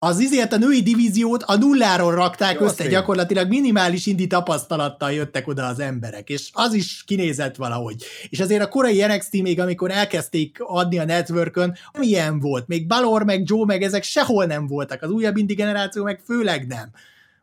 Az 0.00 0.18
izért 0.18 0.52
a 0.52 0.56
női 0.56 0.82
divíziót 0.82 1.42
a 1.42 1.56
nulláról 1.56 2.14
rakták 2.14 2.58
Jó, 2.58 2.64
össze, 2.64 2.74
szépen. 2.74 2.92
gyakorlatilag 2.92 3.48
minimális 3.48 4.06
indi 4.06 4.26
tapasztalattal 4.26 5.12
jöttek 5.12 5.48
oda 5.48 5.66
az 5.66 5.80
emberek, 5.80 6.28
és 6.28 6.50
az 6.52 6.72
is 6.72 7.04
kinézett 7.06 7.56
valahogy. 7.56 8.04
És 8.28 8.40
azért 8.40 8.62
a 8.62 8.68
korai 8.68 9.04
NXT 9.06 9.32
még, 9.42 9.60
amikor 9.60 9.90
elkezdték 9.90 10.56
adni 10.60 10.98
a 10.98 11.04
networkön, 11.04 11.76
milyen 11.98 12.38
volt, 12.40 12.66
még 12.66 12.86
Balor, 12.86 13.24
meg 13.24 13.42
Joe, 13.44 13.64
meg 13.64 13.82
ezek 13.82 14.02
sehol 14.02 14.44
nem 14.44 14.66
voltak, 14.66 15.02
az 15.02 15.10
újabb 15.10 15.36
indi 15.36 15.54
generáció 15.54 16.04
meg 16.04 16.20
főleg 16.24 16.66
nem. 16.66 16.90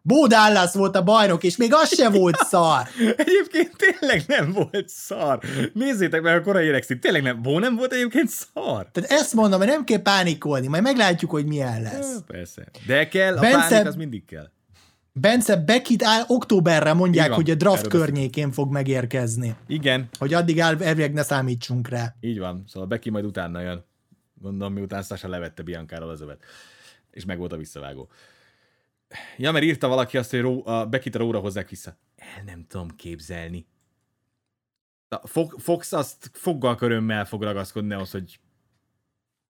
Bo 0.07 0.27
Dallas 0.27 0.73
volt 0.73 0.95
a 0.95 1.03
bajnok, 1.03 1.44
és 1.44 1.57
még 1.57 1.73
az 1.73 1.95
se 1.95 2.10
volt 2.10 2.36
szar. 2.38 2.88
Egyébként 2.98 3.76
tényleg 3.77 4.23
nem 4.27 4.52
volt 4.52 4.90
szar. 4.90 5.40
Nézzétek 5.73 6.22
meg 6.22 6.36
a 6.36 6.41
korai 6.41 6.69
NXT, 6.69 6.99
tényleg 6.99 7.22
nem, 7.22 7.41
Bo 7.41 7.60
nem 7.60 7.76
volt 7.76 7.94
egyébként 7.94 8.30
szar. 8.30 8.88
Tehát 8.91 9.11
ezt 9.11 9.34
mondom, 9.34 9.60
hogy 9.60 9.68
nem 9.68 9.84
kell 9.84 10.02
pánikolni, 10.02 10.68
majd 10.68 10.84
meglátjuk, 10.84 11.32
hogy 11.32 11.45
milyen 11.45 11.82
lesz. 11.82 12.14
Ja, 12.14 12.23
persze. 12.27 12.68
De 12.86 13.07
kell, 13.07 13.38
a 13.38 13.40
Bence, 13.40 13.68
pánik 13.69 13.88
az 13.88 13.95
mindig 13.95 14.26
kell. 14.26 14.49
Bence 15.11 15.56
Beckit 15.56 16.03
áll, 16.03 16.23
októberre 16.27 16.94
mondják, 16.94 17.32
hogy 17.32 17.49
a 17.49 17.56
draft 17.56 17.88
környékén 17.88 18.52
fog 18.52 18.72
megérkezni. 18.72 19.56
Igen. 19.68 20.10
Hogy 20.19 20.34
addig 20.34 20.60
elvileg 20.60 21.14
ne 21.14 21.23
számítsunk 21.23 21.90
rá. 21.90 22.15
Így 22.19 22.40
van, 22.40 22.64
szóval 22.68 22.88
Becky 22.88 23.10
majd 23.10 23.26
utána 23.26 23.61
jön. 23.61 23.86
Gondolom, 24.41 24.73
miután 24.73 25.03
Sasha 25.03 25.27
levette 25.27 25.64
Biancáról 25.64 26.10
az 26.10 26.22
övet. 26.22 26.44
És 27.11 27.26
meg 27.26 27.38
volt 27.38 27.53
a 27.53 27.57
visszavágó. 27.57 28.10
Ja, 29.38 29.52
mert 29.52 29.66
írta 29.66 29.88
valaki 29.88 30.18
azt, 30.18 30.30
hogy 30.30 30.42
ró, 30.42 30.68
a 30.68 30.86
Bekit 30.86 31.16
a 31.16 31.18
róra 31.18 31.40
hozzák 31.40 31.70
vissza. 31.70 31.98
El 32.16 32.44
nem 32.46 32.66
tudom 32.68 32.90
képzelni. 32.90 33.68
A 35.08 35.28
Fox 35.58 35.92
azt 35.92 36.30
foggal 36.34 36.76
körömmel 36.76 37.26
fog 37.26 37.44
ragaszkodni 37.44 37.94
ahhoz, 37.94 38.12
hogy, 38.12 38.40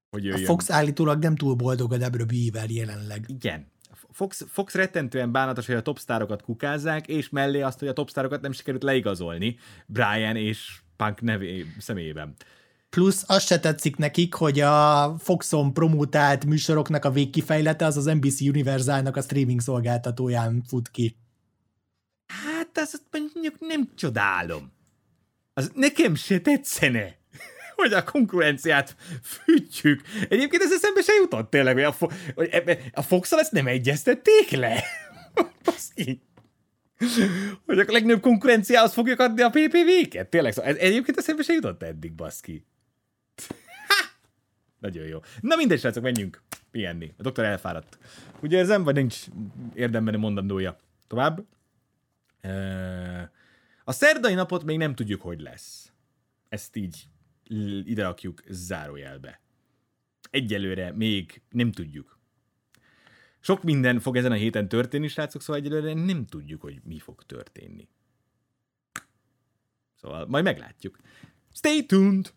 hogy 0.10 0.24
jöjjön. 0.24 0.44
A 0.44 0.46
Fox 0.46 0.70
állítólag 0.70 1.22
nem 1.22 1.36
túl 1.36 1.54
boldog 1.54 1.94
a 1.94 1.98
WWE-vel 1.98 2.68
jelenleg. 2.70 3.26
Igen. 3.28 3.72
Fox, 4.12 4.46
Fox 4.48 4.74
rettentően 4.74 5.32
bánatos, 5.32 5.66
hogy 5.66 5.76
a 5.76 5.82
topstárokat 5.82 6.42
kukázzák, 6.42 7.08
és 7.08 7.30
mellé 7.30 7.62
azt, 7.62 7.80
hogy 7.80 7.88
a 7.88 7.94
topstárokat 7.94 8.42
nem 8.42 8.52
sikerült 8.52 8.84
leigazolni 8.84 9.58
Brian 9.86 10.36
és 10.36 10.80
Punk 10.98 11.22
nevé, 11.22 11.66
személyében. 11.80 12.36
Plusz 12.90 13.24
azt 13.28 13.46
se 13.46 13.60
tetszik 13.60 13.96
nekik, 13.96 14.34
hogy 14.34 14.60
a 14.60 15.16
Foxon 15.20 15.74
promotált 15.74 16.46
műsoroknak 16.46 17.06
a 17.06 17.12
végkifejlete 17.12 17.86
az 17.86 17.98
az 17.98 18.06
NBC 18.06 18.42
Universalnak 18.42 19.16
a 19.16 19.22
streaming 19.22 19.62
szolgáltatóján 19.62 20.64
fut 20.68 20.92
ki. 20.92 21.18
Hát 22.26 22.78
azt 22.78 23.04
mondjuk 23.12 23.56
nem 23.60 23.90
csodálom. 23.96 24.72
Az 25.54 25.72
nekem 25.74 26.16
se 26.16 26.40
tetszene 26.40 27.18
hogy 27.76 27.94
a 27.94 28.04
konkurenciát 28.04 28.96
fűtjük. 29.24 30.02
Egyébként 30.30 30.64
ez 30.64 30.72
eszembe 30.72 31.02
se 31.02 31.14
jutott 31.14 31.50
tényleg, 31.50 31.74
hogy 31.74 31.84
a, 31.84 31.92
fo- 31.92 32.14
hogy 32.36 32.50
a 32.94 33.02
fox 33.02 33.32
ezt 33.32 33.52
nem 33.52 33.68
egyeztették 33.68 34.52
le. 34.52 34.84
hogy 37.66 37.80
a 37.80 37.86
legnagyobb 37.88 38.22
konkurenciához 38.22 38.94
fogjuk 38.94 39.20
adni 39.20 39.42
a 39.42 39.50
PPV-ket. 39.50 40.30
Tényleg, 40.30 40.54
szóval 40.54 40.72
ez 40.72 40.78
egyébként 40.78 41.18
eszembe 41.18 41.44
se 41.44 41.54
jutott 41.54 41.84
eddig, 41.84 42.14
baszki. 42.14 42.66
Nagyon 44.86 45.06
jó. 45.06 45.20
Na 45.40 45.56
mindegy, 45.56 45.80
srácok, 45.80 46.04
menjünk 46.04 46.42
pihenni. 46.72 47.14
A 47.18 47.22
doktor 47.22 47.46
elfáradt. 47.46 47.98
Úgy 48.40 48.52
érzem, 48.52 48.84
vagy 48.84 48.96
nincs 48.96 49.26
érdemben 49.74 50.20
mondandója. 50.20 50.80
Tovább. 51.08 51.46
A 53.84 53.92
szerdai 53.92 54.34
napot 54.34 54.64
még 54.64 54.78
nem 54.78 54.96
tudjuk, 54.96 55.22
hogy 55.22 55.40
lesz. 55.40 55.92
Ezt 56.50 56.76
így 56.76 57.08
ide 57.84 58.04
rakjuk 58.04 58.42
zárójelbe. 58.48 59.42
Egyelőre 60.30 60.92
még 60.92 61.42
nem 61.50 61.72
tudjuk. 61.72 62.20
Sok 63.40 63.64
minden 63.64 64.00
fog 64.00 64.18
ezen 64.18 64.32
a 64.32 64.36
héten 64.36 64.68
történni, 64.68 65.08
srácok, 65.08 65.42
szóval 65.42 65.62
egyelőre 65.62 65.94
nem 65.94 66.26
tudjuk, 66.26 66.62
hogy 66.62 66.82
mi 66.84 67.00
fog 67.00 67.24
történni. 67.24 67.88
Szóval 70.02 70.26
majd 70.26 70.44
meglátjuk. 70.44 70.98
Stay 71.54 71.86
tuned! 71.86 72.34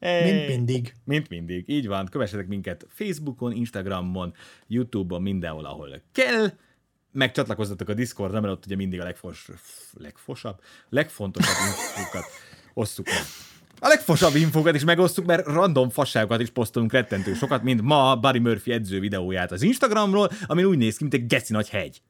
Hey, 0.00 0.32
mint 0.32 0.48
mindig. 0.48 0.94
Mint 1.04 1.28
mindig. 1.28 1.68
Így 1.68 1.86
van. 1.86 2.06
Kövessetek 2.06 2.46
minket 2.46 2.86
Facebookon, 2.88 3.52
Instagramon, 3.52 4.34
Youtube-on, 4.66 5.22
mindenhol, 5.22 5.64
ahol 5.64 6.02
kell. 6.12 6.50
Meg 7.12 7.32
csatlakozzatok 7.32 7.88
a 7.88 7.94
Discordra, 7.94 8.40
mert 8.40 8.52
ott 8.52 8.66
ugye 8.66 8.76
mindig 8.76 9.00
a 9.00 9.04
legfos, 9.04 9.48
legfosabb, 9.92 10.60
legfontosabb 10.88 11.56
infókat 11.66 12.24
osszuk 12.74 13.06
meg. 13.06 13.22
A 13.80 13.88
legfosabb 13.88 14.34
infókat 14.34 14.74
is 14.74 14.84
megosztuk, 14.84 15.24
mert 15.24 15.46
random 15.46 15.88
fasságokat 15.88 16.40
is 16.40 16.50
posztolunk 16.50 16.92
rettentő 16.92 17.34
sokat, 17.34 17.62
mint 17.62 17.82
ma 17.82 18.16
Barry 18.16 18.38
Murphy 18.38 18.72
edző 18.72 19.00
videóját 19.00 19.52
az 19.52 19.62
Instagramról, 19.62 20.30
ami 20.46 20.64
úgy 20.64 20.78
néz 20.78 20.96
ki, 20.96 21.02
mint 21.02 21.14
egy 21.14 21.26
geci 21.26 21.52
nagy 21.52 21.68
hegy. 21.68 22.02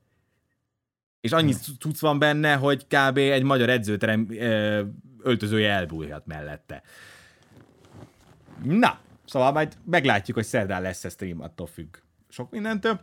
És 1.20 1.32
annyi 1.32 1.52
cucc 1.78 2.00
van 2.00 2.18
benne, 2.18 2.54
hogy 2.54 2.86
kb. 2.86 3.16
egy 3.16 3.42
magyar 3.42 3.68
edzőterem 3.68 4.28
öltözője 5.22 5.70
elbújhat 5.70 6.26
mellette. 6.26 6.82
Na, 8.62 8.98
szóval 9.24 9.52
majd 9.52 9.76
meglátjuk, 9.84 10.36
hogy 10.36 10.46
szerdán 10.46 10.82
lesz 10.82 11.04
a 11.04 11.08
stream, 11.08 11.40
attól 11.40 11.66
függ 11.66 11.96
sok 12.28 12.50
mindentől. 12.50 13.00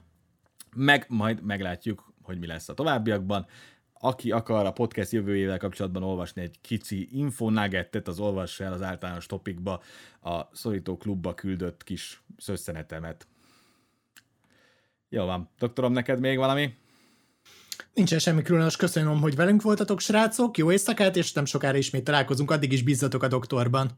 Meg 0.75 1.05
majd 1.07 1.43
meglátjuk, 1.43 2.13
hogy 2.21 2.39
mi 2.39 2.47
lesz 2.47 2.69
a 2.69 2.73
továbbiakban. 2.73 3.45
Aki 3.93 4.31
akar 4.31 4.65
a 4.65 4.71
podcast 4.71 5.11
jövőjével 5.11 5.57
kapcsolatban 5.57 6.03
olvasni 6.03 6.41
egy 6.41 6.57
kicsi 6.61 7.07
infonuggetet, 7.11 8.07
az 8.07 8.19
olvass 8.19 8.59
el 8.59 8.73
az 8.73 8.81
általános 8.81 9.25
topikba 9.25 9.81
a 10.21 10.41
Szorító 10.51 10.97
klubba 10.97 11.33
küldött 11.33 11.83
kis 11.83 12.23
szösszenetemet. 12.37 13.27
Jó 15.09 15.25
van. 15.25 15.49
Doktorom, 15.59 15.93
neked 15.93 16.19
még 16.19 16.37
valami? 16.37 16.77
Nincsen 17.93 18.19
semmi 18.19 18.41
különös, 18.41 18.75
köszönöm, 18.75 19.21
hogy 19.21 19.35
velünk 19.35 19.61
voltatok, 19.61 19.99
srácok, 19.99 20.57
jó 20.57 20.71
éjszakát, 20.71 21.15
és 21.15 21.33
nem 21.33 21.45
sokára 21.45 21.77
ismét 21.77 22.03
találkozunk, 22.03 22.51
addig 22.51 22.71
is 22.71 22.83
bízzatok 22.83 23.23
a 23.23 23.27
doktorban. 23.27 23.91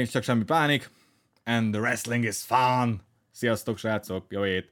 És 0.00 0.10
csak 0.10 0.22
semmi 0.22 0.44
pánik. 0.44 0.90
And 1.44 1.72
the 1.72 1.80
wrestling 1.80 2.24
is 2.24 2.36
fun. 2.42 3.00
Sziasztok, 3.32 3.78
srácok, 3.78 4.26
jó 4.28 4.44
ét. 4.44 4.70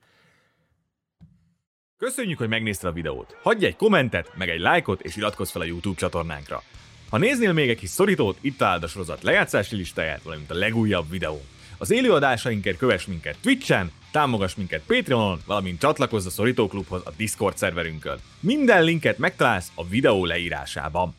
Köszönjük, 1.98 2.38
hogy 2.38 2.48
megnézted 2.48 2.90
a 2.90 2.92
videót. 2.92 3.36
Hagyj 3.42 3.66
egy 3.66 3.76
kommentet, 3.76 4.32
meg 4.36 4.48
egy 4.48 4.60
lájkot, 4.60 5.00
és 5.00 5.16
iratkozz 5.16 5.50
fel 5.50 5.62
a 5.62 5.64
YouTube 5.64 5.96
csatornánkra. 5.96 6.62
Ha 7.10 7.18
néznél 7.18 7.52
még 7.52 7.68
egy 7.68 7.78
kis 7.78 7.88
szorítót, 7.88 8.38
itt 8.40 8.58
találd 8.58 8.82
a 8.82 8.86
sorozat 8.86 9.22
lejátszási 9.22 9.76
listáját, 9.76 10.22
valamint 10.22 10.50
a 10.50 10.54
legújabb 10.54 11.10
videó. 11.10 11.44
Az 11.78 11.90
élőadásainkért 11.90 12.78
kövess 12.78 13.06
minket 13.06 13.36
Twitch-en, 13.42 13.92
támogass 14.10 14.54
minket 14.54 14.82
Patreonon, 14.86 15.40
valamint 15.46 15.80
csatlakozz 15.80 16.26
a 16.26 16.30
Szorító 16.30 16.68
Klubhoz 16.68 17.02
a 17.04 17.12
Discord 17.16 17.56
szerverünkön. 17.56 18.18
Minden 18.40 18.82
linket 18.82 19.18
megtalálsz 19.18 19.72
a 19.74 19.86
videó 19.86 20.24
leírásában. 20.24 21.14